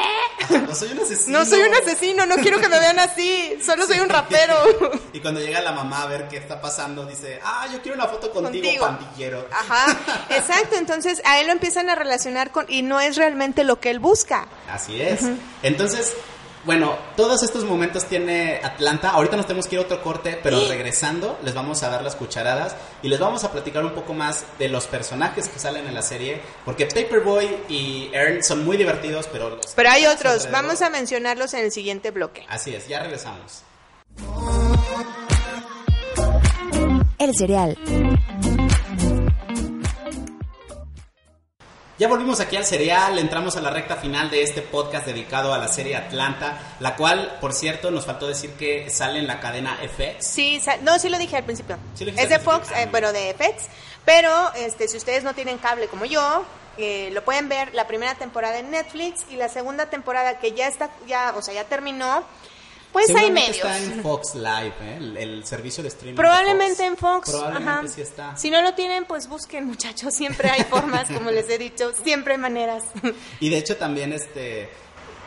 No 0.61 0.75
soy 0.75 0.93
un 0.93 1.01
asesino. 1.01 1.39
No 1.39 1.45
soy 1.45 1.61
un 1.63 1.75
asesino, 1.75 2.27
no 2.27 2.37
quiero 2.37 2.61
que 2.61 2.69
me 2.69 2.79
vean 2.79 2.99
así, 2.99 3.59
solo 3.65 3.87
soy 3.87 4.01
un 4.01 4.09
rapero. 4.09 4.55
Y 5.13 5.21
cuando 5.21 5.41
llega 5.41 5.61
la 5.61 5.73
mamá 5.73 6.03
a 6.03 6.07
ver 6.07 6.29
qué 6.29 6.37
está 6.37 6.61
pasando, 6.61 7.07
dice, 7.07 7.41
ah, 7.43 7.67
yo 7.73 7.81
quiero 7.83 7.97
una 7.97 8.07
foto 8.09 8.31
contigo, 8.31 8.63
Contigo. 8.63 8.87
pandillero. 8.87 9.49
Ajá, 9.51 9.97
exacto, 10.31 10.77
entonces 10.77 11.21
a 11.25 11.41
él 11.41 11.47
lo 11.47 11.53
empiezan 11.53 11.89
a 11.91 11.95
relacionar 11.95 12.51
con, 12.51 12.67
y 12.69 12.83
no 12.83 13.01
es 13.01 13.17
realmente 13.17 13.65
lo 13.65 13.81
que 13.81 13.91
él 13.91 13.99
busca. 13.99 14.47
Así 14.71 15.01
es. 15.01 15.21
Entonces, 15.63 16.13
Bueno, 16.65 16.97
todos 17.17 17.43
estos 17.43 17.65
momentos 17.65 18.05
tiene 18.05 18.61
Atlanta. 18.63 19.11
Ahorita 19.11 19.37
nos 19.37 19.47
tenemos 19.47 19.67
que 19.67 19.75
ir 19.75 19.81
a 19.81 19.85
otro 19.85 20.01
corte, 20.01 20.39
pero 20.41 20.69
regresando 20.69 21.37
les 21.43 21.55
vamos 21.55 21.83
a 21.83 21.91
dar 21.91 22.03
las 22.03 22.15
cucharadas 22.15 22.77
y 23.03 23.09
les 23.09 23.19
vamos 23.19 23.43
a 23.43 23.51
platicar 23.51 23.85
un 23.85 23.93
poco 23.93 24.15
más 24.15 24.45
de 24.61 24.69
los 24.69 24.87
personajes 24.87 25.49
que 25.49 25.59
salen 25.59 25.89
en 25.89 25.95
la 25.95 26.03
serie, 26.03 26.41
porque 26.65 26.87
Paperboy 26.87 27.49
y 27.69 28.11
Earl 28.13 28.45
son 28.45 28.65
muy 28.65 28.77
divertidos, 28.77 29.29
pero... 29.33 29.51
los 29.51 29.67
Pero 29.75 29.91
hay 29.91 30.07
otros, 30.07 30.49
vamos 30.53 30.83
a 30.83 30.91
mencionarlos 30.91 31.53
en 31.55 31.65
el 31.65 31.73
siguiente 31.73 32.13
bloque. 32.13 32.47
Así 32.49 32.73
es, 32.73 32.87
ya 32.87 33.01
regresamos. 33.01 33.63
El 37.19 37.37
cereal. 37.37 37.77
Ya 42.03 42.09
volvimos 42.09 42.41
aquí 42.41 42.57
al 42.57 42.65
serial, 42.65 43.17
entramos 43.21 43.57
a 43.57 43.61
la 43.61 43.71
recta 43.71 43.95
final 43.95 44.29
de 44.29 44.43
este 44.43 44.61
podcast 44.61 45.07
dedicado 45.07 45.55
a 45.55 45.59
la 45.59 45.69
serie 45.69 45.95
Atlanta, 45.95 46.59
la 46.81 46.97
cual, 46.97 47.39
por 47.41 47.53
cierto, 47.53 47.93
nos 47.93 48.07
faltó 48.07 48.27
decir 48.27 48.55
que 48.55 48.91
sale 48.91 49.21
en 49.21 49.29
la 49.29 49.39
cadena 49.39 49.77
FX. 49.77 50.27
Sí, 50.27 50.61
no, 50.81 50.99
sí 50.99 51.09
lo 51.09 51.17
dije 51.17 51.37
al 51.37 51.45
principio. 51.45 51.79
Sí 51.95 52.05
es 52.17 52.29
de. 52.29 52.41
Fox, 52.41 52.71
Ah, 52.75 52.83
eh, 52.83 52.89
bueno, 52.91 53.13
de 53.13 53.33
FX. 53.35 53.69
Pero 54.05 54.53
este, 54.55 54.89
si 54.89 54.97
ustedes 54.97 55.23
no 55.23 55.33
tienen 55.35 55.59
cable 55.59 55.87
como 55.87 56.05
yo, 56.05 56.45
eh, 56.77 57.11
lo 57.13 57.23
pueden 57.25 57.49
ver 57.49 57.73
la 57.73 57.87
primera 57.87 58.17
temporada 58.17 58.59
en 58.59 58.73
Netflix 58.73 59.25
y 59.31 59.37
la 59.37 59.49
segunda 59.49 59.87
temporada 59.87 60.41
que 60.41 60.51
ya 60.51 60.67
está, 60.67 60.91
ya, 61.07 61.33
o 61.37 61.41
sea, 61.41 61.55
ya 61.55 61.67
terminó. 61.67 62.25
Pues 62.93 63.15
hay 63.15 63.31
medios. 63.31 63.57
está 63.57 63.79
en 63.79 64.03
Fox 64.03 64.35
Live, 64.35 64.75
¿eh? 64.83 64.97
el, 64.99 65.17
el 65.17 65.45
servicio 65.47 65.83
de 65.83 65.89
streaming. 65.89 66.17
de 66.17 66.23
Probablemente 66.23 66.85
en 66.85 66.97
Fox. 66.97 67.31
Probablemente 67.31 67.71
ajá. 67.71 67.89
sí 67.89 68.01
está. 68.03 68.37
Si 68.37 68.51
no 68.51 68.61
lo 68.61 68.75
tienen, 68.75 69.05
pues 69.07 69.29
busquen, 69.29 69.67
muchachos. 69.67 70.13
Siempre 70.15 70.51
hay 70.51 70.63
formas, 70.65 71.11
como 71.11 71.31
les 71.31 71.49
he 71.49 71.59
dicho. 71.59 71.93
Siempre 72.05 72.35
hay 72.35 72.39
maneras. 72.39 72.85
Y 73.41 73.49
de 73.49 73.59
hecho 73.59 73.77
también 73.77 74.13
este 74.13 74.69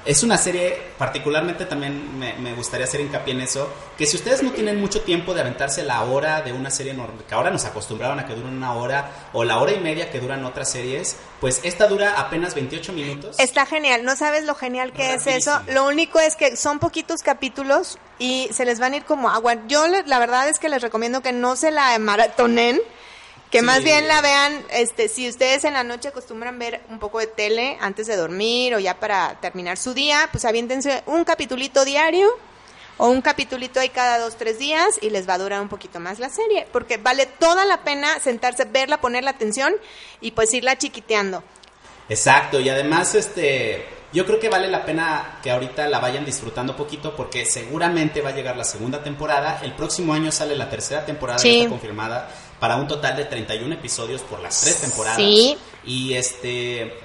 es 0.05 0.23
una 0.23 0.37
serie, 0.37 0.77
particularmente 0.97 1.65
también 1.65 2.17
me, 2.17 2.33
me 2.33 2.53
gustaría 2.53 2.85
hacer 2.85 3.01
hincapié 3.01 3.33
en 3.33 3.41
eso, 3.41 3.67
que 3.97 4.05
si 4.05 4.17
ustedes 4.17 4.43
no 4.43 4.51
tienen 4.51 4.79
mucho 4.79 5.01
tiempo 5.01 5.33
de 5.33 5.41
aventarse 5.41 5.83
la 5.83 6.03
hora 6.03 6.41
de 6.41 6.53
una 6.53 6.69
serie 6.69 6.93
normal, 6.93 7.23
que 7.27 7.33
ahora 7.33 7.49
nos 7.51 7.65
acostumbraron 7.65 8.19
a 8.19 8.25
que 8.25 8.35
duren 8.35 8.55
una 8.55 8.73
hora, 8.73 9.29
o 9.33 9.43
la 9.43 9.57
hora 9.57 9.71
y 9.71 9.79
media 9.79 10.11
que 10.11 10.19
duran 10.19 10.45
otras 10.45 10.69
series, 10.69 11.17
pues 11.41 11.61
esta 11.63 11.87
dura 11.87 12.19
apenas 12.19 12.55
28 12.55 12.93
minutos. 12.93 13.39
Está 13.39 13.65
genial. 13.65 14.03
No 14.03 14.15
sabes 14.15 14.45
lo 14.45 14.55
genial 14.55 14.93
que 14.93 15.13
es 15.13 15.27
eso. 15.27 15.61
Lo 15.67 15.87
único 15.87 16.19
es 16.19 16.35
que 16.35 16.55
son 16.55 16.79
poquitos 16.79 17.21
capítulos 17.21 17.97
y 18.19 18.47
se 18.51 18.65
les 18.65 18.79
van 18.79 18.93
a 18.93 18.97
ir 18.97 19.05
como 19.05 19.29
agua. 19.29 19.67
Yo 19.67 19.85
la 19.87 20.19
verdad 20.19 20.47
es 20.49 20.59
que 20.59 20.69
les 20.69 20.81
recomiendo 20.81 21.21
que 21.21 21.31
no 21.31 21.55
se 21.55 21.71
la 21.71 21.97
maratonen. 21.99 22.79
Que 23.51 23.59
Sí. 23.59 23.65
más 23.65 23.83
bien 23.83 24.07
la 24.07 24.21
vean, 24.21 24.65
este, 24.71 25.07
si 25.07 25.29
ustedes 25.29 25.63
en 25.63 25.73
la 25.73 25.83
noche 25.83 26.09
acostumbran 26.09 26.59
ver 26.59 26.81
un 26.89 26.99
poco 26.99 27.19
de 27.19 27.27
tele 27.27 27.77
antes 27.79 28.07
de 28.07 28.15
dormir 28.15 28.75
o 28.75 28.79
ya 28.79 28.99
para 28.99 29.39
terminar 29.39 29.77
su 29.77 29.93
día, 29.93 30.27
pues 30.31 30.43
aviéntense 30.45 31.03
un 31.05 31.23
capitulito 31.23 31.85
diario 31.85 32.27
o 32.97 33.07
un 33.07 33.21
capitulito 33.21 33.79
ahí 33.79 33.89
cada 33.89 34.19
dos, 34.19 34.35
tres 34.35 34.57
días 34.57 34.97
y 35.01 35.09
les 35.09 35.27
va 35.27 35.35
a 35.35 35.37
durar 35.37 35.61
un 35.61 35.69
poquito 35.69 35.99
más 35.99 36.17
la 36.19 36.29
serie, 36.29 36.67
porque 36.71 36.97
vale 36.97 37.25
toda 37.25 37.65
la 37.65 37.83
pena 37.83 38.19
sentarse, 38.19 38.65
verla, 38.65 38.99
poner 38.99 39.23
la 39.23 39.31
atención 39.31 39.73
y 40.21 40.31
pues 40.31 40.53
irla 40.53 40.77
chiquiteando. 40.77 41.43
Exacto, 42.09 42.59
y 42.59 42.69
además 42.69 43.15
este 43.15 43.85
yo 44.15 44.25
creo 44.25 44.39
que 44.39 44.49
vale 44.49 44.67
la 44.69 44.83
pena 44.85 45.39
que 45.43 45.51
ahorita 45.51 45.87
la 45.87 45.99
vayan 45.99 46.25
disfrutando 46.25 46.75
poquito 46.75 47.15
porque 47.15 47.45
seguramente 47.45 48.21
va 48.21 48.29
a 48.29 48.33
llegar 48.33 48.55
la 48.57 48.63
segunda 48.63 49.03
temporada, 49.03 49.59
el 49.61 49.73
próximo 49.73 50.13
año 50.13 50.31
sale 50.31 50.55
la 50.55 50.69
tercera 50.69 51.05
temporada 51.05 51.37
Sí. 51.37 51.49
ya 51.51 51.57
está 51.57 51.69
confirmada 51.69 52.29
para 52.59 52.77
un 52.77 52.87
total 52.87 53.17
de 53.17 53.25
31 53.25 53.75
episodios 53.75 54.21
por 54.21 54.39
las 54.39 54.61
tres 54.61 54.79
temporadas. 54.81 55.17
Sí. 55.17 55.57
Y 55.83 56.13
este 56.13 56.97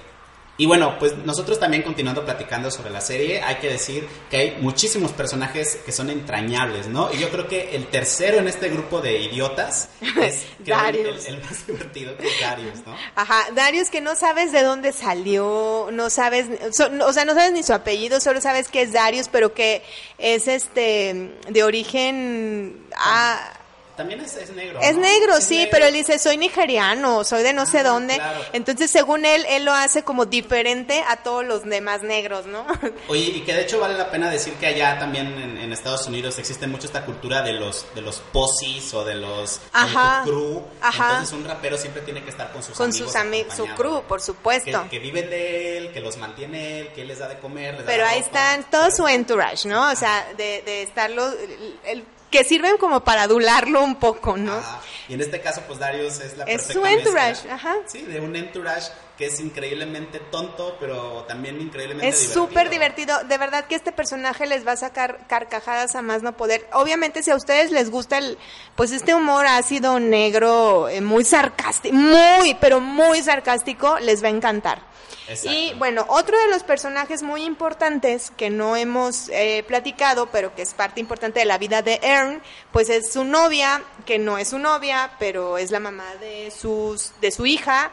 y 0.61 0.66
bueno, 0.66 0.98
pues 0.98 1.16
nosotros 1.24 1.58
también 1.58 1.82
continuando 1.82 2.22
platicando 2.22 2.70
sobre 2.70 2.90
la 2.90 3.00
serie, 3.00 3.40
hay 3.40 3.56
que 3.56 3.68
decir 3.68 4.06
que 4.30 4.36
hay 4.36 4.56
muchísimos 4.61 5.12
personajes 5.12 5.76
que 5.86 5.90
son 5.90 6.11
entrañables, 6.11 6.86
¿no? 6.86 7.11
Y 7.14 7.18
yo 7.18 7.30
creo 7.30 7.48
que 7.48 7.74
el 7.74 7.86
tercero 7.86 8.36
en 8.38 8.46
este 8.46 8.68
grupo 8.68 9.00
de 9.00 9.18
idiotas 9.22 9.88
es 10.22 10.44
el, 10.58 10.66
Darius. 10.66 11.24
el 11.26 11.40
más 11.42 11.66
divertido 11.66 12.14
que 12.18 12.26
es 12.28 12.40
Darius, 12.42 12.86
¿no? 12.86 12.94
Ajá, 13.14 13.46
Darius 13.54 13.88
que 13.88 14.02
no 14.02 14.14
sabes 14.16 14.52
de 14.52 14.62
dónde 14.62 14.92
salió, 14.92 15.88
no 15.92 16.11
sabes, 16.11 16.46
so- 16.72 16.90
o 17.06 17.12
sea, 17.14 17.24
no 17.24 17.32
sabes 17.34 17.52
ni 17.52 17.62
su 17.62 17.72
apellido, 17.72 18.20
solo 18.20 18.40
sabes 18.42 18.68
que 18.68 18.82
es 18.82 18.92
Darius, 18.92 19.28
pero 19.28 19.54
que 19.54 19.82
es 20.18 20.46
este 20.46 21.30
de 21.48 21.64
origen 21.64 22.84
ah, 22.96 23.52
También 24.01 24.20
es, 24.20 24.34
es 24.36 24.51
negro. 24.51 24.80
es 24.82 24.94
¿no? 24.96 25.03
negro, 25.03 25.36
Es 25.36 25.44
sí, 25.44 25.57
negro. 25.59 25.70
pero 25.72 25.86
él 25.86 25.94
dice, 25.94 26.18
soy 26.18 26.36
nigeriano, 26.38 27.22
soy 27.24 27.42
de 27.42 27.53
no 27.53 27.66
sé 27.66 27.80
Ah, 27.80 27.82
dónde. 27.84 28.14
claro. 28.14 28.40
Entonces, 28.53 28.90
según 28.90 29.24
él, 29.26 29.44
él 29.48 29.64
lo 29.64 29.72
hace 29.74 30.03
como 30.05 30.24
diferente 30.26 31.03
a 31.09 31.18
todos 31.22 31.44
los 31.44 31.64
demás 31.64 32.03
negros, 32.03 32.46
¿no? 32.46 32.66
Oye, 33.09 33.24
y 33.24 33.40
que 33.42 33.53
de 33.55 33.62
hecho 33.62 33.78
vale 33.80 33.96
la 33.98 34.11
pena 34.11 34.30
decir 34.30 34.55
que 34.55 34.66
allá 34.66 34.98
también 34.98 35.26
en, 35.40 35.59
en 35.59 35.72
Estados 35.72 36.07
Unidos 36.07 36.38
existe 36.38 36.66
mucho 36.66 36.86
esta 36.86 37.05
cultura 37.05 37.42
de 37.42 37.53
los 37.53 37.86
de 37.94 38.01
los 38.01 38.20
posis 38.32 38.92
o 38.94 39.05
de 39.05 39.14
los 39.16 39.61
Ajá, 39.72 40.22
de 40.24 40.30
tu 40.30 40.36
crew. 40.36 40.62
ajá. 40.80 41.09
Entonces 41.11 41.34
un 41.34 41.44
rapero 41.44 41.76
siempre 41.76 42.03
tiene 42.03 42.22
que 42.24 42.30
estar 42.30 42.51
con 42.53 42.62
sus 42.62 42.76
Con 42.76 42.90
amigos. 42.90 43.07
sus 43.12 43.16
amigos, 43.20 43.55
su 43.55 43.66
crew, 43.66 44.03
por 44.05 44.20
supuesto. 44.20 44.82
Que, 44.84 44.88
que 44.90 44.98
viven 44.98 45.28
de 45.28 45.76
él, 45.78 45.92
que 45.92 46.01
los 46.01 46.16
mantiene 46.16 46.80
él, 46.80 46.88
que 46.94 47.03
él 47.03 47.09
les 47.09 47.18
da 47.18 47.28
de 47.28 47.38
comer. 47.38 47.74
les 47.74 47.82
Pero 47.84 48.07
ahí 48.07 48.20
ropa. 48.22 48.26
están 48.26 48.70
todo 48.70 48.90
su 48.90 49.07
entourage, 49.07 49.68
¿no? 49.68 49.90
O 49.90 49.96
sea, 49.96 50.26
de, 50.36 50.62
de 50.62 50.82
estarlo, 50.82 51.28
el- 51.28 51.78
el- 51.84 52.05
que 52.30 52.44
sirven 52.44 52.76
como 52.78 53.00
para 53.04 53.22
adularlo 53.22 53.82
un 53.82 53.96
poco, 53.96 54.36
¿no? 54.36 54.60
Y 55.08 55.14
en 55.14 55.20
este 55.20 55.40
caso, 55.40 55.62
pues 55.66 55.78
Darius 55.80 56.20
es 56.20 56.36
la 56.36 56.44
Es 56.44 56.62
perfecta 56.62 56.72
su 56.72 56.86
entourage, 56.86 57.30
mezcla. 57.32 57.54
ajá. 57.54 57.74
Sí, 57.86 58.02
de 58.02 58.20
un 58.20 58.36
entourage 58.36 58.92
que 59.18 59.26
es 59.26 59.40
increíblemente 59.40 60.18
tonto, 60.30 60.76
pero 60.80 61.24
también 61.24 61.60
increíblemente 61.60 62.08
Es 62.08 62.20
divertido. 62.20 62.46
súper 62.46 62.70
divertido. 62.70 63.24
De 63.24 63.36
verdad 63.36 63.66
que 63.66 63.74
este 63.74 63.92
personaje 63.92 64.46
les 64.46 64.66
va 64.66 64.72
a 64.72 64.76
sacar 64.76 65.26
carcajadas 65.26 65.94
a 65.96 66.00
más 66.02 66.22
no 66.22 66.36
poder. 66.36 66.66
Obviamente, 66.72 67.22
si 67.22 67.30
a 67.30 67.36
ustedes 67.36 67.70
les 67.72 67.90
gusta 67.90 68.18
el, 68.18 68.38
pues 68.76 68.92
este 68.92 69.14
humor 69.14 69.46
ácido, 69.46 69.98
negro, 69.98 70.88
eh, 70.88 71.00
muy 71.00 71.24
sarcástico, 71.24 71.94
muy, 71.94 72.54
pero 72.60 72.80
muy 72.80 73.20
sarcástico, 73.22 73.98
les 73.98 74.22
va 74.22 74.28
a 74.28 74.30
encantar. 74.30 74.89
Exacto. 75.30 75.56
Y 75.56 75.72
bueno, 75.74 76.04
otro 76.08 76.36
de 76.36 76.48
los 76.48 76.64
personajes 76.64 77.22
muy 77.22 77.44
importantes 77.44 78.32
que 78.36 78.50
no 78.50 78.74
hemos 78.74 79.28
eh, 79.28 79.64
platicado, 79.68 80.26
pero 80.26 80.54
que 80.56 80.62
es 80.62 80.74
parte 80.74 80.98
importante 80.98 81.38
de 81.38 81.46
la 81.46 81.56
vida 81.56 81.82
de 81.82 82.00
Ern, 82.02 82.42
pues 82.72 82.90
es 82.90 83.12
su 83.12 83.22
novia, 83.22 83.82
que 84.06 84.18
no 84.18 84.38
es 84.38 84.48
su 84.48 84.58
novia, 84.58 85.12
pero 85.20 85.56
es 85.56 85.70
la 85.70 85.78
mamá 85.78 86.16
de 86.16 86.50
sus, 86.50 87.12
de 87.20 87.30
su 87.30 87.46
hija. 87.46 87.92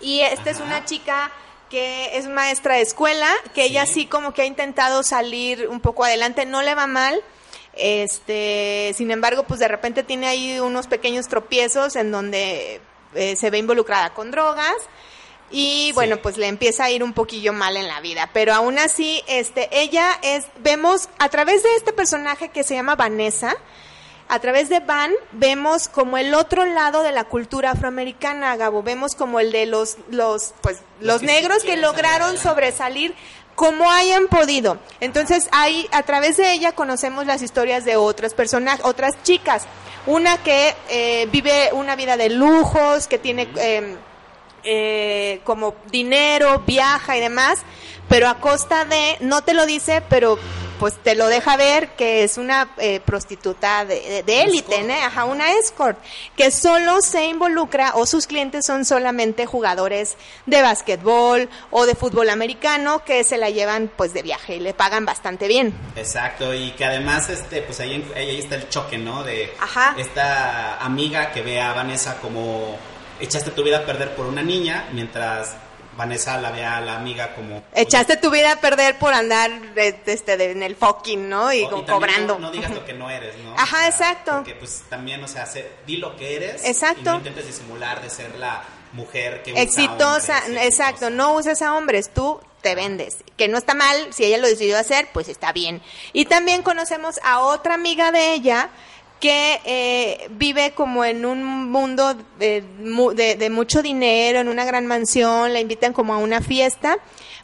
Y 0.00 0.22
esta 0.22 0.50
es 0.50 0.58
una 0.58 0.84
chica 0.84 1.30
que 1.70 2.18
es 2.18 2.26
maestra 2.26 2.74
de 2.74 2.82
escuela, 2.82 3.30
que 3.54 3.64
ella 3.64 3.86
Sí. 3.86 3.94
sí 3.94 4.06
como 4.06 4.34
que 4.34 4.42
ha 4.42 4.46
intentado 4.46 5.04
salir 5.04 5.68
un 5.68 5.80
poco 5.80 6.04
adelante, 6.04 6.46
no 6.46 6.62
le 6.62 6.74
va 6.74 6.88
mal. 6.88 7.22
Este, 7.74 8.92
sin 8.96 9.12
embargo, 9.12 9.44
pues 9.44 9.60
de 9.60 9.68
repente 9.68 10.02
tiene 10.02 10.26
ahí 10.26 10.58
unos 10.58 10.88
pequeños 10.88 11.28
tropiezos 11.28 11.94
en 11.96 12.10
donde 12.10 12.80
eh, 13.14 13.36
se 13.36 13.50
ve 13.50 13.58
involucrada 13.58 14.14
con 14.14 14.32
drogas 14.32 14.74
y 15.50 15.92
bueno, 15.92 16.16
pues 16.18 16.36
le 16.36 16.48
empieza 16.48 16.84
a 16.84 16.90
ir 16.90 17.02
un 17.02 17.12
poquillo 17.12 17.52
mal 17.52 17.76
en 17.76 17.88
la 17.88 18.00
vida, 18.00 18.30
pero 18.32 18.54
aún 18.54 18.78
así 18.78 19.22
este 19.26 19.68
ella 19.72 20.08
es 20.22 20.46
vemos 20.62 21.08
a 21.18 21.28
través 21.28 21.62
de 21.62 21.74
este 21.76 21.92
personaje 21.92 22.48
que 22.48 22.64
se 22.64 22.74
llama 22.74 22.96
Vanessa, 22.96 23.56
a 24.28 24.38
través 24.40 24.68
de 24.68 24.80
Van 24.80 25.12
vemos 25.32 25.88
como 25.88 26.16
el 26.16 26.34
otro 26.34 26.64
lado 26.64 27.02
de 27.02 27.12
la 27.12 27.24
cultura 27.24 27.72
afroamericana, 27.72 28.56
Gabo, 28.56 28.82
vemos 28.82 29.14
como 29.14 29.38
el 29.38 29.52
de 29.52 29.66
los 29.66 29.96
los 30.10 30.54
pues 30.60 30.78
Los 30.98 31.06
los 31.06 31.20
que 31.20 31.28
sí 31.28 31.34
negros 31.34 31.62
que 31.62 31.76
lograron 31.76 32.38
sobresalir 32.38 33.14
como 33.54 33.90
hayan 33.90 34.26
podido. 34.26 34.78
Entonces, 35.00 35.48
ahí 35.52 35.86
a 35.92 36.02
través 36.02 36.36
de 36.36 36.52
ella 36.52 36.72
conocemos 36.72 37.26
las 37.26 37.42
historias 37.42 37.84
de 37.84 37.96
otras 37.96 38.34
personas, 38.34 38.80
otras 38.82 39.22
chicas. 39.22 39.66
Una 40.06 40.38
que 40.38 40.74
eh, 40.90 41.28
vive 41.32 41.70
una 41.72 41.96
vida 41.96 42.16
de 42.16 42.30
lujos, 42.30 43.06
que 43.06 43.18
tiene 43.18 43.48
eh, 43.56 43.96
eh, 44.64 45.40
como 45.44 45.74
dinero, 45.90 46.62
viaja 46.66 47.16
y 47.16 47.20
demás, 47.20 47.60
pero 48.08 48.28
a 48.28 48.38
costa 48.40 48.84
de, 48.84 49.16
no 49.20 49.42
te 49.42 49.54
lo 49.54 49.66
dice, 49.66 50.02
pero 50.08 50.38
pues 50.78 50.94
te 51.02 51.14
lo 51.14 51.28
deja 51.28 51.56
ver 51.56 51.90
que 51.90 52.24
es 52.24 52.36
una 52.36 52.68
eh, 52.78 52.98
prostituta 53.00 53.84
de, 53.84 54.22
de- 54.26 54.42
élite. 54.42 54.82
¿no? 54.82 54.92
Ajá, 54.92 55.24
una 55.24 55.52
escort, 55.52 55.96
que 56.36 56.50
solo 56.50 57.00
se 57.00 57.26
involucra 57.26 57.92
o 57.94 58.06
sus 58.06 58.26
clientes 58.26 58.66
son 58.66 58.84
solamente 58.84 59.46
jugadores 59.46 60.16
de 60.46 60.60
básquetbol 60.62 61.48
o 61.70 61.86
de 61.86 61.94
fútbol 61.94 62.28
americano 62.28 63.04
que 63.04 63.22
se 63.22 63.38
la 63.38 63.50
llevan 63.50 63.88
pues 63.96 64.12
de 64.12 64.22
viaje 64.22 64.56
y 64.56 64.60
le 64.60 64.74
pagan 64.74 65.06
bastante 65.06 65.46
bien. 65.46 65.72
Exacto, 65.96 66.52
y 66.52 66.72
que 66.72 66.84
además, 66.84 67.30
este, 67.30 67.62
pues 67.62 67.78
ahí, 67.80 67.94
en- 67.94 68.12
ahí 68.16 68.38
está 68.40 68.56
el 68.56 68.68
choque, 68.68 68.98
¿no? 68.98 69.22
De 69.22 69.54
Ajá. 69.60 69.94
esta 69.96 70.78
amiga 70.84 71.30
que 71.30 71.40
ve 71.42 71.60
a 71.60 71.72
Vanessa 71.72 72.18
como 72.20 72.76
echaste 73.20 73.50
tu 73.50 73.62
vida 73.62 73.78
a 73.78 73.86
perder 73.86 74.14
por 74.14 74.26
una 74.26 74.42
niña, 74.42 74.88
mientras 74.92 75.54
Vanessa 75.96 76.36
la 76.40 76.50
ve 76.50 76.64
a 76.64 76.80
la 76.80 76.96
amiga 76.96 77.34
como... 77.36 77.62
Echaste 77.72 78.16
tu 78.16 78.30
vida 78.30 78.52
a 78.52 78.56
perder 78.60 78.98
por 78.98 79.14
andar 79.14 79.50
este, 79.76 80.36
de- 80.36 80.50
en 80.50 80.62
el 80.64 80.74
fucking, 80.74 81.28
¿no? 81.28 81.52
Y, 81.52 81.62
O- 81.62 81.70
como 81.70 81.84
también 81.84 81.94
cobrando. 82.16 82.34
No, 82.34 82.46
no 82.46 82.50
digas 82.50 82.72
lo 82.72 82.84
que 82.84 82.92
no 82.94 83.08
eres, 83.10 83.36
¿no? 83.38 83.54
Ajá, 83.56 83.86
exacto. 83.86 84.32
Porque 84.36 84.54
pues 84.56 84.82
también, 84.88 85.22
o 85.22 85.28
sea, 85.28 85.46
sé- 85.46 85.70
di 85.86 85.98
lo 85.98 86.16
que 86.16 86.34
eres. 86.36 86.64
Exacto. 86.64 87.00
Y 87.00 87.04
no 87.04 87.16
intentes 87.18 87.46
disimular 87.46 88.02
de 88.02 88.10
ser 88.10 88.34
la 88.36 88.64
mujer 88.92 89.42
que 89.44 89.52
usa 89.52 89.62
Exitosa, 89.62 90.38
hombres, 90.46 90.64
exacto, 90.66 91.10
no 91.10 91.34
uses 91.34 91.62
a 91.62 91.74
hombres, 91.74 92.10
tú 92.12 92.40
te 92.60 92.74
vendes. 92.74 93.18
Que 93.36 93.46
no 93.48 93.58
está 93.58 93.74
mal, 93.74 94.12
si 94.12 94.24
ella 94.24 94.38
lo 94.38 94.48
decidió 94.48 94.76
hacer, 94.78 95.08
pues 95.12 95.28
está 95.28 95.52
bien. 95.52 95.80
Y 96.12 96.24
también 96.24 96.62
conocemos 96.62 97.20
a 97.22 97.40
otra 97.40 97.74
amiga 97.74 98.10
de 98.10 98.32
ella 98.34 98.70
que 99.20 99.60
eh, 99.64 100.28
vive 100.30 100.72
como 100.72 101.04
en 101.04 101.24
un 101.24 101.70
mundo 101.70 102.14
de, 102.38 102.62
de, 103.14 103.50
mucho 103.50 103.82
dinero, 103.82 104.40
en 104.40 104.48
una 104.48 104.64
gran 104.64 104.86
mansión, 104.86 105.52
la 105.52 105.60
invitan 105.60 105.92
como 105.92 106.14
a 106.14 106.18
una 106.18 106.40
fiesta, 106.40 106.98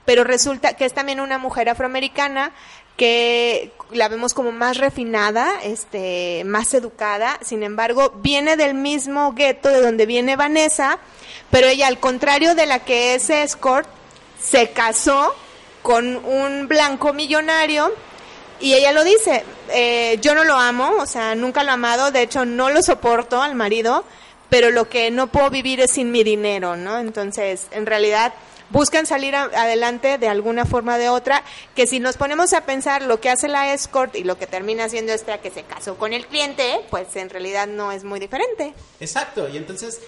pero 0.04 0.24
resulta 0.24 0.74
que 0.74 0.84
es 0.84 0.92
también 0.92 1.20
una 1.20 1.38
mujer 1.38 1.68
afroamericana 1.68 2.52
que 2.96 3.72
la 3.92 4.08
vemos 4.08 4.34
como 4.34 4.52
más 4.52 4.76
refinada, 4.76 5.48
este, 5.62 6.42
más 6.44 6.74
educada, 6.74 7.38
sin 7.42 7.62
embargo, 7.62 8.12
viene 8.16 8.56
del 8.56 8.74
mismo 8.74 9.32
gueto 9.32 9.70
de 9.70 9.80
donde 9.80 10.04
viene 10.04 10.36
Vanessa, 10.36 10.98
pero 11.50 11.66
ella, 11.66 11.86
al 11.86 11.98
contrario 11.98 12.54
de 12.54 12.66
la 12.66 12.80
que 12.80 13.14
es 13.14 13.30
escort, 13.30 13.88
se 14.38 14.70
casó 14.70 15.34
con 15.82 16.16
un 16.26 16.68
blanco 16.68 17.14
millonario 17.14 17.90
y 18.60 18.74
ella 18.74 18.92
lo 18.92 19.04
dice, 19.04 19.44
eh, 19.70 20.18
yo 20.20 20.34
no 20.34 20.44
lo 20.44 20.54
amo, 20.54 20.96
o 20.98 21.06
sea, 21.06 21.34
nunca 21.34 21.64
lo 21.64 21.70
he 21.70 21.74
amado, 21.74 22.10
de 22.10 22.22
hecho 22.22 22.44
no 22.44 22.70
lo 22.70 22.82
soporto 22.82 23.40
al 23.42 23.54
marido, 23.54 24.04
pero 24.48 24.70
lo 24.70 24.88
que 24.88 25.10
no 25.10 25.28
puedo 25.28 25.50
vivir 25.50 25.80
es 25.80 25.92
sin 25.92 26.10
mi 26.10 26.24
dinero, 26.24 26.76
¿no? 26.76 26.98
Entonces, 26.98 27.66
en 27.70 27.86
realidad 27.86 28.34
buscan 28.70 29.06
salir 29.06 29.34
adelante 29.34 30.18
de 30.18 30.28
alguna 30.28 30.64
forma 30.64 30.94
o 30.94 30.98
de 30.98 31.08
otra, 31.08 31.42
que 31.74 31.86
si 31.86 32.00
nos 32.00 32.16
ponemos 32.16 32.52
a 32.52 32.64
pensar 32.64 33.02
lo 33.02 33.20
que 33.20 33.30
hace 33.30 33.48
la 33.48 33.72
escort 33.72 34.14
y 34.16 34.24
lo 34.24 34.38
que 34.38 34.46
termina 34.46 34.84
haciendo 34.84 35.12
esta 35.12 35.38
que 35.38 35.50
se 35.50 35.64
casó 35.64 35.96
con 35.96 36.12
el 36.12 36.26
cliente, 36.26 36.80
pues 36.90 37.14
en 37.16 37.30
realidad 37.30 37.66
no 37.66 37.92
es 37.92 38.04
muy 38.04 38.20
diferente. 38.20 38.74
Exacto, 39.00 39.48
y 39.48 39.56
entonces 39.56 40.00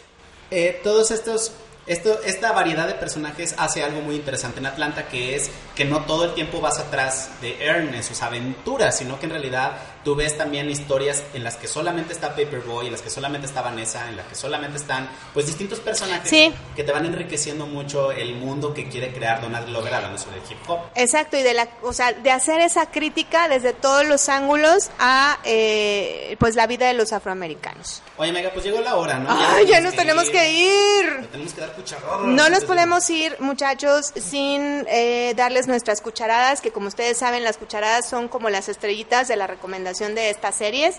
eh, 0.50 0.80
todos 0.82 1.10
estos 1.10 1.52
esto, 1.86 2.20
esta 2.24 2.52
variedad 2.52 2.86
de 2.86 2.94
personajes 2.94 3.54
hace 3.58 3.82
algo 3.82 4.00
muy 4.02 4.16
interesante 4.16 4.60
en 4.60 4.66
Atlanta, 4.66 5.08
que 5.08 5.34
es 5.34 5.50
que 5.74 5.84
no 5.84 6.04
todo 6.04 6.24
el 6.24 6.34
tiempo 6.34 6.60
vas 6.60 6.78
atrás 6.78 7.30
de 7.40 7.64
Ernest, 7.64 8.08
sus 8.08 8.22
aventuras, 8.22 8.96
sino 8.96 9.18
que 9.18 9.26
en 9.26 9.30
realidad 9.30 9.72
tú 10.04 10.14
ves 10.14 10.36
también 10.36 10.70
historias 10.70 11.22
en 11.34 11.44
las 11.44 11.56
que 11.56 11.68
solamente 11.68 12.12
está 12.12 12.30
Paperboy, 12.30 12.86
en 12.86 12.92
las 12.92 13.02
que 13.02 13.10
solamente 13.10 13.46
está 13.46 13.62
Vanessa, 13.62 14.08
en 14.08 14.16
las 14.16 14.26
que 14.26 14.34
solamente 14.34 14.78
están 14.78 15.08
pues 15.32 15.46
distintos 15.46 15.80
personajes 15.80 16.30
que 16.76 16.84
te 16.84 16.92
van 16.92 17.06
enriqueciendo 17.06 17.66
mucho 17.66 18.12
el 18.12 18.34
mundo 18.34 18.74
que 18.74 18.88
quiere 18.88 19.12
crear 19.12 19.40
Donald 19.40 19.66
Glover 19.68 19.94
hablando 19.94 20.18
sobre 20.18 20.36
el 20.36 20.42
hip 20.50 20.58
hop. 20.68 20.80
Exacto, 20.94 21.36
y 21.36 21.42
de 21.42 21.54
la, 21.54 21.68
o 21.82 21.92
sea, 21.92 22.12
de 22.12 22.30
hacer 22.30 22.60
esa 22.60 22.86
crítica 22.90 23.48
desde 23.48 23.72
todos 23.72 24.06
los 24.06 24.28
ángulos 24.28 24.90
a 24.98 25.38
eh, 25.44 26.36
pues 26.38 26.54
la 26.54 26.66
vida 26.66 26.86
de 26.86 26.94
los 26.94 27.12
afroamericanos. 27.12 28.02
Oye, 28.16 28.32
Mega, 28.32 28.50
pues 28.50 28.64
llegó 28.64 28.80
la 28.80 28.96
hora, 28.96 29.18
¿no? 29.18 29.28
Ya, 29.38 29.62
ya 29.62 29.80
nos 29.80 29.94
tenemos 29.94 30.30
que 30.30 30.52
ir. 30.52 31.28
tenemos 31.30 31.52
que 31.52 31.60
dar 31.60 31.72
no 32.24 32.48
nos 32.48 32.64
podemos 32.64 33.08
ir, 33.10 33.36
muchachos, 33.40 34.12
sin 34.14 34.86
eh, 34.88 35.32
darles 35.36 35.66
nuestras 35.66 36.00
cucharadas, 36.00 36.60
que 36.60 36.70
como 36.70 36.88
ustedes 36.88 37.16
saben, 37.18 37.44
las 37.44 37.56
cucharadas 37.56 38.08
son 38.08 38.28
como 38.28 38.50
las 38.50 38.68
estrellitas 38.68 39.28
de 39.28 39.36
la 39.36 39.46
recomendación 39.46 39.91
de 39.98 40.30
estas 40.30 40.54
series. 40.54 40.96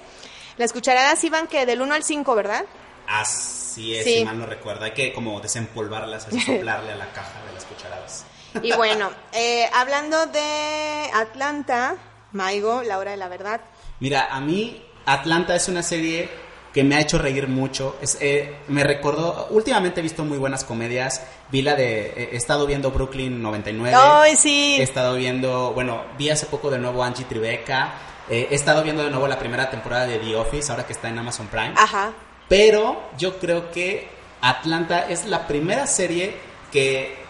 Las 0.58 0.72
cucharadas 0.72 1.24
iban 1.24 1.48
que 1.48 1.66
del 1.66 1.82
1 1.82 1.94
al 1.94 2.04
5, 2.04 2.36
¿verdad? 2.36 2.66
Así 3.08 3.96
es, 3.96 4.06
si 4.06 4.24
mal 4.24 4.40
no 4.40 4.46
recuerdo. 4.46 4.86
Hay 4.86 4.92
que 4.92 5.14
como 5.14 5.40
desempolvarlas, 5.42 6.28
así 6.28 6.40
soplarle 6.46 6.92
a 6.92 6.96
la 6.96 7.12
caja 7.12 7.44
de 7.48 7.54
las 7.54 7.66
cucharadas. 7.66 8.26
Y 8.62 8.72
bueno, 8.74 9.10
eh, 9.34 9.68
hablando 9.74 10.26
de 10.28 11.10
Atlanta, 11.14 11.98
Maigo, 12.32 12.84
la 12.84 12.98
hora 13.00 13.12
de 13.12 13.18
la 13.18 13.28
verdad. 13.30 13.62
Mira, 14.00 14.28
a 14.32 14.40
mí 14.40 14.84
Atlanta 15.06 15.56
es 15.56 15.68
una 15.68 15.84
serie 15.84 16.30
que 16.74 16.84
me 16.84 16.96
ha 16.96 17.02
hecho 17.02 17.20
reír 17.20 17.48
mucho. 17.48 17.98
Es, 18.02 18.18
eh, 18.20 18.56
me 18.68 18.84
recordó, 18.84 19.48
últimamente 19.52 20.00
he 20.00 20.04
visto 20.04 20.26
muy 20.26 20.38
buenas 20.38 20.64
comedias. 20.64 21.22
Vi 21.52 21.62
la 21.62 21.76
de, 21.76 22.08
eh, 22.08 22.30
he 22.34 22.36
estado 22.36 22.66
viendo 22.66 22.92
Brooklyn 22.92 23.42
99. 23.42 23.96
¡Ay, 23.96 24.36
sí! 24.36 24.78
He 24.80 24.84
estado 24.84 25.16
viendo, 25.16 25.72
bueno, 25.74 26.04
vi 26.18 26.32
hace 26.32 26.48
poco 26.48 26.72
de 26.72 26.80
nuevo 26.80 27.04
Angie 27.04 27.26
Tribeca. 27.26 27.94
Eh, 28.30 28.48
he 28.52 28.56
estado 28.56 28.84
viendo 28.84 29.04
de 29.04 29.10
nuevo 29.10 29.28
la 29.28 29.38
primera 29.38 29.70
temporada 29.70 30.06
de 30.06 30.20
The 30.20 30.36
Office, 30.36 30.72
ahora 30.72 30.86
que 30.86 30.94
está 30.94 31.10
en 31.10 31.20
Amazon 31.20 31.48
Prime. 31.48 31.74
Ajá. 31.76 32.14
Pero 32.48 33.02
yo 33.18 33.40
creo 33.40 33.72
que 33.72 34.08
Atlanta 34.42 35.10
es 35.10 35.26
la 35.26 35.48
primera 35.48 35.88
serie 35.88 36.36
que 36.72 37.24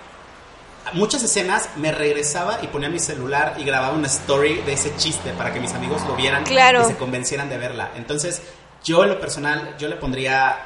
muchas 0.93 1.23
escenas 1.23 1.69
me 1.77 1.91
regresaba 1.91 2.59
y 2.61 2.67
ponía 2.67 2.89
mi 2.89 2.99
celular 2.99 3.55
y 3.57 3.63
grababa 3.63 3.95
una 3.95 4.07
story 4.07 4.55
de 4.61 4.73
ese 4.73 4.95
chiste 4.97 5.31
para 5.33 5.53
que 5.53 5.59
mis 5.59 5.73
amigos 5.73 6.05
lo 6.07 6.15
vieran 6.15 6.43
claro. 6.43 6.81
y 6.83 6.85
se 6.85 6.97
convencieran 6.97 7.49
de 7.49 7.57
verla. 7.57 7.91
Entonces, 7.95 8.41
yo 8.83 9.03
en 9.03 9.09
lo 9.09 9.19
personal, 9.19 9.75
yo 9.77 9.87
le 9.87 9.95
pondría 9.95 10.57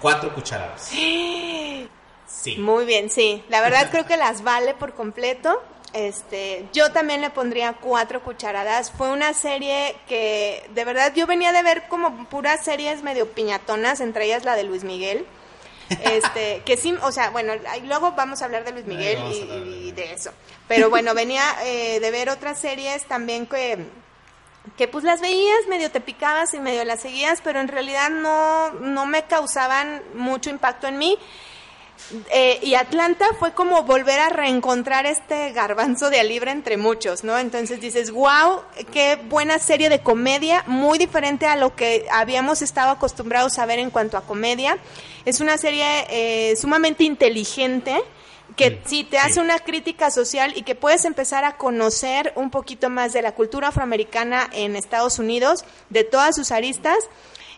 cuatro 0.00 0.34
cucharadas. 0.34 0.90
Sí. 2.42 2.56
Muy 2.56 2.86
bien, 2.86 3.08
sí. 3.08 3.44
La 3.50 3.60
verdad 3.60 3.88
creo 3.92 4.04
que 4.04 4.16
las 4.16 4.42
vale 4.42 4.74
por 4.74 4.94
completo. 4.94 5.62
Este, 5.92 6.66
yo 6.72 6.90
también 6.92 7.20
le 7.20 7.30
pondría 7.30 7.74
cuatro 7.74 8.22
cucharadas. 8.22 8.90
Fue 8.90 9.10
una 9.10 9.34
serie 9.34 9.94
que 10.08 10.68
de 10.74 10.84
verdad 10.84 11.12
yo 11.14 11.26
venía 11.26 11.52
de 11.52 11.62
ver 11.62 11.88
como 11.88 12.26
puras 12.28 12.64
series 12.64 13.02
medio 13.02 13.30
piñatonas, 13.30 14.00
entre 14.00 14.24
ellas 14.26 14.44
la 14.44 14.56
de 14.56 14.64
Luis 14.64 14.84
Miguel. 14.84 15.26
Este, 16.00 16.62
que 16.64 16.78
sí, 16.78 16.94
o 17.02 17.12
sea, 17.12 17.28
bueno, 17.30 17.52
luego 17.84 18.12
vamos 18.12 18.40
a 18.40 18.46
hablar 18.46 18.64
de 18.64 18.72
Luis 18.72 18.86
Miguel 18.86 19.18
y, 19.30 19.92
de 19.92 20.14
eso. 20.14 20.32
Pero 20.66 20.88
bueno, 20.88 21.12
venía 21.12 21.44
eh, 21.64 22.00
de 22.00 22.10
ver 22.10 22.30
otras 22.30 22.58
series 22.58 23.04
también 23.04 23.44
que 23.44 23.90
que 24.76 24.88
pues 24.88 25.04
las 25.04 25.20
veías, 25.20 25.66
medio 25.68 25.90
te 25.90 26.00
picabas 26.00 26.54
y 26.54 26.60
medio 26.60 26.84
las 26.84 27.00
seguías, 27.00 27.40
pero 27.42 27.60
en 27.60 27.68
realidad 27.68 28.10
no, 28.10 28.70
no 28.70 29.06
me 29.06 29.24
causaban 29.24 30.02
mucho 30.14 30.50
impacto 30.50 30.86
en 30.86 30.98
mí. 30.98 31.18
Eh, 32.30 32.58
y 32.62 32.74
Atlanta 32.74 33.26
fue 33.38 33.54
como 33.54 33.84
volver 33.84 34.20
a 34.20 34.28
reencontrar 34.28 35.06
este 35.06 35.52
garbanzo 35.52 36.10
de 36.10 36.22
libre 36.24 36.50
entre 36.50 36.76
muchos, 36.76 37.24
¿no? 37.24 37.38
Entonces 37.38 37.80
dices, 37.80 38.10
wow, 38.10 38.62
qué 38.92 39.18
buena 39.28 39.58
serie 39.58 39.88
de 39.88 40.00
comedia, 40.00 40.64
muy 40.66 40.98
diferente 40.98 41.46
a 41.46 41.56
lo 41.56 41.74
que 41.74 42.06
habíamos 42.10 42.60
estado 42.60 42.90
acostumbrados 42.90 43.58
a 43.58 43.66
ver 43.66 43.78
en 43.78 43.90
cuanto 43.90 44.16
a 44.18 44.22
comedia. 44.22 44.78
Es 45.24 45.40
una 45.40 45.56
serie 45.56 46.06
eh, 46.10 46.56
sumamente 46.56 47.04
inteligente, 47.04 48.02
que 48.56 48.80
sí 48.84 49.04
te 49.04 49.18
hace 49.18 49.40
una 49.40 49.58
crítica 49.58 50.10
social 50.10 50.52
y 50.56 50.62
que 50.62 50.74
puedes 50.74 51.04
empezar 51.04 51.44
a 51.44 51.56
conocer 51.56 52.32
un 52.36 52.50
poquito 52.50 52.90
más 52.90 53.12
de 53.12 53.22
la 53.22 53.32
cultura 53.32 53.68
afroamericana 53.68 54.48
en 54.52 54.76
Estados 54.76 55.18
Unidos, 55.18 55.64
de 55.90 56.04
todas 56.04 56.36
sus 56.36 56.50
aristas. 56.50 56.98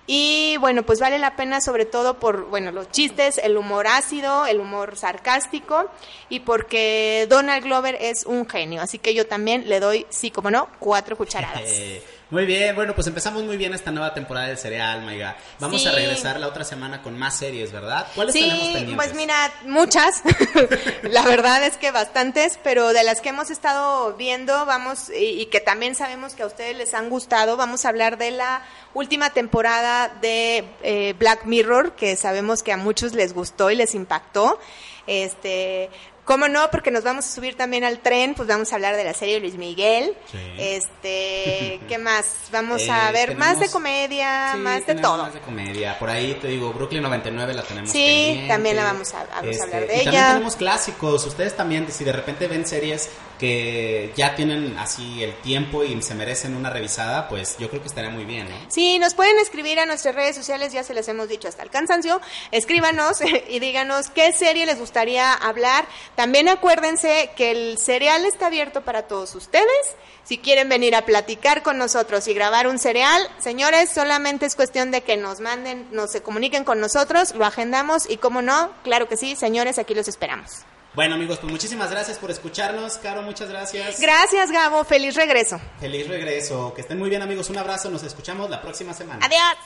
Y 0.07 0.57
bueno, 0.59 0.83
pues 0.83 1.01
vale 1.01 1.19
la 1.19 1.35
pena 1.35 1.61
sobre 1.61 1.87
todo 1.87 2.19
por, 2.19 2.47
bueno, 2.47 2.73
los 2.73 2.91
chistes, 2.91 3.39
el 3.39 3.57
humor 3.57 3.87
ácido, 3.87 4.45
el 4.47 4.61
humor 4.61 4.97
sarcástico 4.97 5.91
y 6.29 6.41
porque 6.41 7.27
Donald 7.29 7.65
Glover 7.65 7.97
es 8.01 8.27
un 8.27 8.47
genio. 8.49 8.83
Así 8.83 8.99
que 8.99 9.15
yo 9.15 9.27
también 9.27 9.69
le 9.69 9.81
doy, 9.81 10.07
sí, 10.11 10.31
como 10.31 10.51
no, 10.51 10.69
cuatro 10.79 11.17
cucharadas. 11.17 11.63
Muy 12.35 12.47
bien, 12.47 12.75
bueno, 12.75 12.97
pues 12.97 13.07
empezamos 13.07 13.45
muy 13.45 13.57
bien 13.57 13.75
esta 13.75 13.93
nueva 13.93 14.13
temporada 14.13 14.49
del 14.49 14.59
cereal, 14.59 15.03
Maiga. 15.03 15.37
Vamos 15.61 15.87
a 15.87 15.93
regresar 15.93 16.41
la 16.41 16.49
otra 16.49 16.65
semana 16.65 17.01
con 17.01 17.17
más 17.17 17.39
series, 17.39 17.71
¿verdad? 17.71 18.09
¿Cuáles 18.13 18.35
tenemos 18.35 18.59
pendientes? 18.59 18.97
Pues 18.97 19.15
mira, 19.15 19.53
muchas. 19.67 20.21
la 21.05 21.23
verdad 21.23 21.65
es 21.65 21.77
que 21.77 21.93
bastantes, 21.93 22.59
pero 22.65 22.93
de 22.93 23.05
las 23.05 23.21
que 23.21 23.29
hemos 23.29 23.53
estado 23.53 24.15
viendo, 24.15 24.67
vamos, 24.67 25.13
y, 25.17 25.47
que 25.47 25.61
también 25.61 25.95
sabemos 25.95 26.35
que 26.35 26.43
a 26.43 26.47
ustedes 26.47 26.77
les 26.77 26.93
han 26.93 27.09
gustado, 27.09 27.57
vamos 27.57 27.85
a 27.85 27.91
hablar 27.91 28.19
de 28.19 28.33
la 28.33 28.65
última 28.95 29.31
temporada 29.31 30.09
de 30.21 30.65
eh, 30.83 31.15
Black 31.17 31.45
Mirror, 31.45 31.93
que 31.93 32.17
sabemos 32.17 32.65
que 32.65 32.73
a 32.73 32.77
muchos 32.77 33.13
les 33.13 33.33
gustó 33.33 33.71
y 33.71 33.77
les 33.77 33.95
impactó. 33.95 34.59
Este, 35.07 35.89
¿Cómo 36.25 36.49
no? 36.49 36.71
Porque 36.71 36.91
nos 36.91 37.05
vamos 37.05 37.27
a 37.27 37.31
subir 37.31 37.55
también 37.55 37.85
al 37.85 37.99
tren, 37.99 38.35
pues 38.35 38.49
vamos 38.49 38.73
a 38.73 38.77
hablar 38.77 38.97
de 38.97 39.05
la 39.05 39.13
serie 39.13 39.41
Luis 39.41 39.57
Miguel. 39.57 40.15
Este, 40.59 41.81
¿qué 41.89 41.99
más? 41.99 42.49
Vamos 42.51 42.89
a 42.89 43.11
eh, 43.11 43.13
ver 43.13 43.37
más 43.37 43.61
de 43.61 43.69
comedia, 43.69 44.55
más 44.57 44.87
de 44.87 44.95
todo. 44.95 45.25
Más 45.25 45.35
de 45.35 45.41
comedia. 45.41 45.99
Por 45.99 46.09
ahí 46.09 46.35
te 46.41 46.49
digo, 46.49 46.73
Brooklyn 46.73 47.03
99 47.03 47.53
la 47.53 47.63
tenemos. 47.63 47.91
Sí, 47.91 48.45
también 48.49 48.77
la 48.77 48.85
vamos 48.85 49.13
a, 49.13 49.25
vamos 49.25 49.61
a 49.61 49.65
hablar 49.65 49.83
este, 49.83 49.93
de 49.93 49.97
y 49.97 50.01
ella. 50.01 50.05
También 50.05 50.27
tenemos 50.33 50.57
clásicos. 50.57 51.27
Ustedes 51.27 51.55
también, 51.57 51.91
si 51.91 52.05
de 52.05 52.13
repente 52.13 52.49
ven 52.49 52.67
series 52.67 53.11
que 53.39 54.13
ya 54.17 54.35
tienen 54.35 54.77
así 54.79 55.23
el 55.23 55.35
tiempo 55.37 55.85
y 55.85 56.01
se 56.03 56.15
merecen 56.15 56.55
una 56.55 56.71
revisada, 56.71 57.29
pues 57.29 57.57
yo 57.59 57.69
creo 57.69 57.83
que 57.83 57.89
estaría 57.89 58.11
muy 58.11 58.25
bien. 58.25 58.47
Sí, 58.69 58.99
nos 58.99 59.15
pueden 59.15 59.39
escribir 59.39 59.79
a 59.81 59.87
nuestras 59.87 60.15
redes 60.15 60.37
sociales, 60.37 60.73
ya 60.73 60.83
se 60.83 60.95
les 60.95 61.09
hemos 61.09 61.29
dicho 61.29 61.49
hasta 61.49 61.63
el 61.63 61.71
cansancio. 61.71 62.21
Escríbanos 62.51 63.19
y 63.49 63.59
díganos 63.59 64.11
qué 64.11 64.33
serie 64.33 64.67
les 64.67 64.79
gustaría 64.79 65.33
hablar. 65.33 65.87
También 66.15 66.49
acuérdense 66.49 67.31
que 67.37 67.51
el 67.51 67.79
cereal 67.79 68.25
está 68.25 68.47
abierto 68.47 68.83
para 68.83 69.03
todos 69.03 69.35
ustedes. 69.35 69.97
Si 70.25 70.39
quieren 70.39 70.69
venir 70.71 70.95
a 70.95 71.05
platicar 71.05 71.63
con 71.63 71.77
nosotros 71.77 72.27
y 72.29 72.35
grabar 72.35 72.67
un 72.67 72.79
cereal, 72.79 73.29
señores, 73.39 73.91
solamente 73.91 74.47
es 74.47 74.57
cuestión 74.57 74.91
de 74.91 75.03
que 75.03 75.19
nos 75.19 75.41
manden, 75.41 75.87
nos 75.91 76.13
se 76.13 76.23
comuniquen 76.23 76.65
con 76.65 76.81
nosotros, 76.81 77.35
lo 77.35 77.45
agendamos 77.45 78.09
y 78.09 78.17
como 78.17 78.41
no, 78.41 78.71
claro 78.85 79.07
que 79.07 79.19
sí, 79.19 79.37
señores, 79.37 79.79
aquí 79.79 79.95
los 79.95 80.09
esperamos. 80.09 80.65
Bueno, 80.95 81.17
amigos, 81.17 81.39
pues 81.41 81.51
muchísimas 81.51 81.91
gracias 81.91 82.19
por 82.19 82.31
escucharnos. 82.31 82.99
Caro, 82.99 83.23
muchas 83.23 83.49
gracias. 83.49 84.01
Gracias, 84.01 84.53
Gabo. 84.53 84.85
Feliz 84.85 85.17
regreso. 85.17 85.61
Feliz 85.81 86.07
regreso. 86.07 86.73
Que 86.75 86.83
estén 86.83 86.99
muy 86.99 87.11
bien, 87.11 87.23
amigos. 87.23 87.51
Un 87.51 87.59
abrazo. 87.59 87.91
Nos 87.91 88.05
escuchamos 88.05 88.49
la 88.49 88.63
próxima 88.63 88.95
semana. 88.95 89.27
Adiós. 89.27 89.57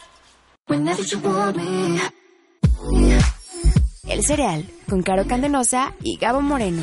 El 4.07 4.25
cereal 4.25 4.71
con 4.89 5.03
Caro 5.03 5.27
Candenosa 5.27 5.95
y 6.03 6.17
Gabo 6.17 6.41
Moreno. 6.41 6.83